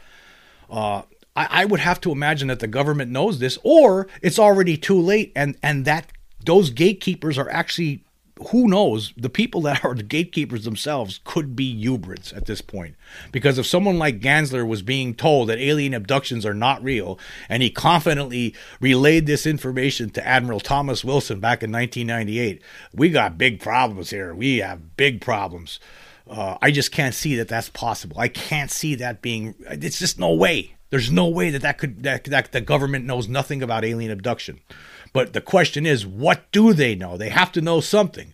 Uh, 0.69 1.03
I, 1.35 1.47
I 1.61 1.65
would 1.65 1.79
have 1.79 2.01
to 2.01 2.11
imagine 2.11 2.47
that 2.49 2.59
the 2.59 2.67
government 2.67 3.11
knows 3.11 3.39
this, 3.39 3.57
or 3.63 4.07
it's 4.21 4.39
already 4.39 4.77
too 4.77 4.99
late, 4.99 5.31
and 5.35 5.57
and 5.61 5.85
that 5.85 6.11
those 6.45 6.69
gatekeepers 6.69 7.37
are 7.37 7.49
actually 7.49 8.03
who 8.49 8.67
knows 8.67 9.13
the 9.15 9.29
people 9.29 9.61
that 9.61 9.83
are 9.85 9.95
the 9.95 10.03
gatekeepers 10.03 10.65
themselves 10.65 11.19
could 11.23 11.55
be 11.55 11.85
hybrids 11.85 12.33
at 12.33 12.45
this 12.45 12.61
point. 12.61 12.95
Because 13.31 13.57
if 13.57 13.65
someone 13.65 13.97
like 13.97 14.19
Gansler 14.19 14.67
was 14.67 14.81
being 14.81 15.13
told 15.13 15.49
that 15.49 15.59
alien 15.59 15.93
abductions 15.93 16.45
are 16.45 16.53
not 16.53 16.83
real 16.83 17.19
and 17.49 17.61
he 17.61 17.69
confidently 17.69 18.55
relayed 18.79 19.25
this 19.25 19.45
information 19.45 20.09
to 20.11 20.27
Admiral 20.27 20.59
Thomas 20.59 21.03
Wilson 21.03 21.39
back 21.39 21.63
in 21.63 21.71
1998 21.71 22.61
we 22.93 23.09
got 23.09 23.37
big 23.37 23.59
problems 23.59 24.09
here. 24.09 24.33
We 24.33 24.57
have 24.57 24.95
big 24.97 25.21
problems. 25.21 25.79
Uh, 26.29 26.57
I 26.61 26.71
just 26.71 26.91
can't 26.91 27.15
see 27.15 27.35
that 27.37 27.47
that's 27.47 27.69
possible. 27.69 28.19
I 28.19 28.27
can't 28.27 28.71
see 28.71 28.95
that 28.95 29.21
being 29.21 29.55
it's 29.69 29.99
just 29.99 30.19
no 30.19 30.33
way. 30.33 30.75
There's 30.89 31.11
no 31.11 31.27
way 31.27 31.49
that 31.51 31.61
that 31.61 31.77
could 31.77 32.03
that, 32.03 32.25
that 32.25 32.51
the 32.51 32.61
government 32.61 33.05
knows 33.05 33.27
nothing 33.27 33.63
about 33.63 33.85
alien 33.85 34.11
abduction 34.11 34.59
but 35.13 35.33
the 35.33 35.41
question 35.41 35.85
is, 35.85 36.05
what 36.05 36.51
do 36.51 36.73
they 36.73 36.95
know? 36.95 37.17
They 37.17 37.29
have 37.29 37.51
to 37.53 37.61
know 37.61 37.81
something. 37.81 38.33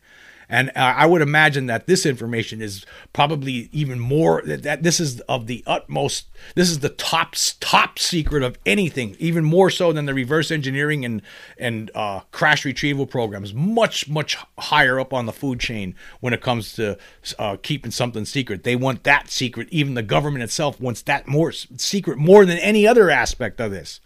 And 0.50 0.70
uh, 0.70 0.94
I 0.96 1.06
would 1.06 1.22
imagine 1.22 1.66
that 1.66 1.88
this 1.88 2.06
information 2.06 2.62
is 2.62 2.86
probably 3.12 3.70
even 3.74 4.00
more 4.00 4.42
that, 4.46 4.82
this 4.82 5.00
is 5.00 5.20
of 5.22 5.48
the 5.48 5.62
utmost 5.68 6.28
this 6.56 6.70
is 6.70 6.80
the 6.80 6.90
top 6.90 7.36
top 7.60 8.00
secret 8.00 8.44
of 8.44 8.58
anything, 8.66 9.18
even 9.20 9.44
more 9.44 9.70
so 9.70 9.92
than 9.92 10.06
the 10.06 10.14
reverse 10.14 10.50
engineering 10.50 11.04
and 11.04 11.22
and 11.58 11.92
uh, 11.94 12.22
crash 12.32 12.64
retrieval 12.64 13.06
programs. 13.06 13.54
Much 13.54 14.08
much 14.08 14.38
higher 14.58 15.00
up 15.00 15.14
on 15.14 15.26
the 15.26 15.34
food 15.34 15.60
chain 15.60 15.96
when 16.22 16.34
it 16.34 16.42
comes 16.42 16.74
to 16.74 16.98
uh, 17.38 17.58
keeping 17.62 17.92
something 17.92 18.24
secret. 18.24 18.64
They 18.64 18.78
want 18.78 19.04
that 19.04 19.30
secret. 19.30 19.68
Even 19.70 19.96
the 19.96 20.04
government 20.04 20.44
itself 20.44 20.80
wants 20.80 21.02
that 21.04 21.28
more 21.28 21.52
secret 21.52 22.18
more 22.18 22.46
than 22.46 22.58
any 22.60 22.88
other 22.88 23.10
aspect 23.10 23.60
of 23.60 23.72
this. 23.72 24.00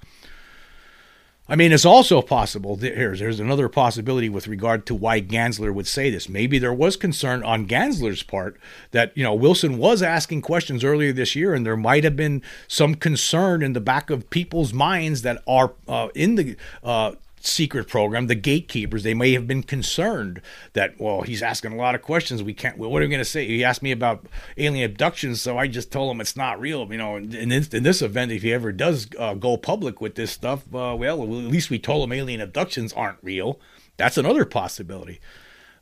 I 1.52 1.58
mean, 1.58 1.74
it's 1.74 1.84
also 1.84 2.22
possible. 2.22 2.78
Here's 2.78 3.20
there's 3.20 3.42
another 3.42 3.68
possibility 3.68 4.30
with 4.30 4.48
regard 4.48 4.86
to 4.86 4.96
why 4.96 5.20
Gansler 5.20 5.74
would 5.74 5.86
say 5.86 6.10
this. 6.10 6.30
Maybe 6.30 6.60
there 6.60 6.74
was 6.74 6.96
concern 6.96 7.44
on 7.44 7.68
Gansler's 7.68 8.24
part 8.24 8.58
that 8.92 9.12
you 9.18 9.24
know 9.24 9.34
Wilson 9.34 9.78
was 9.78 10.02
asking 10.02 10.44
questions 10.44 10.82
earlier 10.82 11.12
this 11.12 11.36
year, 11.36 11.54
and 11.54 11.66
there 11.66 11.76
might 11.76 12.06
have 12.06 12.16
been 12.16 12.42
some 12.70 12.96
concern 12.96 13.62
in 13.64 13.74
the 13.74 13.82
back 13.82 14.10
of 14.10 14.30
people's 14.30 14.72
minds 14.72 15.24
that 15.24 15.44
are 15.46 15.74
uh, 15.90 16.08
in 16.16 16.36
the 16.36 16.56
uh, 16.86 17.16
secret 17.46 17.88
program, 17.88 18.28
the 18.28 18.36
gatekeepers, 18.36 19.04
they 19.04 19.14
may 19.14 19.34
have 19.34 19.48
been 19.48 19.64
concerned 19.64 20.42
that, 20.74 21.00
well, 21.00 21.22
he's 21.22 21.42
asking 21.42 21.74
a 21.74 21.76
lot 21.76 21.96
of 21.96 22.02
questions. 22.02 22.44
We 22.44 22.54
can't, 22.54 22.78
well, 22.78 22.92
what 22.92 23.02
are 23.02 23.06
we 23.06 23.10
going 23.10 23.20
to 23.20 23.26
say? 23.26 23.46
He 23.46 23.64
asked 23.64 23.84
me 23.84 23.92
about 23.92 24.26
alien 24.58 24.90
abductions, 24.90 25.42
so 25.42 25.58
I 25.58 25.68
just 25.68 25.92
told 25.92 26.12
him 26.12 26.22
it's 26.22 26.36
not 26.36 26.60
real. 26.60 26.92
You 26.92 26.98
know, 26.98 27.18
in 27.18 27.50
this, 27.50 27.70
in 27.70 27.84
this 27.84 28.02
event, 28.02 28.32
if 28.32 28.42
he 28.42 28.54
ever 28.54 28.72
does 28.72 29.08
uh, 29.18 29.34
go 29.34 29.58
public 29.58 30.02
with 30.02 30.16
this 30.16 30.32
stuff, 30.32 30.64
uh, 30.74 30.96
well, 30.98 31.22
at 31.24 31.30
least 31.30 31.70
we 31.70 31.80
told 31.80 32.04
him 32.04 32.14
alien 32.14 32.42
abductions 32.42 32.94
aren't 32.94 33.20
real. 33.22 33.60
That's 33.98 34.18
another 34.18 34.46
possibility. 34.46 35.20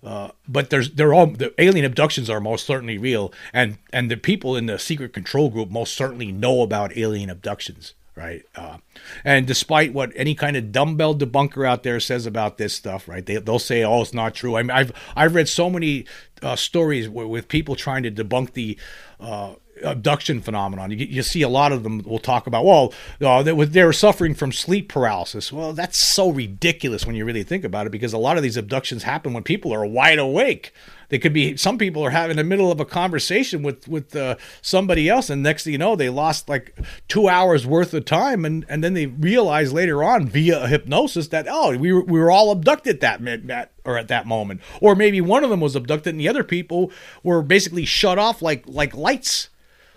Uh, 0.02 0.30
but 0.48 0.70
there's 0.70 0.92
they're 0.92 1.14
all 1.14 1.28
the 1.28 1.54
alien 1.62 1.84
abductions 1.84 2.30
are 2.30 2.40
most 2.40 2.66
certainly 2.66 2.98
real, 2.98 3.34
and 3.52 3.78
and 3.92 4.10
the 4.10 4.16
people 4.16 4.56
in 4.56 4.66
the 4.66 4.80
secret 4.80 5.12
control 5.12 5.50
group 5.50 5.70
most 5.70 5.94
certainly 5.94 6.32
know 6.32 6.62
about 6.62 6.96
alien 6.98 7.30
abductions 7.30 7.96
right? 8.20 8.44
Uh, 8.54 8.78
and 9.24 9.48
despite 9.48 9.94
what 9.94 10.12
any 10.16 10.36
kind 10.36 10.58
of 10.58 10.72
dumbbell 10.72 11.16
debunker 11.16 11.66
out 11.66 11.84
there 11.84 12.00
says 12.00 12.26
about 12.26 12.58
this 12.58 12.74
stuff, 12.74 13.08
right? 13.08 13.26
They, 13.26 13.38
they'll 13.38 13.60
say, 13.60 13.84
"Oh, 13.84 14.02
it's 14.02 14.14
not 14.14 14.36
true." 14.36 14.58
I 14.58 14.64
mean, 14.64 14.72
I've 14.72 14.92
I've 15.16 15.34
read 15.34 15.48
so 15.48 15.70
many 15.70 16.06
uh, 16.44 16.56
stories 16.56 17.08
with 17.08 17.48
people 17.48 17.76
trying 17.76 18.04
to 18.04 18.12
debunk 18.12 18.54
the 18.54 18.78
uh, 19.20 19.54
abduction 19.84 20.42
phenomenon. 20.42 20.92
You, 20.92 20.98
you, 20.98 21.24
see 21.24 21.42
a 21.42 21.50
lot 21.50 21.72
of 21.72 21.84
them 21.84 22.00
will 22.06 22.20
talk 22.20 22.48
about, 22.48 22.66
well, 22.66 22.94
uh, 23.22 23.44
they, 23.44 23.54
they 23.54 23.84
were 23.84 23.94
suffering 23.94 24.34
from 24.34 24.52
sleep 24.52 24.90
paralysis. 24.90 25.52
Well, 25.52 25.74
that's 25.74 25.98
so 25.98 26.30
ridiculous 26.30 27.06
when 27.06 27.16
you 27.16 27.26
really 27.26 27.44
think 27.44 27.64
about 27.64 27.88
it, 27.88 27.92
because 27.92 28.14
a 28.14 28.18
lot 28.18 28.38
of 28.38 28.44
these 28.44 28.58
abductions 28.58 29.04
happen 29.04 29.34
when 29.34 29.44
people 29.44 29.74
are 29.74 29.86
wide 29.86 30.20
awake. 30.20 30.74
They 31.10 31.20
could 31.20 31.34
be 31.34 31.58
some 31.58 31.78
people 31.78 32.04
are 32.06 32.12
having 32.12 32.38
the 32.38 32.44
middle 32.44 32.72
of 32.72 32.80
a 32.80 32.86
conversation 32.86 33.64
with 33.64 33.88
with 33.88 34.16
uh, 34.16 34.36
somebody 34.62 35.10
else, 35.10 35.30
and 35.30 35.44
next 35.44 35.64
thing 35.64 35.74
you 35.74 35.80
know, 35.80 35.96
they 35.96 36.10
lost 36.10 36.48
like 36.48 36.80
two 37.08 37.28
hours 37.28 37.66
worth 37.66 37.94
of 37.94 38.06
time, 38.06 38.46
and 38.46 38.66
and 38.70 38.84
then 38.84 38.94
they 38.94 39.08
realize 39.08 39.74
later 39.74 40.04
on 40.04 40.28
via 40.28 40.64
a 40.64 40.68
hypnosis 40.68 41.28
that 41.30 41.48
oh, 41.50 41.76
we 41.78 41.92
were, 41.92 42.04
we 42.04 42.20
were 42.20 42.32
all 42.32 42.52
abducted 42.52 43.02
that 43.02 43.24
that 43.48 43.72
or 43.84 43.98
at 43.98 44.08
that 44.08 44.28
moment, 44.28 44.62
or 44.82 44.96
maybe 44.96 45.20
one 45.20 45.44
of 45.44 45.50
them 45.50 45.62
was 45.62 45.76
abducted, 45.76 46.14
and 46.14 46.20
the 46.20 46.30
other 46.30 46.44
people 46.44 46.92
were 47.24 47.42
basically 47.42 47.86
shut 47.86 48.20
off 48.20 48.42
like 48.42 48.64
like 48.68 48.96
lights 48.96 49.50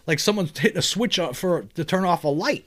like 0.07 0.18
someone's 0.18 0.59
hitting 0.59 0.79
a 0.79 0.83
switch 0.83 1.18
for 1.35 1.62
to 1.75 1.85
turn 1.85 2.05
off 2.05 2.25
a 2.25 2.29
light. 2.29 2.66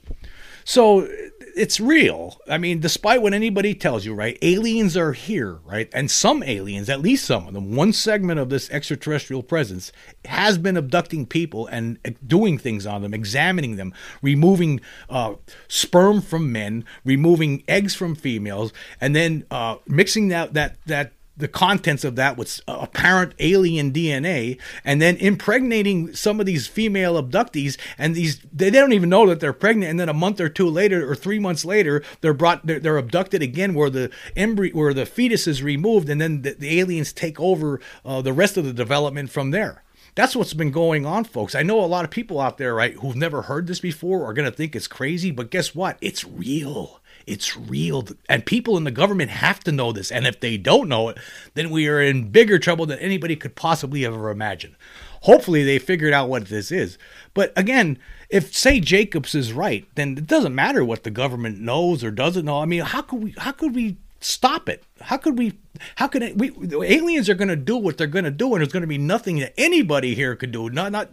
So 0.68 1.08
it's 1.56 1.78
real. 1.78 2.40
I 2.48 2.58
mean, 2.58 2.80
despite 2.80 3.22
what 3.22 3.32
anybody 3.32 3.72
tells 3.72 4.04
you, 4.04 4.12
right? 4.14 4.36
Aliens 4.42 4.96
are 4.96 5.12
here, 5.12 5.60
right? 5.64 5.88
And 5.92 6.10
some 6.10 6.42
aliens, 6.42 6.90
at 6.90 7.00
least 7.00 7.24
some 7.24 7.46
of 7.46 7.54
them, 7.54 7.76
one 7.76 7.92
segment 7.92 8.40
of 8.40 8.50
this 8.50 8.68
extraterrestrial 8.70 9.44
presence 9.44 9.92
has 10.24 10.58
been 10.58 10.76
abducting 10.76 11.24
people 11.24 11.68
and 11.68 11.98
doing 12.26 12.58
things 12.58 12.84
on 12.84 13.02
them, 13.02 13.14
examining 13.14 13.76
them, 13.76 13.94
removing 14.22 14.80
uh, 15.08 15.34
sperm 15.68 16.20
from 16.20 16.50
men, 16.50 16.84
removing 17.04 17.62
eggs 17.68 17.94
from 17.94 18.16
females, 18.16 18.72
and 19.00 19.14
then 19.14 19.46
uh, 19.52 19.76
mixing 19.86 20.28
that 20.28 20.52
that 20.54 20.78
that 20.86 21.12
the 21.36 21.48
contents 21.48 22.04
of 22.04 22.16
that 22.16 22.36
with 22.36 22.60
apparent 22.66 23.34
alien 23.38 23.92
DNA 23.92 24.58
and 24.84 25.00
then 25.02 25.16
impregnating 25.16 26.14
some 26.14 26.40
of 26.40 26.46
these 26.46 26.66
female 26.66 27.22
abductees 27.22 27.76
and 27.98 28.14
these 28.14 28.40
they 28.52 28.70
don't 28.70 28.92
even 28.92 29.08
know 29.08 29.26
that 29.26 29.40
they're 29.40 29.52
pregnant 29.52 29.90
and 29.90 30.00
then 30.00 30.08
a 30.08 30.14
month 30.14 30.40
or 30.40 30.48
two 30.48 30.68
later 30.68 31.10
or 31.10 31.14
3 31.14 31.38
months 31.38 31.64
later 31.64 32.02
they're 32.20 32.34
brought 32.34 32.66
they're, 32.66 32.80
they're 32.80 32.96
abducted 32.96 33.42
again 33.42 33.74
where 33.74 33.90
the 33.90 34.10
embryo 34.36 34.74
where 34.74 34.94
the 34.94 35.06
fetus 35.06 35.46
is 35.46 35.62
removed 35.62 36.08
and 36.08 36.20
then 36.20 36.42
the, 36.42 36.52
the 36.54 36.80
aliens 36.80 37.12
take 37.12 37.40
over 37.40 37.80
uh, 38.04 38.22
the 38.22 38.32
rest 38.32 38.56
of 38.56 38.64
the 38.64 38.72
development 38.72 39.30
from 39.30 39.50
there. 39.50 39.82
That's 40.14 40.34
what's 40.34 40.54
been 40.54 40.70
going 40.70 41.04
on, 41.04 41.24
folks. 41.24 41.54
I 41.54 41.62
know 41.62 41.84
a 41.84 41.84
lot 41.84 42.06
of 42.06 42.10
people 42.10 42.40
out 42.40 42.56
there, 42.56 42.74
right, 42.74 42.94
who've 42.94 43.16
never 43.16 43.42
heard 43.42 43.66
this 43.66 43.80
before 43.80 44.24
are 44.24 44.32
going 44.32 44.50
to 44.50 44.56
think 44.56 44.74
it's 44.74 44.88
crazy, 44.88 45.30
but 45.30 45.50
guess 45.50 45.74
what? 45.74 45.98
It's 46.00 46.24
real. 46.24 47.00
It's 47.26 47.56
real. 47.56 48.06
And 48.28 48.46
people 48.46 48.76
in 48.76 48.84
the 48.84 48.90
government 48.90 49.30
have 49.30 49.60
to 49.60 49.72
know 49.72 49.92
this. 49.92 50.12
And 50.12 50.26
if 50.26 50.40
they 50.40 50.56
don't 50.56 50.88
know 50.88 51.08
it, 51.08 51.18
then 51.54 51.70
we 51.70 51.88
are 51.88 52.00
in 52.00 52.30
bigger 52.30 52.58
trouble 52.58 52.86
than 52.86 52.98
anybody 53.00 53.34
could 53.34 53.56
possibly 53.56 54.06
ever 54.06 54.30
imagine. 54.30 54.76
Hopefully, 55.22 55.64
they 55.64 55.80
figured 55.80 56.12
out 56.12 56.28
what 56.28 56.46
this 56.46 56.70
is. 56.70 56.98
But 57.34 57.52
again, 57.56 57.98
if 58.30 58.54
say 58.54 58.78
Jacobs 58.78 59.34
is 59.34 59.52
right, 59.52 59.86
then 59.96 60.16
it 60.16 60.26
doesn't 60.26 60.54
matter 60.54 60.84
what 60.84 61.02
the 61.02 61.10
government 61.10 61.58
knows 61.58 62.04
or 62.04 62.10
doesn't 62.12 62.44
know. 62.44 62.60
I 62.60 62.64
mean, 62.64 62.82
how 62.82 63.02
could 63.02 63.22
we 63.22 63.34
how 63.38 63.52
could 63.52 63.74
we 63.74 63.96
stop 64.26 64.68
it? 64.68 64.82
How 65.00 65.16
could 65.16 65.38
we? 65.38 65.52
How 65.96 66.08
could 66.08 66.40
we? 66.40 66.52
Aliens 66.84 67.28
are 67.28 67.34
going 67.34 67.48
to 67.48 67.56
do 67.56 67.76
what 67.76 67.96
they're 67.96 68.06
going 68.06 68.24
to 68.24 68.30
do, 68.30 68.54
and 68.54 68.60
there's 68.60 68.72
going 68.72 68.82
to 68.82 68.88
be 68.88 68.98
nothing 68.98 69.38
that 69.38 69.54
anybody 69.56 70.14
here 70.14 70.34
could 70.34 70.50
do. 70.50 70.68
Not 70.68 70.90
not 70.90 71.10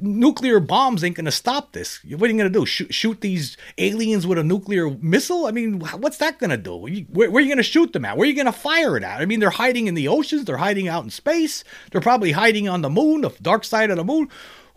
nuclear 0.00 0.58
bombs 0.58 1.04
ain't 1.04 1.16
going 1.16 1.26
to 1.26 1.30
stop 1.30 1.72
this. 1.72 2.00
What 2.04 2.28
are 2.28 2.32
you 2.32 2.38
going 2.38 2.52
to 2.52 2.58
do? 2.58 2.66
Shoot, 2.66 2.92
shoot 2.92 3.20
these 3.20 3.56
aliens 3.76 4.26
with 4.26 4.38
a 4.38 4.44
nuclear 4.44 4.90
missile? 4.90 5.46
I 5.46 5.52
mean, 5.52 5.78
what's 5.80 6.18
that 6.18 6.38
going 6.38 6.50
to 6.50 6.56
do? 6.56 6.76
Where, 6.76 7.30
where, 7.30 7.40
are 7.40 7.40
you 7.40 7.48
going 7.48 7.58
to 7.58 7.62
shoot 7.62 7.92
them 7.92 8.04
at? 8.04 8.16
Where 8.16 8.24
are 8.24 8.28
you 8.30 8.34
going 8.34 8.46
to 8.46 8.52
fire 8.52 8.96
it 8.96 9.04
at? 9.04 9.20
I 9.20 9.26
mean, 9.26 9.40
they're 9.40 9.50
hiding 9.50 9.86
in 9.86 9.94
the 9.94 10.08
oceans. 10.08 10.44
They're 10.44 10.56
hiding 10.56 10.88
out 10.88 11.04
in 11.04 11.10
space. 11.10 11.64
They're 11.92 12.00
probably 12.00 12.32
hiding 12.32 12.68
on 12.68 12.82
the 12.82 12.90
moon, 12.90 13.20
the 13.20 13.30
dark 13.40 13.64
side 13.64 13.90
of 13.90 13.96
the 13.96 14.04
moon 14.04 14.28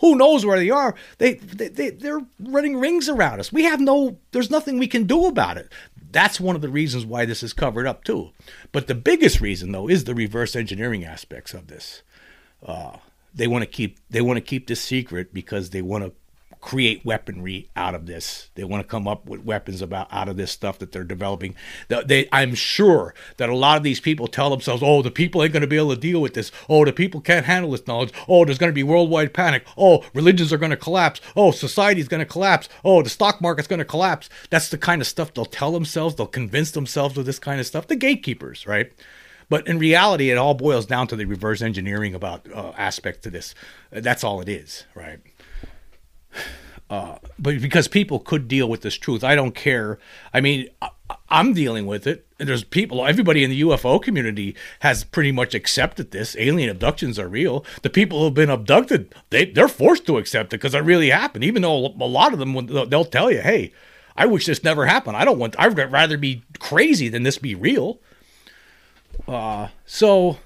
who 0.02 0.15
knows 0.15 0.46
where 0.46 0.60
they 0.60 0.70
are 0.70 0.94
they, 1.20 1.36
they, 1.36 1.70
they 1.70 1.89
they're 1.91 2.22
running 2.39 2.78
rings 2.78 3.08
around 3.08 3.39
us 3.39 3.54
we 3.54 3.63
have 3.63 3.80
no 3.80 4.17
there's 4.32 4.52
nothing 4.52 4.78
we 4.78 4.88
can 4.88 5.06
do 5.06 5.28
about 5.28 5.58
it 5.58 5.72
that's 6.12 6.39
one 6.39 6.56
of 6.56 6.62
the 6.62 6.69
reasons 6.69 7.06
why 7.06 7.26
this 7.26 7.43
is 7.43 7.54
covered 7.54 7.88
up 7.88 8.04
too. 8.04 8.32
But 8.71 8.88
the 8.88 8.95
biggest 8.95 9.41
reason 9.41 9.71
though 9.71 9.89
is 9.89 10.04
the 10.04 10.15
reverse 10.15 10.56
engineering 10.56 11.04
aspects 11.04 11.54
of 11.54 11.67
this. 11.67 12.02
Uh, 12.65 12.97
they 13.34 13.47
want 13.47 13.63
to 13.63 13.69
keep 13.69 13.97
they 14.10 14.21
want 14.21 14.38
to 14.38 14.41
keep 14.41 14.67
this 14.67 14.82
secret 14.82 15.34
because 15.34 15.69
they 15.69 15.82
want 15.82 16.04
to 16.04 16.13
create 16.62 17.04
weaponry 17.04 17.69
out 17.76 17.95
of 17.95 18.06
this. 18.06 18.50
They 18.56 18.63
want 18.63 18.84
to 18.84 18.88
come 18.88 19.08
up 19.08 19.26
with 19.26 19.43
weapons 19.43 19.82
about 19.82 20.08
out 20.12 20.30
of 20.30 20.38
this 20.38 20.52
stuff 20.52 20.78
that 20.80 20.91
they're 20.91 21.04
developing. 21.04 21.56
They, 21.89 22.30
I'm 22.32 22.54
sure 22.54 23.13
that 23.38 23.50
a 23.50 23.56
lot 23.56 23.78
of 23.78 23.84
these 23.84 24.00
people 24.00 24.28
tell 24.28 24.50
themselves, 24.50 24.84
"Oh, 24.86 25.02
the 25.02 25.12
people 25.12 25.43
ain't 25.43 25.54
going 25.54 25.62
to 25.62 25.67
be 25.67 25.78
able 25.78 25.95
to 25.95 26.00
deal 26.00 26.21
with 26.21 26.36
this. 26.36 26.52
Oh, 26.69 26.86
the 26.86 26.93
people 26.93 27.19
can't 27.19 27.45
handle 27.45 27.71
this 27.71 27.88
knowledge. 27.88 28.13
Oh, 28.28 28.45
there's 28.45 28.60
going 28.60 28.71
to 28.71 28.76
be 28.76 28.84
worldwide 28.84 29.34
panic. 29.34 29.65
Oh, 29.78 30.06
religions 30.13 30.54
are 30.54 30.58
going 30.58 30.69
to 30.69 30.78
collapse. 30.78 31.19
Oh, 31.36 31.52
society's 31.52 32.08
going 32.08 32.19
to 32.19 32.26
collapse. 32.26 32.69
Oh, 32.86 33.02
the 33.02 33.10
stock 33.10 33.41
market's 33.41 33.67
going 33.67 33.80
to 33.80 33.86
collapse." 33.86 34.30
That's 34.50 34.69
the 34.69 34.78
kind 34.78 35.02
of 35.02 35.08
stuff 35.08 35.34
they'll 35.34 35.45
tell 35.45 35.71
themselves. 35.71 36.15
They'll 36.15 36.28
convince 36.28 36.71
themselves 36.71 37.17
of 37.17 37.26
this 37.26 37.39
kind 37.39 37.60
of 37.60 37.65
stuff. 37.65 37.88
The 37.88 37.95
gatekeepers, 37.95 38.67
right? 38.67 38.91
But 39.50 39.67
in 39.67 39.80
reality, 39.80 40.30
it 40.30 40.38
all 40.38 40.54
boils 40.54 40.86
down 40.86 41.08
to 41.08 41.17
the 41.17 41.26
reverse 41.26 41.62
engineering 41.62 42.15
about 42.15 42.50
uh, 42.54 42.71
aspect 42.78 43.24
to 43.24 43.30
this. 43.30 43.54
That's 43.89 44.24
all 44.24 44.39
it 44.39 44.47
is, 44.47 44.86
right? 44.95 45.19
Uh, 46.89 47.17
but 47.39 47.62
because 47.62 47.88
people 47.88 48.20
could 48.20 48.50
deal 48.50 48.67
with 48.67 48.82
this 48.82 48.96
truth, 48.96 49.24
I 49.24 49.34
don't 49.34 49.56
care. 49.56 49.98
I 50.34 50.41
mean, 50.41 50.67
I, 50.82 50.89
am 51.30 51.54
dealing 51.54 51.86
with 51.86 52.06
it. 52.06 52.28
And 52.38 52.50
there's 52.50 52.65
people, 52.65 53.06
everybody 53.06 53.46
in 53.46 53.50
the 53.50 53.62
UFO 53.62 54.02
community 54.02 54.58
has 54.82 55.06
pretty 55.06 55.32
much 55.32 55.54
accepted 55.54 56.12
this. 56.12 56.36
Alien 56.38 56.70
abductions 56.70 57.17
are 57.17 57.30
real. 57.30 57.63
The 57.82 57.89
people 57.89 58.22
who've 58.22 58.34
been 58.34 58.50
abducted, 58.50 59.15
they, 59.30 59.46
they're 59.46 59.70
forced 59.70 60.06
to 60.08 60.17
accept 60.17 60.54
it 60.54 60.58
because 60.58 60.76
it 60.76 60.80
really 60.80 61.12
happened. 61.12 61.46
Even 61.46 61.62
though 61.62 61.86
a 61.88 62.08
lot 62.08 62.34
of 62.34 62.39
them, 62.39 62.67
they'll 62.89 63.06
tell 63.06 63.32
you, 63.32 63.39
hey, 63.39 63.72
I 64.17 64.26
wish 64.26 64.46
this 64.46 64.62
never 64.62 64.86
happened. 64.86 65.15
I 65.15 65.24
don't 65.24 65.39
want, 65.39 65.56
I'd 65.58 65.78
rather 65.78 66.17
be 66.17 66.44
crazy 66.60 67.08
than 67.08 67.24
this 67.24 67.38
be 67.38 67.56
real. 67.56 68.02
Uh, 69.28 69.70
so 69.86 70.39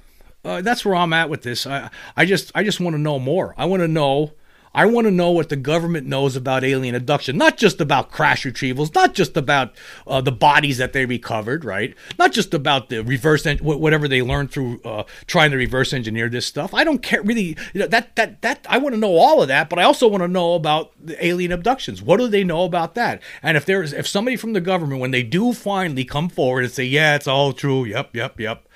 uh, 0.44 0.62
that's 0.62 0.86
where 0.86 0.96
I'm 0.96 1.14
at 1.14 1.30
with 1.30 1.42
this. 1.42 1.66
I, 1.66 1.90
I 2.16 2.26
just 2.26 2.52
I 2.54 2.64
just 2.64 2.80
want 2.80 2.94
to 2.94 3.02
know 3.02 3.20
more. 3.20 3.56
I 3.58 3.66
want 3.66 3.82
to 3.82 3.88
know 3.88 4.34
I 4.76 4.86
want 4.86 5.08
to 5.08 5.12
know 5.12 5.32
what 5.32 5.48
the 5.48 5.56
government 5.56 6.06
knows 6.06 6.36
about 6.36 6.66
alien 6.66 6.96
abduction, 6.96 7.38
not 7.38 7.56
just 7.56 7.80
about 7.80 8.12
crash 8.12 8.44
retrievals, 8.44 8.94
not 8.94 9.14
just 9.14 9.38
about 9.38 9.74
uh, 10.06 10.20
the 10.20 10.34
bodies 10.34 10.78
that 10.80 10.92
they 10.92 11.06
recovered, 11.06 11.64
right? 11.64 11.96
Not 12.20 12.34
just 12.34 12.54
about 12.54 12.90
the 12.90 13.02
reverse, 13.02 13.46
en- 13.46 13.60
whatever 13.60 14.10
they 14.10 14.22
learned 14.22 14.52
through 14.52 14.82
uh, 14.84 15.04
trying 15.28 15.52
to 15.52 15.58
reverse 15.58 15.94
engineer 15.94 16.28
this 16.28 16.46
stuff. 16.46 16.74
I 16.74 16.84
don't 16.84 17.02
care 17.02 17.24
really. 17.24 17.56
You 17.74 17.82
know, 17.82 17.88
that 17.88 18.18
that 18.18 18.42
that 18.42 18.68
I 18.70 18.78
want 18.78 18.96
to 18.96 19.00
know 19.00 19.16
all 19.16 19.42
of 19.42 19.48
that, 19.48 19.70
but 19.70 19.80
I 19.80 19.84
also 19.84 20.10
want 20.10 20.24
to 20.24 20.28
know 20.28 20.56
about 20.56 20.92
the 21.02 21.26
alien 21.26 21.54
abductions. 21.54 22.02
What 22.02 22.18
do 22.18 22.28
they 22.28 22.44
know 22.44 22.66
about 22.66 22.96
that? 22.96 23.22
And 23.42 23.56
if 23.56 23.66
there's 23.66 23.94
if 23.94 24.06
somebody 24.06 24.36
from 24.36 24.52
the 24.52 24.62
government, 24.62 25.00
when 25.00 25.12
they 25.12 25.24
do 25.24 25.54
finally 25.54 26.04
come 26.04 26.28
forward 26.28 26.66
and 26.66 26.74
say, 26.74 26.84
yeah, 26.84 27.16
it's 27.16 27.28
all 27.28 27.54
true, 27.54 27.86
yep, 27.86 28.14
yep, 28.14 28.38
yep 28.42 28.68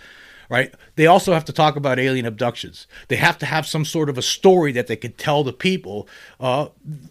right? 0.50 0.74
They 0.96 1.06
also 1.06 1.34
have 1.34 1.46
to 1.46 1.54
talk 1.54 1.76
about 1.76 2.00
alien 2.00 2.26
abductions. 2.26 2.88
They 3.08 3.16
have 3.18 3.38
to 3.38 3.46
have 3.46 3.66
some 3.66 3.86
sort 3.86 4.10
of 4.10 4.18
a 4.18 4.22
story 4.22 4.72
that 4.74 4.88
they 4.88 4.96
could 4.96 5.18
tell 5.18 5.44
the 5.44 5.54
people 5.54 6.08
uh, 6.40 6.70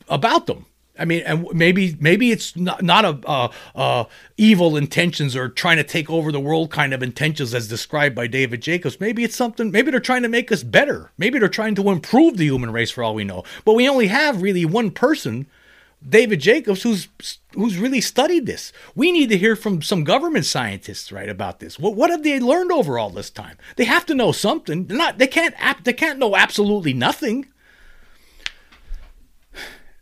about 0.08 0.46
them. 0.46 0.66
I 0.98 1.04
mean, 1.04 1.22
and 1.24 1.46
maybe 1.52 1.96
maybe 2.00 2.32
it's 2.32 2.56
not 2.56 2.82
not 2.82 3.04
a 3.04 3.20
uh, 3.24 3.52
uh, 3.76 4.04
evil 4.36 4.76
intentions 4.76 5.36
or 5.36 5.48
trying 5.48 5.76
to 5.76 5.84
take 5.84 6.10
over 6.10 6.32
the 6.32 6.40
world 6.40 6.72
kind 6.72 6.92
of 6.92 7.02
intentions 7.04 7.54
as 7.54 7.68
described 7.68 8.16
by 8.16 8.26
David 8.26 8.62
Jacobs. 8.62 8.98
Maybe 8.98 9.22
it's 9.22 9.36
something. 9.36 9.70
Maybe 9.70 9.92
they're 9.92 10.00
trying 10.00 10.22
to 10.22 10.28
make 10.28 10.50
us 10.50 10.64
better. 10.64 11.12
Maybe 11.16 11.38
they're 11.38 11.48
trying 11.48 11.76
to 11.76 11.90
improve 11.90 12.36
the 12.36 12.46
human 12.46 12.72
race 12.72 12.90
for 12.90 13.04
all 13.04 13.14
we 13.14 13.22
know. 13.22 13.44
But 13.64 13.74
we 13.74 13.88
only 13.88 14.08
have 14.08 14.42
really 14.42 14.64
one 14.64 14.90
person 14.90 15.46
David 16.06 16.40
Jacobs, 16.40 16.82
who's 16.82 17.08
who's 17.54 17.76
really 17.76 18.00
studied 18.00 18.46
this. 18.46 18.72
We 18.94 19.10
need 19.10 19.30
to 19.30 19.38
hear 19.38 19.56
from 19.56 19.82
some 19.82 20.04
government 20.04 20.46
scientists, 20.46 21.10
right, 21.10 21.28
about 21.28 21.60
this. 21.60 21.78
What 21.78 21.94
what 21.94 22.10
have 22.10 22.22
they 22.22 22.38
learned 22.38 22.70
over 22.72 22.98
all 22.98 23.10
this 23.10 23.30
time? 23.30 23.56
They 23.76 23.84
have 23.84 24.06
to 24.06 24.14
know 24.14 24.32
something. 24.32 24.86
They're 24.86 24.96
not 24.96 25.18
they 25.18 25.26
can't 25.26 25.54
they 25.84 25.92
can't 25.92 26.18
know 26.18 26.36
absolutely 26.36 26.94
nothing. 26.94 27.46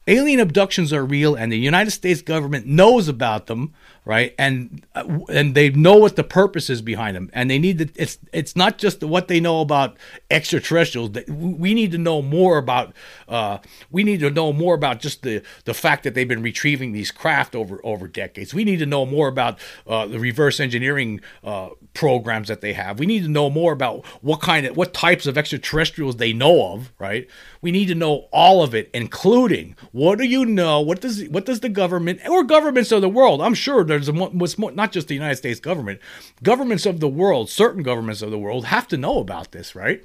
Alien 0.06 0.40
abductions 0.40 0.92
are 0.92 1.04
real, 1.04 1.34
and 1.34 1.50
the 1.50 1.58
United 1.58 1.90
States 1.90 2.22
government 2.22 2.66
knows 2.66 3.08
about 3.08 3.46
them 3.46 3.74
right? 4.06 4.34
And 4.38 4.86
uh, 4.94 5.18
and 5.28 5.54
they 5.54 5.68
know 5.70 5.96
what 5.96 6.16
the 6.16 6.24
purpose 6.24 6.70
is 6.70 6.80
behind 6.80 7.16
them, 7.16 7.28
and 7.34 7.50
they 7.50 7.58
need 7.58 7.78
to. 7.78 7.88
It's 7.96 8.18
it's 8.32 8.56
not 8.56 8.78
just 8.78 9.02
what 9.02 9.28
they 9.28 9.40
know 9.40 9.60
about 9.60 9.98
extraterrestrials. 10.30 11.10
We 11.28 11.74
need 11.74 11.90
to 11.90 11.98
know 11.98 12.22
more 12.22 12.56
about. 12.56 12.94
Uh, 13.28 13.58
we 13.90 14.04
need 14.04 14.20
to 14.20 14.30
know 14.30 14.52
more 14.52 14.74
about 14.74 15.00
just 15.00 15.22
the 15.22 15.42
the 15.64 15.74
fact 15.74 16.04
that 16.04 16.14
they've 16.14 16.26
been 16.26 16.42
retrieving 16.42 16.92
these 16.92 17.10
craft 17.10 17.54
over 17.54 17.80
over 17.84 18.06
decades. 18.08 18.54
We 18.54 18.64
need 18.64 18.78
to 18.78 18.86
know 18.86 19.04
more 19.04 19.28
about 19.28 19.58
uh, 19.86 20.06
the 20.06 20.20
reverse 20.20 20.60
engineering 20.60 21.20
uh, 21.42 21.70
programs 21.92 22.46
that 22.48 22.60
they 22.60 22.74
have. 22.74 23.00
We 23.00 23.06
need 23.06 23.24
to 23.24 23.28
know 23.28 23.50
more 23.50 23.72
about 23.72 24.06
what 24.22 24.40
kind 24.40 24.66
of 24.66 24.76
what 24.76 24.94
types 24.94 25.26
of 25.26 25.36
extraterrestrials 25.36 26.16
they 26.16 26.32
know 26.32 26.72
of, 26.72 26.92
right? 27.00 27.28
We 27.66 27.72
need 27.72 27.88
to 27.88 27.96
know 27.96 28.28
all 28.30 28.62
of 28.62 28.76
it, 28.76 28.90
including 28.94 29.74
what 29.90 30.18
do 30.18 30.24
you 30.24 30.46
know? 30.46 30.80
What 30.80 31.00
does 31.00 31.24
what 31.30 31.46
does 31.46 31.58
the 31.58 31.68
government 31.68 32.20
or 32.24 32.44
governments 32.44 32.92
of 32.92 33.00
the 33.00 33.08
world? 33.08 33.42
I'm 33.42 33.54
sure 33.54 33.82
there's 33.82 34.08
a, 34.08 34.12
what's 34.12 34.56
more, 34.56 34.70
not 34.70 34.92
just 34.92 35.08
the 35.08 35.14
United 35.14 35.34
States 35.34 35.58
government, 35.58 36.00
governments 36.44 36.86
of 36.86 37.00
the 37.00 37.08
world, 37.08 37.50
certain 37.50 37.82
governments 37.82 38.22
of 38.22 38.30
the 38.30 38.38
world 38.38 38.66
have 38.66 38.86
to 38.86 38.96
know 38.96 39.18
about 39.18 39.50
this, 39.50 39.74
right? 39.74 40.04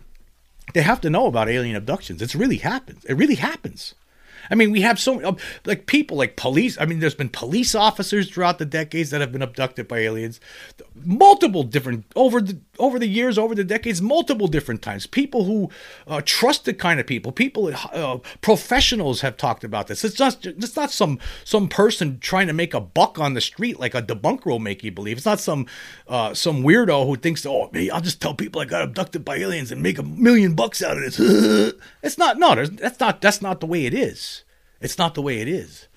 They 0.74 0.82
have 0.82 1.02
to 1.02 1.12
know 1.12 1.28
about 1.28 1.50
alien 1.50 1.76
abductions. 1.76 2.19
It's 2.24 2.34
really 2.34 2.58
happens. 2.58 3.06
It 3.06 3.13
really 3.13 3.36
happens. 3.36 3.93
I 4.50 4.56
mean, 4.56 4.72
we 4.72 4.82
have 4.82 5.00
so 5.00 5.38
like 5.66 5.86
people 5.86 6.18
like 6.18 6.36
police. 6.36 6.78
I 6.80 6.86
mean, 6.86 7.00
there's 7.00 7.16
been 7.16 7.30
police 7.30 7.76
officers 7.76 8.30
throughout 8.30 8.58
the 8.58 8.66
decades 8.66 9.10
that 9.12 9.22
have 9.22 9.32
been 9.32 9.42
abducted 9.42 9.88
by 9.88 10.00
aliens, 10.00 10.40
multiple 10.96 11.64
different 11.64 12.06
over 12.16 12.42
the 12.42 12.60
over 12.80 12.98
the 12.98 13.08
years, 13.08 13.38
over 13.38 13.54
the 13.54 13.64
decades, 13.64 14.02
multiple 14.02 14.48
different 14.48 14.82
times. 14.82 15.06
People 15.06 15.44
who 15.44 15.70
uh, 16.08 16.22
trusted 16.26 16.80
kind 16.80 17.00
of 17.00 17.08
people, 17.08 17.32
people 17.32 17.72
uh, 17.94 18.18
professionals 18.42 19.22
have 19.22 19.38
talked 19.38 19.64
about 19.64 19.88
this. 19.88 20.04
It's 20.04 20.16
just 20.16 20.46
it's 20.46 20.76
not 20.76 20.92
some 20.92 21.20
some 21.44 21.68
person 21.68 22.20
trying 22.20 22.48
to 22.48 22.54
make 22.54 22.74
a 22.74 22.82
buck 22.82 23.20
on 23.20 23.34
the 23.34 23.42
street 23.42 23.80
like 23.80 23.96
a 23.96 24.02
debunker 24.02 24.46
will 24.48 24.60
make 24.60 24.84
you 24.84 24.92
believe. 24.92 25.18
It's 25.18 25.26
not 25.26 25.40
some 25.40 25.68
uh, 26.08 26.34
some 26.34 26.64
weirdo 26.64 27.06
who 27.06 27.16
thinks, 27.16 27.46
oh, 27.46 27.70
me, 27.72 27.90
I'll 27.90 28.02
just 28.02 28.22
tell 28.22 28.34
people 28.34 28.62
I 28.62 28.66
got 28.66 28.82
abducted 28.82 29.26
by 29.26 29.38
aliens 29.38 29.72
and 29.72 29.82
make 29.82 29.98
a 29.98 30.04
million 30.04 30.56
bucks 30.56 30.82
out 30.82 30.98
of 30.98 31.04
this. 31.04 31.20
it's 32.04 32.18
not. 32.18 32.38
No, 32.38 32.56
that's 32.56 33.00
not. 33.00 33.22
That's 33.22 33.42
not 33.42 33.60
the 33.60 33.68
way 33.68 33.86
it 33.86 33.94
is. 33.94 34.31
It's 34.82 34.98
not 34.98 35.15
the 35.15 35.22
way 35.22 35.39
it 35.39 35.48
is. 35.48 35.88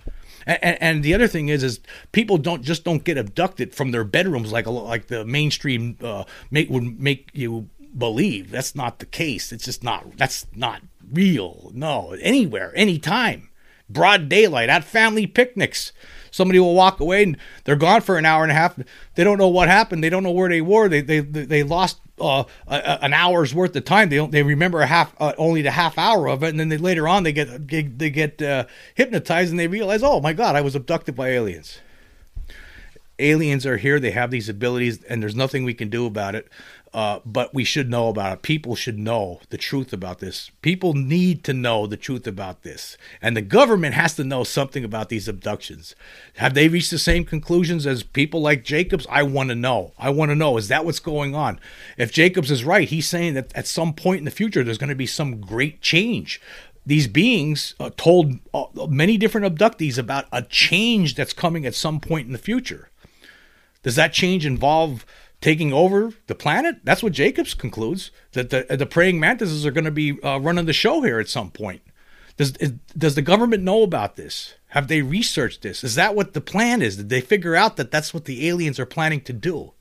And, 0.47 0.83
and, 0.83 1.03
the 1.03 1.15
other 1.15 1.27
thing 1.27 1.49
is, 1.49 1.63
is 1.63 1.81
people 2.13 2.37
don't 2.37 2.63
just 2.63 2.85
don't 2.85 3.03
get 3.03 3.17
abducted 3.17 3.75
from 3.75 3.93
their 3.93 4.05
bedrooms 4.05 4.53
like 4.53 4.67
like 4.67 5.07
the 5.07 5.25
mainstream 5.25 5.97
uh, 6.03 6.25
make 6.51 6.69
would 6.69 7.01
make 7.01 7.31
you 7.33 7.71
believe. 7.97 8.51
That's 8.51 8.75
not 8.75 8.99
the 8.99 9.07
case. 9.07 9.53
It's 9.53 9.65
just 9.65 9.83
not. 9.83 10.19
That's 10.19 10.47
not 10.55 10.83
real. 11.11 11.71
No, 11.75 12.13
anywhere, 12.21 12.73
anytime, 12.77 13.49
broad 13.89 14.29
daylight 14.29 14.69
at 14.69 14.85
family 14.85 15.27
picnics. 15.27 15.93
Somebody 16.31 16.59
will 16.59 16.75
walk 16.75 16.99
away 16.99 17.23
and 17.23 17.37
they're 17.63 17.77
gone 17.77 18.01
for 18.01 18.19
an 18.19 18.27
hour 18.27 18.43
and 18.43 18.51
a 18.51 18.55
half. 18.55 18.77
They 19.15 19.23
don't 19.23 19.39
know 19.39 19.49
what 19.49 19.69
happened. 19.69 20.03
They 20.03 20.11
don't 20.11 20.25
know 20.25 20.33
where 20.33 20.49
they 20.49 20.61
were. 20.61 20.89
They 20.89 21.01
they 21.01 21.21
they 21.21 21.63
lost 21.63 22.01
uh, 22.21 22.45
a, 22.67 23.05
an 23.05 23.13
hour's 23.13 23.55
worth 23.55 23.77
of 23.77 23.85
time. 23.85 24.09
They 24.09 24.17
don't. 24.17 24.33
They 24.33 24.43
remember 24.43 24.81
a 24.81 24.87
half, 24.87 25.15
uh, 25.21 25.33
only 25.39 25.63
the 25.63 25.71
half 25.71 25.97
hour 25.97 26.29
of 26.29 26.43
it, 26.43 26.49
and 26.49 26.59
then 26.59 26.71
they, 26.71 26.77
later 26.77 27.07
on 27.07 27.23
they 27.23 27.33
get, 27.33 27.67
get 27.69 27.99
they 27.99 28.11
get 28.11 28.43
uh, 28.43 28.67
hypnotized 28.97 29.51
and 29.51 29.61
they 29.61 29.69
realize, 29.69 30.03
oh 30.03 30.21
my 30.21 30.33
god, 30.33 30.57
I 30.57 30.61
was 30.61 30.75
abducted 30.75 31.15
by 31.15 31.29
aliens 31.29 31.79
aliens 33.19 33.67
are 33.67 33.77
here. 33.77 34.01
They 34.01 34.11
have 34.11 34.31
these 34.31 34.49
abilities, 34.49 35.03
and 35.05 35.23
there's 35.23 35.37
nothing 35.37 35.65
we 35.65 35.75
can 35.75 35.89
do 35.89 36.07
about 36.07 36.35
it. 36.35 36.49
Uh, 36.95 37.19
but 37.27 37.53
we 37.53 37.65
should 37.65 37.91
know 37.91 38.07
about 38.07 38.33
it. 38.33 38.43
People 38.43 38.77
should 38.77 38.97
know 38.97 39.41
the 39.51 39.59
truth 39.59 39.93
about 39.93 40.21
this. 40.21 40.53
People 40.63 40.95
need 40.95 41.43
to 41.43 41.53
know 41.53 41.89
the 41.89 41.97
truth 41.97 42.25
about 42.25 42.63
this. 42.63 42.97
And 43.21 43.37
the 43.37 43.43
government 43.43 43.97
has 43.97 44.15
to 44.15 44.23
know 44.23 44.45
something 44.45 44.85
about 44.85 45.09
these 45.09 45.27
abductions. 45.27 45.97
Have 46.37 46.55
they 46.55 46.69
reached 46.69 46.93
the 46.93 46.99
same 46.99 47.25
conclusions 47.25 47.85
as 47.85 48.05
people 48.05 48.41
like 48.41 48.63
Jacobs? 48.63 49.09
I 49.11 49.25
want 49.25 49.49
to 49.49 49.57
know. 49.57 49.93
I 49.99 50.11
want 50.11 50.31
to 50.31 50.37
know. 50.37 50.57
Is 50.57 50.69
that 50.69 50.85
what's 50.85 51.01
going 51.01 51.35
on? 51.35 51.59
If 51.99 52.13
Jacobs 52.13 52.53
is 52.53 52.65
right, 52.65 52.89
he's 52.89 53.09
saying 53.09 53.35
that 53.35 53.53
at 53.57 53.67
some 53.67 53.93
point 53.93 54.21
in 54.21 54.25
the 54.25 54.31
future, 54.31 54.63
there's 54.63 54.79
going 54.79 54.89
to 54.89 54.95
be 54.95 55.07
some 55.07 55.41
great 55.41 55.83
change 55.83 56.41
these 56.87 57.09
beings 57.09 57.75
uh, 57.81 57.91
told 57.97 58.35
uh, 58.53 58.67
many 58.89 59.17
different 59.17 59.47
abductees 59.47 59.97
about 59.97 60.27
a 60.31 60.43
change 60.43 61.15
that's 61.15 61.33
coming 61.33 61.65
at 61.65 61.75
some 61.75 61.99
point 61.99 62.27
in 62.27 62.33
the 62.33 62.39
future. 62.39 62.91
Does 63.83 63.97
that 63.97 64.13
change 64.13 64.45
involve 64.45 65.07
taking 65.45 65.75
over 65.75 66.11
the 66.27 66.35
planet? 66.35 66.77
That's 66.85 67.03
what 67.03 67.13
Jacobs 67.13 67.53
concludes 67.53 68.11
that 68.33 68.49
the 68.49 68.65
the 68.75 68.87
praying 68.87 69.21
mantises 69.21 69.67
are 69.67 69.71
going 69.71 69.85
to 69.85 69.91
be 69.91 70.19
uh, 70.23 70.39
running 70.39 70.65
the 70.65 70.73
show 70.73 71.03
here 71.03 71.21
at 71.21 71.29
some 71.29 71.51
point. 71.51 71.83
Does 72.39 72.57
is, 72.57 72.73
does 72.97 73.15
the 73.15 73.21
government 73.21 73.63
know 73.63 73.83
about 73.83 74.17
this? 74.17 74.55
Have 74.69 74.89
they 74.89 75.03
researched 75.03 75.61
this? 75.61 75.85
Is 75.85 75.97
that 75.97 76.15
what 76.15 76.33
the 76.33 76.41
plan 76.41 76.81
is? 76.81 76.97
Did 76.97 77.11
they 77.11 77.21
figure 77.21 77.55
out 77.55 77.77
that 77.77 77.91
that's 77.91 78.15
what 78.15 78.25
the 78.25 78.49
aliens 78.49 78.81
are 78.81 78.87
planning 78.87 79.21
to 79.21 79.35
do? 79.35 79.75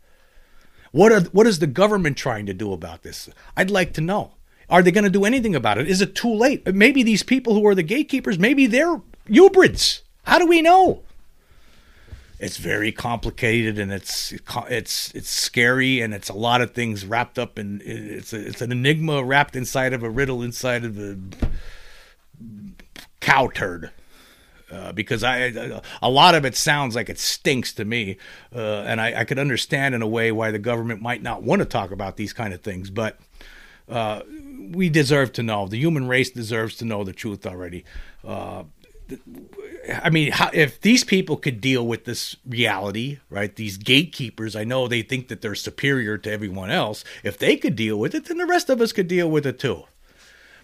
What 0.91 1.13
are 1.13 1.21
what 1.31 1.47
is 1.47 1.59
the 1.59 1.67
government 1.67 2.17
trying 2.17 2.45
to 2.47 2.53
do 2.53 2.73
about 2.73 3.03
this? 3.03 3.29
I'd 3.55 3.71
like 3.71 3.93
to 3.93 4.01
know. 4.01 4.33
Are 4.69 4.83
they 4.83 4.91
going 4.91 5.05
to 5.05 5.09
do 5.09 5.23
anything 5.23 5.55
about 5.55 5.77
it? 5.77 5.87
Is 5.87 6.01
it 6.01 6.13
too 6.13 6.33
late? 6.33 6.67
Maybe 6.75 7.03
these 7.03 7.23
people 7.23 7.53
who 7.53 7.65
are 7.67 7.75
the 7.75 7.83
gatekeepers, 7.83 8.37
maybe 8.37 8.65
they're 8.65 9.01
hybrids. 9.33 10.01
How 10.23 10.39
do 10.39 10.45
we 10.45 10.61
know? 10.61 11.03
It's 12.43 12.57
very 12.57 12.91
complicated 12.91 13.79
and 13.79 13.91
it's 13.91 14.33
it's 14.69 15.13
it's 15.15 15.29
scary 15.29 16.01
and 16.01 16.13
it's 16.13 16.27
a 16.27 16.33
lot 16.33 16.59
of 16.59 16.71
things 16.71 17.05
wrapped 17.05 17.39
up 17.39 17.57
in 17.57 17.81
it's 17.85 18.33
a, 18.33 18.47
it's 18.47 18.61
an 18.61 18.71
enigma 18.71 19.23
wrapped 19.23 19.55
inside 19.55 19.93
of 19.93 20.03
a 20.03 20.09
riddle 20.09 20.43
inside 20.43 20.83
of 20.83 20.99
a 20.99 21.17
cow 23.21 23.47
turd. 23.47 23.91
Uh, 24.71 24.91
because 24.91 25.23
I, 25.23 25.81
a 26.01 26.09
lot 26.09 26.33
of 26.33 26.45
it 26.45 26.55
sounds 26.55 26.95
like 26.95 27.07
it 27.07 27.19
stinks 27.19 27.73
to 27.73 27.85
me, 27.85 28.17
uh, 28.55 28.81
and 28.87 28.99
I, 28.99 29.19
I, 29.19 29.23
could 29.23 29.37
understand 29.37 29.93
in 29.93 30.01
a 30.01 30.07
way 30.07 30.31
why 30.31 30.49
the 30.49 30.57
government 30.57 30.99
might 30.99 31.21
not 31.21 31.43
want 31.43 31.59
to 31.59 31.65
talk 31.65 31.91
about 31.91 32.17
these 32.17 32.33
kind 32.33 32.55
of 32.55 32.61
things. 32.61 32.89
But 32.89 33.19
uh, 33.87 34.21
we 34.71 34.89
deserve 34.89 35.31
to 35.33 35.43
know. 35.43 35.67
The 35.67 35.77
human 35.77 36.07
race 36.07 36.31
deserves 36.31 36.75
to 36.77 36.85
know 36.85 37.03
the 37.03 37.13
truth 37.13 37.45
already. 37.45 37.85
Uh, 38.25 38.63
I 40.01 40.09
mean, 40.09 40.31
how, 40.31 40.49
if 40.53 40.79
these 40.81 41.03
people 41.03 41.35
could 41.35 41.59
deal 41.59 41.85
with 41.85 42.05
this 42.05 42.37
reality, 42.47 43.19
right? 43.29 43.53
These 43.53 43.77
gatekeepers, 43.77 44.55
I 44.55 44.63
know 44.63 44.87
they 44.87 45.01
think 45.01 45.27
that 45.27 45.41
they're 45.41 45.55
superior 45.55 46.17
to 46.19 46.31
everyone 46.31 46.71
else. 46.71 47.03
If 47.23 47.37
they 47.37 47.57
could 47.57 47.75
deal 47.75 47.99
with 47.99 48.15
it, 48.15 48.25
then 48.25 48.37
the 48.37 48.45
rest 48.45 48.69
of 48.69 48.79
us 48.79 48.93
could 48.93 49.07
deal 49.07 49.29
with 49.29 49.45
it 49.45 49.59
too. 49.59 49.83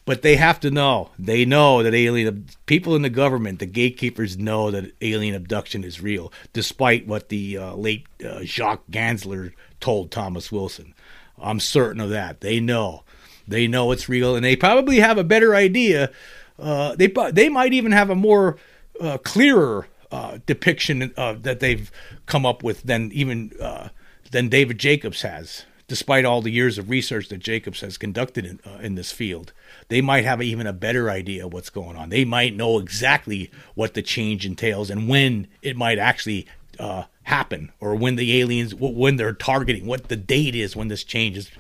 But 0.06 0.22
they 0.22 0.38
have 0.38 0.60
to 0.62 0.72
know. 0.72 1.12
They 1.20 1.46
know 1.46 1.84
that 1.84 1.94
alien 1.94 2.48
people 2.66 2.96
in 2.96 3.02
the 3.02 3.10
government, 3.10 3.60
the 3.60 3.66
gatekeepers 3.66 4.38
know 4.38 4.72
that 4.72 4.94
alien 5.02 5.36
abduction 5.36 5.84
is 5.84 6.02
real, 6.02 6.32
despite 6.54 7.06
what 7.06 7.30
the 7.30 7.58
uh, 7.58 7.76
late 7.76 8.08
uh, 8.26 8.44
Jacques 8.44 8.88
Gansler 8.90 9.54
told 9.80 10.10
Thomas 10.10 10.52
Wilson. 10.52 10.96
I'm 11.38 11.60
certain 11.60 12.02
of 12.02 12.10
that. 12.10 12.42
They 12.42 12.60
know. 12.60 13.04
They 13.48 13.68
know 13.68 13.92
it's 13.92 14.10
real, 14.10 14.36
and 14.36 14.46
they 14.46 14.56
probably 14.56 14.98
have 15.00 15.18
a 15.18 15.24
better 15.24 15.56
idea. 15.56 16.12
Uh, 16.60 16.96
they 16.96 17.08
they 17.32 17.50
might 17.50 17.74
even 17.74 17.92
have 17.92 18.10
a 18.10 18.16
more 18.16 18.58
uh, 19.00 19.18
clearer 19.20 19.88
uh, 20.12 20.40
depiction 20.46 21.14
that 21.16 21.60
they've 21.60 21.92
come 22.26 22.46
up 22.46 22.64
with 22.64 22.84
than 22.84 23.12
even 23.14 23.52
uh, 23.62 23.90
than 24.32 24.50
David 24.50 24.78
Jacobs 24.80 25.22
has. 25.22 25.66
despite 25.90 26.24
all 26.24 26.42
the 26.42 26.52
years 26.52 26.78
of 26.78 26.90
research 26.90 27.28
that 27.30 27.40
Jacobs 27.40 27.82
has 27.82 27.98
conducted 27.98 28.46
in, 28.46 28.60
uh, 28.66 28.78
in 28.80 28.96
this 28.96 29.12
field. 29.12 29.52
They 29.90 30.02
might 30.02 30.24
have 30.24 30.42
even 30.42 30.68
a 30.68 30.72
better 30.72 31.10
idea 31.10 31.46
of 31.46 31.52
what's 31.52 31.72
going 31.72 31.98
on. 31.98 32.10
They 32.10 32.24
might 32.24 32.56
know 32.56 32.78
exactly 32.78 33.52
what 33.74 33.96
the 33.96 34.04
change 34.04 34.46
entails 34.46 34.90
and 34.90 35.10
when 35.10 35.48
it 35.64 35.76
might 35.76 35.98
actually 35.98 36.48
uh, 36.78 37.06
happen, 37.24 37.72
or 37.82 37.96
when 37.96 38.16
the 38.16 38.40
aliens, 38.40 38.74
when 38.74 39.18
they're 39.18 39.34
targeting, 39.34 39.86
what 39.86 40.08
the 40.08 40.16
date 40.16 40.56
is 40.56 40.76
when 40.76 40.88
this 40.88 41.04
change 41.04 41.36
is 41.38 41.52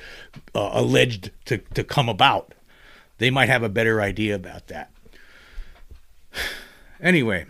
uh, 0.55 0.69
alleged 0.73 1.31
to, 1.45 1.57
to 1.73 1.83
come 1.83 2.07
about. 2.07 2.53
They 3.19 3.29
might 3.29 3.49
have 3.49 3.63
a 3.63 3.69
better 3.69 4.01
idea 4.01 4.35
about 4.35 4.67
that. 4.67 4.91
Anyway, 7.01 7.45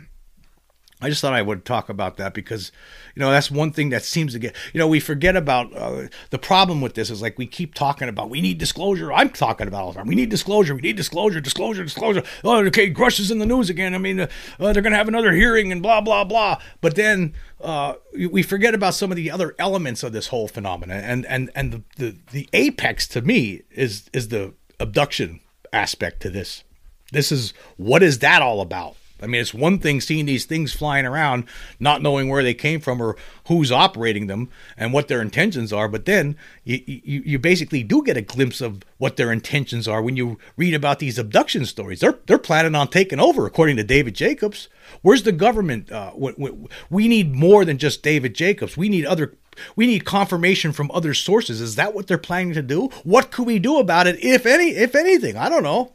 I 1.01 1.10
just 1.10 1.21
thought 1.21 1.34
I 1.34 1.41
would 1.41 1.63
talk 1.63 1.88
about 1.88 2.17
that 2.17 2.34
because, 2.34 2.73
you 3.15 3.21
know, 3.21 3.32
that's 3.32 3.49
one 3.49 3.71
thing 3.71 3.89
that 3.89 4.03
seems 4.03 4.34
to 4.34 4.39
get, 4.39 4.53
you 4.73 4.79
know, 4.79 4.88
we 4.88 4.99
forget 4.99 5.38
about 5.38 5.73
uh, 5.73 6.08
the 6.29 6.38
problem 6.38 6.82
with 6.82 6.95
this 6.95 7.10
is 7.10 7.21
like 7.21 7.38
we 7.38 7.47
keep 7.47 7.73
talking 7.73 8.10
about 8.10 8.29
we 8.29 8.41
need 8.41 8.58
disclosure. 8.58 9.13
I'm 9.13 9.29
talking 9.29 9.67
about 9.67 9.84
all 9.84 9.91
the 9.93 9.99
time. 9.99 10.08
We 10.08 10.15
need 10.15 10.29
disclosure. 10.29 10.75
We 10.75 10.82
need 10.82 10.97
disclosure, 10.97 11.39
disclosure, 11.39 11.84
disclosure. 11.84 12.21
Oh, 12.43 12.63
okay, 12.65 12.93
Grusch 12.93 13.19
is 13.19 13.32
in 13.32 13.39
the 13.39 13.45
news 13.45 13.69
again. 13.69 13.95
I 13.95 13.97
mean, 13.97 14.19
uh, 14.19 14.27
uh, 14.60 14.73
they're 14.73 14.84
going 14.84 14.91
to 14.91 14.97
have 14.97 15.08
another 15.08 15.32
hearing 15.32 15.71
and 15.71 15.82
blah, 15.82 16.01
blah, 16.01 16.25
blah. 16.25 16.62
But 16.82 16.95
then 16.95 17.34
uh, 17.62 17.93
we 18.13 18.43
forget 18.43 18.75
about 18.75 18.93
some 18.93 19.10
of 19.10 19.15
the 19.15 19.32
other 19.32 19.55
elements 19.58 20.03
of 20.03 20.12
this 20.12 20.27
whole 20.27 20.49
phenomenon. 20.49 20.97
And, 20.97 21.25
and, 21.25 21.49
and 21.55 21.71
the, 21.71 21.84
the, 21.95 22.17
the 22.32 22.49
apex 22.51 23.08
to 23.10 23.21
me 23.21 23.62
is, 23.71 24.10
is 24.12 24.27
the 24.27 24.53
abduction 24.82 25.39
aspect 25.73 26.21
to 26.21 26.29
this. 26.29 26.63
This 27.12 27.32
is 27.32 27.53
what 27.77 28.03
is 28.03 28.19
that 28.19 28.41
all 28.41 28.62
about? 28.62 28.95
I 29.21 29.27
mean, 29.27 29.41
it's 29.41 29.53
one 29.53 29.79
thing 29.79 29.99
seeing 30.01 30.25
these 30.25 30.45
things 30.45 30.73
flying 30.73 31.05
around, 31.05 31.45
not 31.79 32.01
knowing 32.01 32.29
where 32.29 32.43
they 32.43 32.53
came 32.53 32.79
from 32.79 33.01
or 33.01 33.17
who's 33.47 33.71
operating 33.71 34.27
them 34.27 34.49
and 34.77 34.93
what 34.93 35.08
their 35.08 35.21
intentions 35.21 35.73
are. 35.73 35.88
But 35.88 36.05
then 36.05 36.38
you, 36.63 36.82
you, 36.86 37.21
you, 37.25 37.39
basically 37.39 37.84
do 37.84 38.01
get 38.03 38.17
a 38.17 38.21
glimpse 38.21 38.62
of 38.62 38.82
what 38.97 39.17
their 39.17 39.32
intentions 39.32 39.88
are 39.88 40.01
when 40.01 40.15
you 40.15 40.38
read 40.55 40.73
about 40.73 40.99
these 40.99 41.19
abduction 41.19 41.65
stories. 41.65 41.99
They're, 41.99 42.19
they're 42.27 42.38
planning 42.38 42.75
on 42.75 42.88
taking 42.88 43.19
over, 43.19 43.45
according 43.45 43.75
to 43.77 43.84
David 43.84 44.15
Jacobs. 44.15 44.69
Where's 45.01 45.23
the 45.23 45.32
government? 45.32 45.91
Uh, 45.91 46.13
we 46.89 47.08
need 47.08 47.36
more 47.36 47.65
than 47.65 47.77
just 47.77 48.03
David 48.03 48.34
Jacobs. 48.36 48.77
We 48.77 48.89
need 48.89 49.05
other 49.05 49.34
we 49.75 49.87
need 49.87 50.05
confirmation 50.05 50.71
from 50.71 50.91
other 50.91 51.13
sources. 51.13 51.61
Is 51.61 51.75
that 51.75 51.93
what 51.93 52.07
they're 52.07 52.17
planning 52.17 52.53
to 52.53 52.61
do? 52.61 52.87
What 53.03 53.31
could 53.31 53.47
we 53.47 53.59
do 53.59 53.79
about 53.79 54.07
it, 54.07 54.23
if 54.23 54.45
any, 54.45 54.69
if 54.69 54.95
anything? 54.95 55.37
I 55.37 55.49
don't 55.49 55.63
know. 55.63 55.93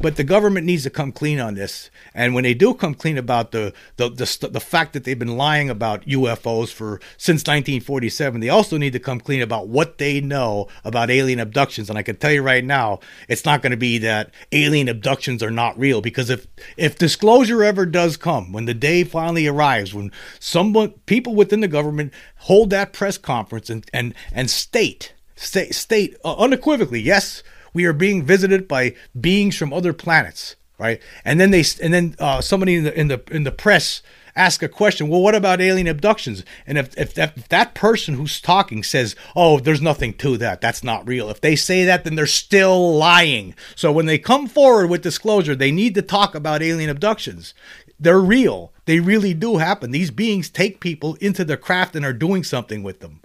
But 0.00 0.16
the 0.16 0.24
government 0.24 0.64
needs 0.64 0.84
to 0.84 0.90
come 0.90 1.10
clean 1.10 1.40
on 1.40 1.54
this. 1.54 1.90
And 2.14 2.32
when 2.34 2.44
they 2.44 2.54
do 2.54 2.72
come 2.72 2.94
clean 2.94 3.18
about 3.18 3.50
the 3.50 3.72
the 3.96 4.08
the, 4.08 4.48
the 4.48 4.60
fact 4.60 4.92
that 4.92 5.04
they've 5.04 5.18
been 5.18 5.36
lying 5.36 5.68
about 5.68 6.06
UFOs 6.06 6.72
for 6.72 7.00
since 7.16 7.40
1947, 7.40 8.40
they 8.40 8.48
also 8.48 8.76
need 8.76 8.92
to 8.92 9.00
come 9.00 9.20
clean 9.20 9.42
about 9.42 9.68
what 9.68 9.98
they 9.98 10.20
know 10.20 10.68
about 10.84 11.10
alien 11.10 11.40
abductions. 11.40 11.90
And 11.90 11.98
I 11.98 12.02
can 12.02 12.16
tell 12.16 12.30
you 12.30 12.42
right 12.42 12.64
now, 12.64 13.00
it's 13.28 13.44
not 13.44 13.60
going 13.60 13.72
to 13.72 13.76
be 13.76 13.98
that 13.98 14.30
alien 14.52 14.88
abductions 14.88 15.42
are 15.42 15.50
not 15.50 15.78
real 15.78 16.00
because 16.00 16.30
if 16.30 16.46
if 16.76 16.96
disclosure 16.96 17.64
ever 17.64 17.84
does 17.84 18.16
come, 18.16 18.52
when 18.52 18.66
the 18.66 18.74
day 18.74 19.02
finally 19.02 19.46
arrives, 19.46 19.92
when 19.92 20.12
someone 20.38 20.90
people 21.06 21.34
within 21.34 21.60
the 21.60 21.68
government 21.68 22.12
hold 22.36 22.70
that 22.70 22.92
press 22.92 23.18
conference 23.18 23.68
and 23.68 23.84
and 23.92 24.14
and 24.32 24.48
state 24.48 25.14
state 25.34 25.74
state 25.74 26.16
uh, 26.24 26.36
unequivocally, 26.36 27.00
yes 27.00 27.42
we 27.72 27.84
are 27.84 27.92
being 27.92 28.24
visited 28.24 28.68
by 28.68 28.94
beings 29.18 29.56
from 29.56 29.72
other 29.72 29.92
planets, 29.92 30.56
right? 30.78 31.00
And 31.24 31.40
then 31.40 31.50
they 31.50 31.64
and 31.82 31.92
then 31.92 32.14
uh, 32.18 32.40
somebody 32.40 32.76
in 32.76 32.84
the 32.84 32.98
in 32.98 33.08
the 33.08 33.22
in 33.30 33.44
the 33.44 33.52
press 33.52 34.02
ask 34.38 34.62
a 34.62 34.68
question. 34.68 35.08
Well, 35.08 35.20
what 35.20 35.34
about 35.34 35.60
alien 35.60 35.88
abductions? 35.88 36.44
And 36.66 36.78
if 36.78 36.96
if 36.96 37.12
that, 37.14 37.36
if 37.36 37.48
that 37.48 37.74
person 37.74 38.14
who's 38.14 38.40
talking 38.40 38.82
says, 38.82 39.16
"Oh, 39.36 39.58
there's 39.58 39.82
nothing 39.82 40.14
to 40.14 40.36
that. 40.38 40.60
That's 40.60 40.84
not 40.84 41.06
real." 41.06 41.28
If 41.28 41.40
they 41.40 41.56
say 41.56 41.84
that, 41.84 42.04
then 42.04 42.14
they're 42.14 42.26
still 42.26 42.96
lying. 42.96 43.54
So 43.74 43.92
when 43.92 44.06
they 44.06 44.18
come 44.18 44.46
forward 44.46 44.88
with 44.88 45.02
disclosure, 45.02 45.54
they 45.54 45.72
need 45.72 45.94
to 45.96 46.02
talk 46.02 46.34
about 46.34 46.62
alien 46.62 46.88
abductions. 46.88 47.52
They're 48.00 48.20
real. 48.20 48.72
They 48.84 49.00
really 49.00 49.34
do 49.34 49.58
happen. 49.58 49.90
These 49.90 50.12
beings 50.12 50.48
take 50.48 50.80
people 50.80 51.16
into 51.16 51.44
their 51.44 51.56
craft 51.56 51.96
and 51.96 52.04
are 52.04 52.12
doing 52.12 52.44
something 52.44 52.82
with 52.84 53.00
them 53.00 53.20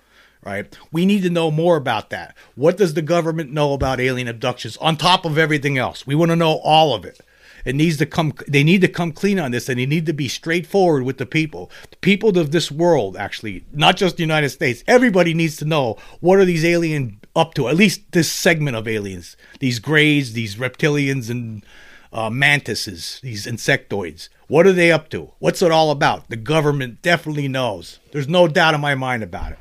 right? 0.45 0.77
We 0.91 1.05
need 1.05 1.23
to 1.23 1.29
know 1.29 1.51
more 1.51 1.75
about 1.77 2.09
that. 2.09 2.35
What 2.55 2.77
does 2.77 2.93
the 2.93 3.01
government 3.01 3.51
know 3.51 3.73
about 3.73 3.99
alien 3.99 4.27
abductions 4.27 4.77
on 4.77 4.97
top 4.97 5.25
of 5.25 5.37
everything 5.37 5.77
else? 5.77 6.05
We 6.05 6.15
want 6.15 6.31
to 6.31 6.35
know 6.35 6.59
all 6.63 6.93
of 6.93 7.05
it. 7.05 7.19
It 7.65 7.75
needs 7.75 7.97
to 7.97 8.05
come 8.05 8.33
they 8.47 8.63
need 8.63 8.81
to 8.81 8.87
come 8.87 9.13
clean 9.13 9.39
on 9.39 9.51
this 9.51 9.69
and 9.69 9.79
they 9.79 9.85
need 9.85 10.05
to 10.07 10.13
be 10.13 10.27
straightforward 10.27 11.03
with 11.03 11.17
the 11.17 11.25
people. 11.25 11.71
The 11.91 11.97
people 11.97 12.37
of 12.37 12.51
this 12.51 12.69
world 12.69 13.15
actually, 13.15 13.63
not 13.71 13.95
just 13.95 14.17
the 14.17 14.23
United 14.23 14.49
States. 14.49 14.83
Everybody 14.85 15.33
needs 15.33 15.55
to 15.57 15.65
know 15.65 15.97
what 16.19 16.39
are 16.39 16.45
these 16.45 16.65
alien 16.65 17.21
up 17.35 17.53
to? 17.55 17.69
At 17.69 17.77
least 17.77 18.11
this 18.11 18.31
segment 18.31 18.75
of 18.75 18.87
aliens. 18.87 19.37
These 19.59 19.79
greys, 19.79 20.33
these 20.33 20.55
reptilians 20.55 21.29
and 21.29 21.65
uh, 22.11 22.29
mantises, 22.29 23.19
these 23.23 23.45
insectoids. 23.45 24.29
What 24.47 24.67
are 24.67 24.73
they 24.73 24.91
up 24.91 25.09
to? 25.09 25.31
What's 25.39 25.61
it 25.61 25.71
all 25.71 25.89
about? 25.89 26.29
The 26.29 26.35
government 26.35 27.01
definitely 27.01 27.47
knows. 27.47 27.99
There's 28.11 28.27
no 28.27 28.47
doubt 28.47 28.75
in 28.75 28.81
my 28.81 28.93
mind 28.93 29.23
about 29.23 29.53
it. 29.53 29.59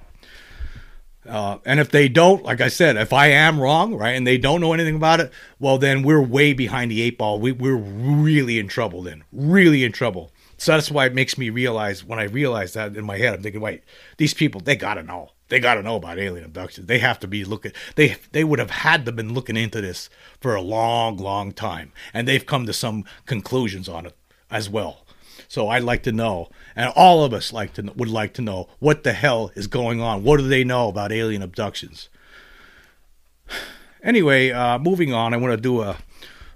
Uh, 1.29 1.59
and 1.65 1.79
if 1.79 1.91
they 1.91 2.09
don't, 2.09 2.43
like 2.43 2.61
I 2.61 2.69
said, 2.69 2.97
if 2.97 3.13
I 3.13 3.29
am 3.29 3.61
wrong, 3.61 3.95
right, 3.95 4.17
and 4.17 4.27
they 4.27 4.39
don't 4.39 4.61
know 4.61 4.73
anything 4.73 4.97
about 4.97 5.21
it, 5.21 5.33
well, 5.61 5.79
then 5.79 6.03
we're 6.03 6.21
way 6.21 6.53
behind 6.53 6.91
the 6.91 7.01
eight 7.01 7.17
ball. 7.17 7.39
We, 7.39 7.53
we're 7.53 7.77
really 7.77 8.59
in 8.59 8.67
trouble 8.67 9.03
then, 9.03 9.23
really 9.31 9.85
in 9.85 9.93
trouble. 9.93 10.33
So 10.59 10.73
that's 10.73 10.91
why 10.91 11.07
it 11.07 11.15
makes 11.15 11.39
me 11.39 11.51
realize 11.51 12.05
when 12.05 12.19
I 12.19 12.25
realize 12.25 12.73
that 12.73 12.97
in 12.97 13.05
my 13.05 13.19
head, 13.19 13.35
I'm 13.35 13.43
thinking, 13.43 13.61
wait, 13.61 13.83
these 14.17 14.35
people, 14.35 14.61
they 14.61 14.77
got 14.77 14.95
to 14.95 15.03
know. 15.03 15.31
They 15.49 15.61
got 15.61 15.75
to 15.75 15.83
know 15.83 15.97
about 15.97 16.19
alien 16.19 16.45
abductions. 16.45 16.87
They 16.87 16.99
have 17.01 17.21
to 17.21 17.29
be 17.29 17.45
looking. 17.45 17.73
They 17.95 18.17
they 18.31 18.43
would 18.43 18.59
have 18.59 18.71
had 18.71 19.05
to 19.05 19.13
been 19.13 19.35
looking 19.35 19.57
into 19.57 19.83
this 19.83 20.09
for 20.41 20.55
a 20.55 20.63
long, 20.63 21.19
long 21.19 21.53
time, 21.53 21.93
and 22.15 22.27
they've 22.27 22.47
come 22.47 22.65
to 22.65 22.73
some 22.73 23.05
conclusions 23.27 23.87
on 23.89 24.07
it 24.07 24.17
as 24.51 24.71
well. 24.71 25.05
So 25.49 25.69
I'd 25.69 25.83
like 25.83 26.03
to 26.05 26.13
know, 26.13 26.49
and 26.75 26.93
all 26.97 27.25
of 27.25 27.33
us 27.33 27.53
like 27.53 27.75
to 27.75 27.93
would 27.97 28.09
like 28.09 28.35
to 28.35 28.43
know 28.43 28.69
what 28.79 29.05
the 29.05 29.13
hell 29.13 29.51
is 29.55 29.67
going 29.67 30.01
on. 30.01 30.25
What 30.25 30.39
do 30.39 30.49
they 30.49 30.65
know 30.65 30.89
about 30.89 31.13
alien 31.13 31.43
abductions? 31.43 32.09
Anyway, 34.05 34.51
uh, 34.51 34.81
moving 34.81 35.13
on, 35.13 35.33
I 35.33 35.37
want 35.37 35.53
to 35.53 35.57
do 35.57 35.81
a 35.81 35.97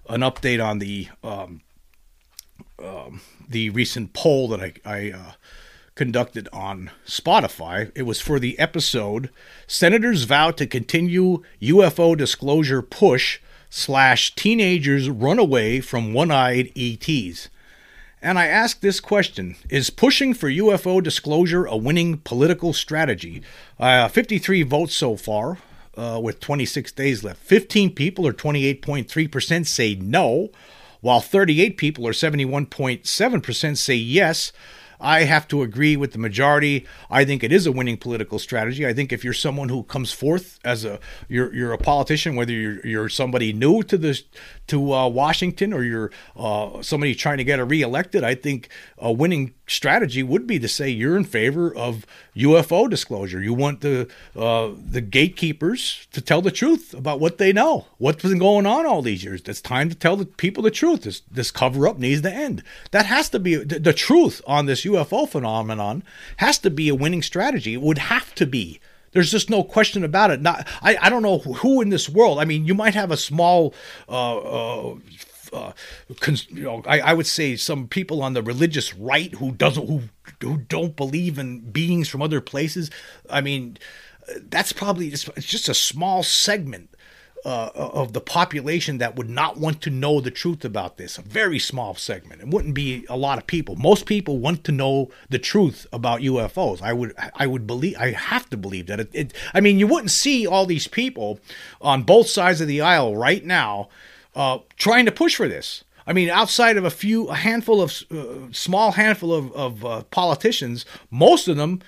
an 0.09 0.23
update 0.23 0.65
on 0.65 0.81
the 0.81 1.09
um, 1.23 1.61
um, 2.83 3.21
the 3.49 3.71
recent 3.71 4.13
poll 4.13 4.49
that 4.49 4.61
I, 4.61 4.73
I 4.85 5.13
uh, 5.13 5.33
conducted 5.95 6.49
on 6.53 6.91
Spotify. 7.07 7.93
It 7.95 8.03
was 8.03 8.21
for 8.21 8.39
the 8.39 8.59
episode 8.59 9.31
"Senators 9.67 10.25
Vow 10.25 10.51
to 10.53 10.67
Continue 10.67 11.43
UFO 11.63 12.17
Disclosure 12.17 12.83
Push." 12.83 13.41
Slash 13.69 14.35
teenagers 14.37 15.11
run 15.11 15.41
away 15.41 15.81
from 15.81 16.15
one-eyed 16.15 16.71
ETs. 16.77 17.49
And 18.27 18.41
I 18.41 18.49
ask 18.49 18.81
this 18.81 18.99
question 18.99 19.55
Is 19.71 19.89
pushing 19.89 20.35
for 20.35 20.49
UFO 20.51 21.01
disclosure 21.01 21.65
a 21.65 21.77
winning 21.77 22.19
political 22.19 22.73
strategy? 22.73 23.41
Uh, 23.79 24.09
53 24.09 24.65
votes 24.65 24.97
so 24.97 25.15
far, 25.17 25.59
uh, 25.97 26.19
with 26.21 26.41
26 26.41 26.91
days 26.91 27.23
left. 27.23 27.41
15 27.41 27.95
people, 27.95 28.27
or 28.27 28.33
28.3%, 28.33 29.65
say 29.65 29.95
no, 29.95 30.49
while 31.01 31.21
38 31.21 31.77
people, 31.77 32.05
or 32.05 32.11
71.7%, 32.11 33.77
say 33.77 33.95
yes. 33.95 34.51
I 35.01 35.25
have 35.25 35.47
to 35.49 35.63
agree 35.63 35.97
with 35.97 36.13
the 36.13 36.19
majority. 36.19 36.87
I 37.11 37.25
think 37.25 37.45
it 37.45 37.53
is 37.53 37.67
a 37.67 37.73
winning 37.73 37.97
political 37.97 38.39
strategy. 38.39 38.87
I 38.87 38.93
think 38.93 39.13
if 39.13 39.25
you're 39.25 39.33
someone 39.35 39.69
who 39.69 39.83
comes 39.85 40.13
forth 40.13 40.59
as 40.65 40.85
a 40.85 40.99
you're 41.29 41.55
you're 41.55 41.73
a 41.73 41.79
politician, 41.79 42.35
whether 42.35 42.53
you're 42.53 42.87
you're 42.87 43.09
somebody 43.09 43.53
new 43.53 43.83
to 43.85 43.99
this 43.99 44.25
to 44.69 44.93
uh, 44.93 45.09
Washington 45.09 45.73
or 45.73 45.83
you're 45.83 46.11
uh, 46.37 46.83
somebody 46.83 47.15
trying 47.15 47.39
to 47.39 47.45
get 47.45 47.67
reelected, 47.67 48.25
I 48.25 48.35
think 48.35 48.69
a 48.99 49.13
winning 49.13 49.55
strategy 49.67 50.23
would 50.23 50.47
be 50.47 50.59
to 50.59 50.69
say 50.69 50.89
you're 50.89 51.17
in 51.17 51.25
favor 51.25 51.75
of 51.75 52.07
UFO 52.37 52.89
disclosure. 52.89 53.43
You 53.43 53.55
want 53.55 53.81
the 53.81 54.09
uh, 54.37 54.71
the 54.77 55.01
gatekeepers 55.01 56.07
to 56.13 56.21
tell 56.21 56.43
the 56.43 56.51
truth 56.51 56.95
about 56.95 57.21
what 57.21 57.39
they 57.39 57.53
know, 57.53 57.87
what's 57.99 58.23
been 58.23 58.39
going 58.39 58.67
on 58.67 58.87
all 58.87 59.03
these 59.03 59.25
years. 59.25 59.43
It's 59.45 59.61
time 59.61 59.89
to 59.89 59.95
tell 59.95 60.17
the 60.17 60.27
people 60.27 60.63
the 60.63 60.71
truth. 60.71 61.03
This 61.03 61.23
this 61.31 61.51
cover 61.51 61.89
up 61.89 61.99
needs 61.99 62.23
to 62.23 62.33
end. 62.33 62.63
That 62.91 63.07
has 63.07 63.29
to 63.31 63.39
be 63.39 63.57
the, 63.57 63.79
the 63.79 63.93
truth 63.93 64.41
on 64.47 64.67
this 64.67 64.85
UFO 64.85 65.29
phenomenon 65.29 66.03
has 66.39 66.59
to 66.59 66.71
be 66.71 66.89
a 66.89 66.95
winning 66.95 67.23
strategy. 67.23 67.75
It 67.75 67.83
would 67.83 67.99
have 67.99 68.35
to 68.37 68.47
be. 68.47 68.81
There's 69.13 69.31
just 69.31 69.51
no 69.51 69.65
question 69.65 70.05
about 70.05 70.31
it. 70.31 70.43
Not 70.43 70.69
I, 70.83 70.97
I 71.01 71.11
don't 71.11 71.23
know 71.23 71.39
who 71.39 71.81
in 71.81 71.89
this 71.89 72.09
world. 72.09 72.39
I 72.39 72.45
mean, 72.45 72.67
you 72.67 72.75
might 72.75 72.95
have 72.95 73.11
a 73.11 73.17
small 73.17 73.75
uh, 74.09 74.37
uh, 74.37 74.97
uh, 75.53 75.73
cons- 76.21 76.51
you 76.51 76.65
know, 76.65 76.83
I, 76.87 77.01
I, 77.01 77.13
would 77.15 77.27
say 77.27 77.57
some 77.57 77.89
people 77.89 78.23
on 78.23 78.35
the 78.35 78.43
religious 78.43 78.95
right 78.95 79.33
who 79.35 79.53
doesn't 79.53 79.87
who 79.87 80.03
who 80.41 80.59
don't 80.59 80.97
believe 80.97 81.39
in 81.39 81.61
beings 81.61 82.09
from 82.09 82.23
other 82.23 82.41
places. 82.41 82.91
I 83.31 83.41
mean, 83.41 83.79
that's 84.49 84.73
probably 84.73 85.09
it's 85.09 85.25
just 85.39 85.69
a 85.69 85.75
small 85.75 86.23
segment 86.23 86.91
uh, 87.45 87.71
of 87.75 88.13
the 88.13 88.21
population 88.21 88.99
that 88.99 89.17
would 89.17 89.29
not 89.29 89.57
want 89.57 89.81
to 89.83 89.91
know 89.91 90.21
the 90.21 90.31
truth 90.31 90.65
about 90.65 90.97
this. 90.97 91.19
A 91.19 91.23
very 91.23 91.59
small 91.59 91.95
segment. 91.95 92.41
It 92.41 92.49
wouldn't 92.49 92.75
be 92.75 93.05
a 93.09 93.17
lot 93.17 93.39
of 93.39 93.47
people. 93.47 93.77
Most 93.77 94.07
people 94.07 94.39
want 94.39 94.65
to 94.65 94.73
know 94.73 95.11
the 95.29 95.39
truth 95.39 95.87
about 95.93 96.21
UFOs. 96.21 96.83
I 96.83 96.93
would 96.93 97.15
I 97.35 97.47
would 97.47 97.67
believe 97.67 97.97
I 97.99 98.13
have 98.13 98.51
to 98.51 98.57
believe 98.57 98.87
that 98.87 99.01
it, 99.01 99.11
it 99.13 99.33
I 99.55 99.61
mean 99.61 99.79
you 99.79 99.87
wouldn't 99.87 100.11
see 100.11 100.47
all 100.47 100.67
these 100.67 100.89
people 100.89 101.39
on 101.81 102.03
both 102.03 102.29
sides 102.29 102.61
of 102.61 102.69
the 102.69 102.81
aisle 102.81 103.17
right 103.17 103.45
now 103.45 103.89
uh, 104.35 104.59
trying 104.77 105.07
to 105.07 105.13
push 105.13 105.35
for 105.35 105.49
this. 105.49 105.85
I 106.07 106.13
mean, 106.13 106.29
outside 106.29 106.77
of 106.77 106.85
a 106.85 106.91
few, 106.91 107.27
a 107.29 107.35
handful 107.35 107.83
of, 107.83 108.03
uh, 108.13 108.53
small 108.53 108.93
handful 108.93 109.35
of, 109.35 109.53
of 109.53 109.85
uh, 109.85 110.03
politicians, 110.05 110.87
most 111.11 111.49
of 111.49 111.57
them 111.57 111.81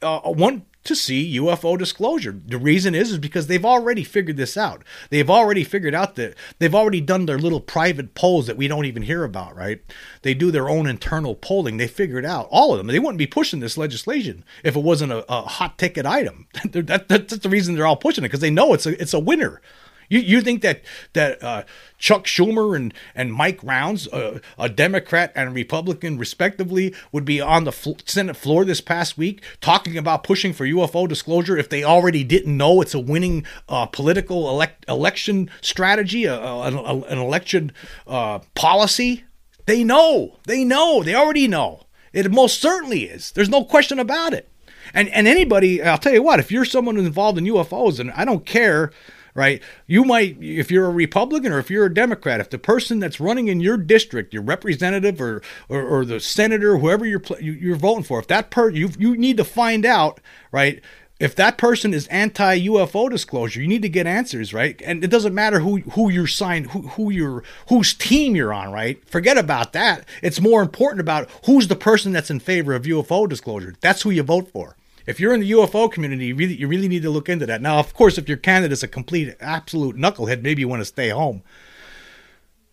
uh, 0.00 0.20
want 0.24 0.64
to 0.88 0.96
see 0.96 1.38
UFO 1.38 1.78
disclosure. 1.78 2.38
The 2.44 2.58
reason 2.58 2.94
is 2.94 3.12
is 3.12 3.18
because 3.18 3.46
they've 3.46 3.64
already 3.64 4.04
figured 4.04 4.36
this 4.36 4.56
out. 4.56 4.82
They've 5.10 5.30
already 5.30 5.64
figured 5.64 5.94
out 5.94 6.16
that 6.16 6.34
they've 6.58 6.74
already 6.74 7.00
done 7.00 7.26
their 7.26 7.38
little 7.38 7.60
private 7.60 8.14
polls 8.14 8.46
that 8.46 8.56
we 8.56 8.68
don't 8.68 8.86
even 8.86 9.02
hear 9.02 9.24
about, 9.24 9.54
right? 9.54 9.80
They 10.22 10.34
do 10.34 10.50
their 10.50 10.68
own 10.68 10.86
internal 10.86 11.34
polling. 11.34 11.76
They 11.76 11.86
figured 11.86 12.24
out 12.24 12.48
all 12.50 12.72
of 12.72 12.78
them. 12.78 12.88
They 12.88 12.98
wouldn't 12.98 13.18
be 13.18 13.26
pushing 13.26 13.60
this 13.60 13.78
legislation 13.78 14.44
if 14.64 14.74
it 14.76 14.82
wasn't 14.82 15.12
a, 15.12 15.24
a 15.32 15.42
hot 15.42 15.78
ticket 15.78 16.06
item. 16.06 16.48
that, 16.64 16.86
that, 16.86 17.08
that's 17.08 17.38
the 17.38 17.48
reason 17.48 17.74
they're 17.74 17.86
all 17.86 17.96
pushing 17.96 18.24
it 18.24 18.28
because 18.28 18.40
they 18.40 18.50
know 18.50 18.72
it's 18.74 18.86
a 18.86 19.00
it's 19.00 19.14
a 19.14 19.20
winner. 19.20 19.60
You 20.08 20.20
you 20.20 20.40
think 20.40 20.62
that 20.62 20.82
that 21.12 21.42
uh, 21.42 21.64
Chuck 21.98 22.24
Schumer 22.24 22.74
and 22.74 22.94
and 23.14 23.32
Mike 23.32 23.60
Rounds, 23.62 24.08
uh, 24.08 24.40
a 24.58 24.68
Democrat 24.68 25.32
and 25.34 25.54
Republican 25.54 26.18
respectively, 26.18 26.94
would 27.12 27.24
be 27.24 27.40
on 27.40 27.64
the 27.64 27.72
fl- 27.72 27.92
Senate 28.04 28.36
floor 28.36 28.64
this 28.64 28.80
past 28.80 29.18
week 29.18 29.42
talking 29.60 29.98
about 29.98 30.24
pushing 30.24 30.52
for 30.52 30.64
UFO 30.66 31.06
disclosure 31.08 31.56
if 31.56 31.68
they 31.68 31.84
already 31.84 32.24
didn't 32.24 32.56
know 32.56 32.80
it's 32.80 32.94
a 32.94 32.98
winning 33.00 33.44
uh, 33.68 33.86
political 33.86 34.48
elect- 34.48 34.84
election 34.88 35.50
strategy, 35.60 36.24
a, 36.24 36.34
a, 36.34 36.70
a, 36.72 37.00
an 37.02 37.18
election 37.18 37.72
uh, 38.06 38.40
policy? 38.54 39.24
They 39.66 39.84
know. 39.84 40.38
They 40.46 40.64
know. 40.64 41.02
They 41.02 41.14
already 41.14 41.46
know. 41.46 41.84
It 42.14 42.30
most 42.32 42.60
certainly 42.60 43.04
is. 43.04 43.32
There's 43.32 43.50
no 43.50 43.64
question 43.64 43.98
about 43.98 44.32
it. 44.32 44.48
And 44.94 45.10
and 45.10 45.28
anybody, 45.28 45.82
I'll 45.82 45.98
tell 45.98 46.14
you 46.14 46.22
what, 46.22 46.40
if 46.40 46.50
you're 46.50 46.64
someone 46.64 46.96
involved 46.96 47.36
in 47.36 47.44
UFOs, 47.44 48.00
and 48.00 48.10
I 48.12 48.24
don't 48.24 48.46
care 48.46 48.90
right? 49.38 49.62
You 49.86 50.02
might, 50.04 50.36
if 50.42 50.68
you're 50.68 50.86
a 50.86 50.90
Republican 50.90 51.52
or 51.52 51.60
if 51.60 51.70
you're 51.70 51.86
a 51.86 51.94
Democrat, 51.94 52.40
if 52.40 52.50
the 52.50 52.58
person 52.58 52.98
that's 52.98 53.20
running 53.20 53.46
in 53.46 53.60
your 53.60 53.76
district, 53.76 54.34
your 54.34 54.42
representative 54.42 55.20
or 55.20 55.40
or, 55.68 55.80
or 55.80 56.04
the 56.04 56.18
senator, 56.18 56.78
whoever 56.78 57.06
you're 57.06 57.22
you're 57.40 57.76
voting 57.76 58.02
for, 58.02 58.18
if 58.18 58.26
that 58.26 58.50
per 58.50 58.68
you 58.68 58.90
you 58.98 59.16
need 59.16 59.36
to 59.36 59.44
find 59.44 59.86
out, 59.86 60.18
right? 60.50 60.82
If 61.20 61.36
that 61.36 61.56
person 61.56 61.94
is 61.94 62.08
anti 62.08 62.66
UFO 62.66 63.08
disclosure, 63.08 63.60
you 63.60 63.68
need 63.68 63.82
to 63.82 63.88
get 63.88 64.08
answers, 64.08 64.52
right? 64.52 64.82
And 64.84 65.04
it 65.04 65.08
doesn't 65.08 65.34
matter 65.34 65.60
who 65.60 65.78
who 65.92 66.10
you're 66.10 66.26
signed, 66.26 66.70
who 66.72 66.82
who 66.88 67.10
you're 67.10 67.44
whose 67.68 67.94
team 67.94 68.34
you're 68.34 68.52
on, 68.52 68.72
right? 68.72 69.08
Forget 69.08 69.38
about 69.38 69.72
that. 69.72 70.04
It's 70.20 70.40
more 70.40 70.62
important 70.62 71.00
about 71.00 71.30
who's 71.46 71.68
the 71.68 71.76
person 71.76 72.10
that's 72.10 72.30
in 72.30 72.40
favor 72.40 72.74
of 72.74 72.82
UFO 72.82 73.28
disclosure. 73.28 73.76
That's 73.80 74.02
who 74.02 74.10
you 74.10 74.24
vote 74.24 74.50
for 74.50 74.74
if 75.08 75.18
you're 75.18 75.32
in 75.32 75.40
the 75.40 75.50
UFO 75.52 75.90
community, 75.90 76.26
you 76.26 76.34
really, 76.34 76.54
you 76.54 76.68
really 76.68 76.86
need 76.86 77.00
to 77.00 77.08
look 77.08 77.30
into 77.30 77.46
that. 77.46 77.62
Now, 77.62 77.78
of 77.78 77.94
course, 77.94 78.18
if 78.18 78.28
your 78.28 78.36
candidate 78.36 78.72
is 78.72 78.82
a 78.82 78.88
complete, 78.88 79.34
absolute 79.40 79.96
knucklehead, 79.96 80.42
maybe 80.42 80.60
you 80.60 80.68
want 80.68 80.82
to 80.82 80.84
stay 80.84 81.08
home. 81.08 81.42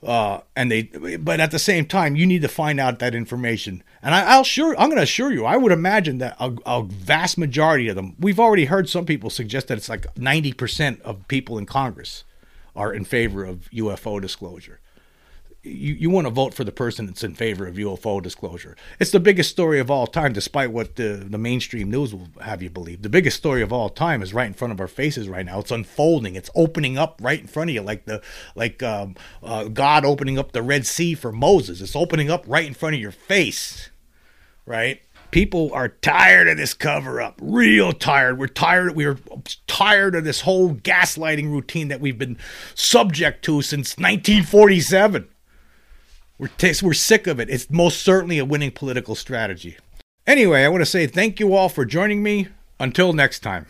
Uh, 0.04 0.42
and 0.54 0.70
they, 0.70 0.84
but 1.18 1.40
at 1.40 1.52
the 1.52 1.58
same 1.58 1.86
time, 1.86 2.18
you 2.18 2.26
need 2.26 2.42
to 2.42 2.50
find 2.50 2.78
out 2.78 3.00
that 3.00 3.16
information. 3.16 3.82
And 4.04 4.14
I, 4.14 4.36
will 4.36 4.44
sure, 4.44 4.76
I'm 4.78 4.90
going 4.90 4.98
to 4.98 5.04
assure 5.04 5.32
you, 5.32 5.46
I 5.46 5.56
would 5.56 5.72
imagine 5.72 6.18
that 6.18 6.36
a, 6.38 6.54
a, 6.66 6.84
vast 6.84 7.38
majority 7.38 7.88
of 7.88 7.96
them. 7.96 8.18
We've 8.20 8.40
already 8.40 8.66
heard 8.66 8.90
some 8.90 9.06
people 9.06 9.30
suggest 9.30 9.70
that 9.70 9.78
it's 9.78 9.88
like 9.88 10.18
90 10.18 10.52
percent 10.54 11.02
of 11.04 11.26
people 11.30 11.58
in 11.58 11.66
Congress 11.66 12.26
are 12.76 12.94
in 12.94 13.06
favor 13.06 13.46
of 13.46 13.70
UFO 13.72 14.22
disclosure 14.22 14.82
you, 15.66 15.94
you 15.96 16.10
want 16.10 16.28
to 16.28 16.32
vote 16.32 16.54
for 16.54 16.64
the 16.64 16.72
person 16.72 17.06
that's 17.06 17.24
in 17.24 17.34
favor 17.34 17.66
of 17.66 17.76
UFO 17.76 18.22
disclosure. 18.22 18.78
It's 19.00 19.12
the 19.12 19.20
biggest 19.20 19.50
story 19.50 19.80
of 19.80 19.90
all 19.90 20.08
time, 20.08 20.34
despite 20.34 20.72
what 20.72 20.96
the, 20.96 21.26
the 21.28 21.38
mainstream 21.38 21.90
news 21.90 22.14
will 22.14 22.28
have 22.42 22.62
you 22.62 22.70
believe. 22.70 23.02
The 23.02 23.10
biggest 23.10 23.38
story 23.38 23.62
of 23.62 23.74
all 23.74 23.90
time 23.90 24.22
is 24.22 24.34
right 24.34 24.48
in 24.48 24.54
front 24.54 24.72
of 24.72 24.80
our 24.80 24.88
faces 24.88 25.28
right 25.28 25.46
now. 25.46 25.60
It's 25.60 25.72
unfolding. 25.72 26.36
It's 26.36 26.50
opening 26.56 26.98
up 26.98 27.20
right 27.22 27.40
in 27.40 27.48
front 27.48 27.72
of 27.72 27.74
you, 27.74 27.82
like 27.82 28.06
the 28.06 28.22
like 28.56 28.84
um, 28.84 29.16
uh, 29.42 29.66
God 29.66 30.06
opening 30.06 30.38
up 30.38 30.52
the 30.52 30.62
Red 30.62 30.86
Sea 30.86 31.16
for 31.16 31.32
Moses. 31.32 31.82
It's 31.82 31.96
opening 31.96 32.30
up 32.30 32.46
right 32.48 32.66
in 32.66 32.74
front 32.74 32.96
of 32.96 33.02
your 33.02 33.12
face, 33.12 33.90
right? 34.66 35.02
People 35.32 35.72
are 35.74 35.90
tired 35.90 36.48
of 36.48 36.58
this 36.58 36.74
cover 36.74 37.20
up, 37.20 37.40
real 37.42 37.92
tired. 37.92 38.38
We're 38.38 38.48
tired. 38.48 38.96
We're 38.96 39.18
tired 39.68 40.16
of 40.16 40.24
this 40.24 40.42
whole 40.42 40.76
gaslighting 40.76 41.52
routine 41.52 41.90
that 41.90 42.00
we've 42.00 42.18
been 42.18 42.38
subject 42.74 43.44
to 43.46 43.62
since 43.62 43.98
1947. 43.98 45.28
We're, 46.38 46.48
t- 46.48 46.74
we're 46.84 46.94
sick 46.94 47.28
of 47.28 47.40
it. 47.40 47.50
It's 47.50 47.70
most 47.70 48.02
certainly 48.02 48.38
a 48.38 48.46
winning 48.46 48.72
political 48.72 49.16
strategy. 49.16 49.78
Anyway, 50.28 50.64
I 50.64 50.70
want 50.70 50.82
to 50.82 50.86
say 50.86 51.08
thank 51.08 51.40
you 51.40 51.54
all 51.54 51.70
for 51.70 51.86
joining 51.86 52.24
me. 52.24 52.50
Until 52.80 53.14
next 53.14 53.40
time. 53.40 53.68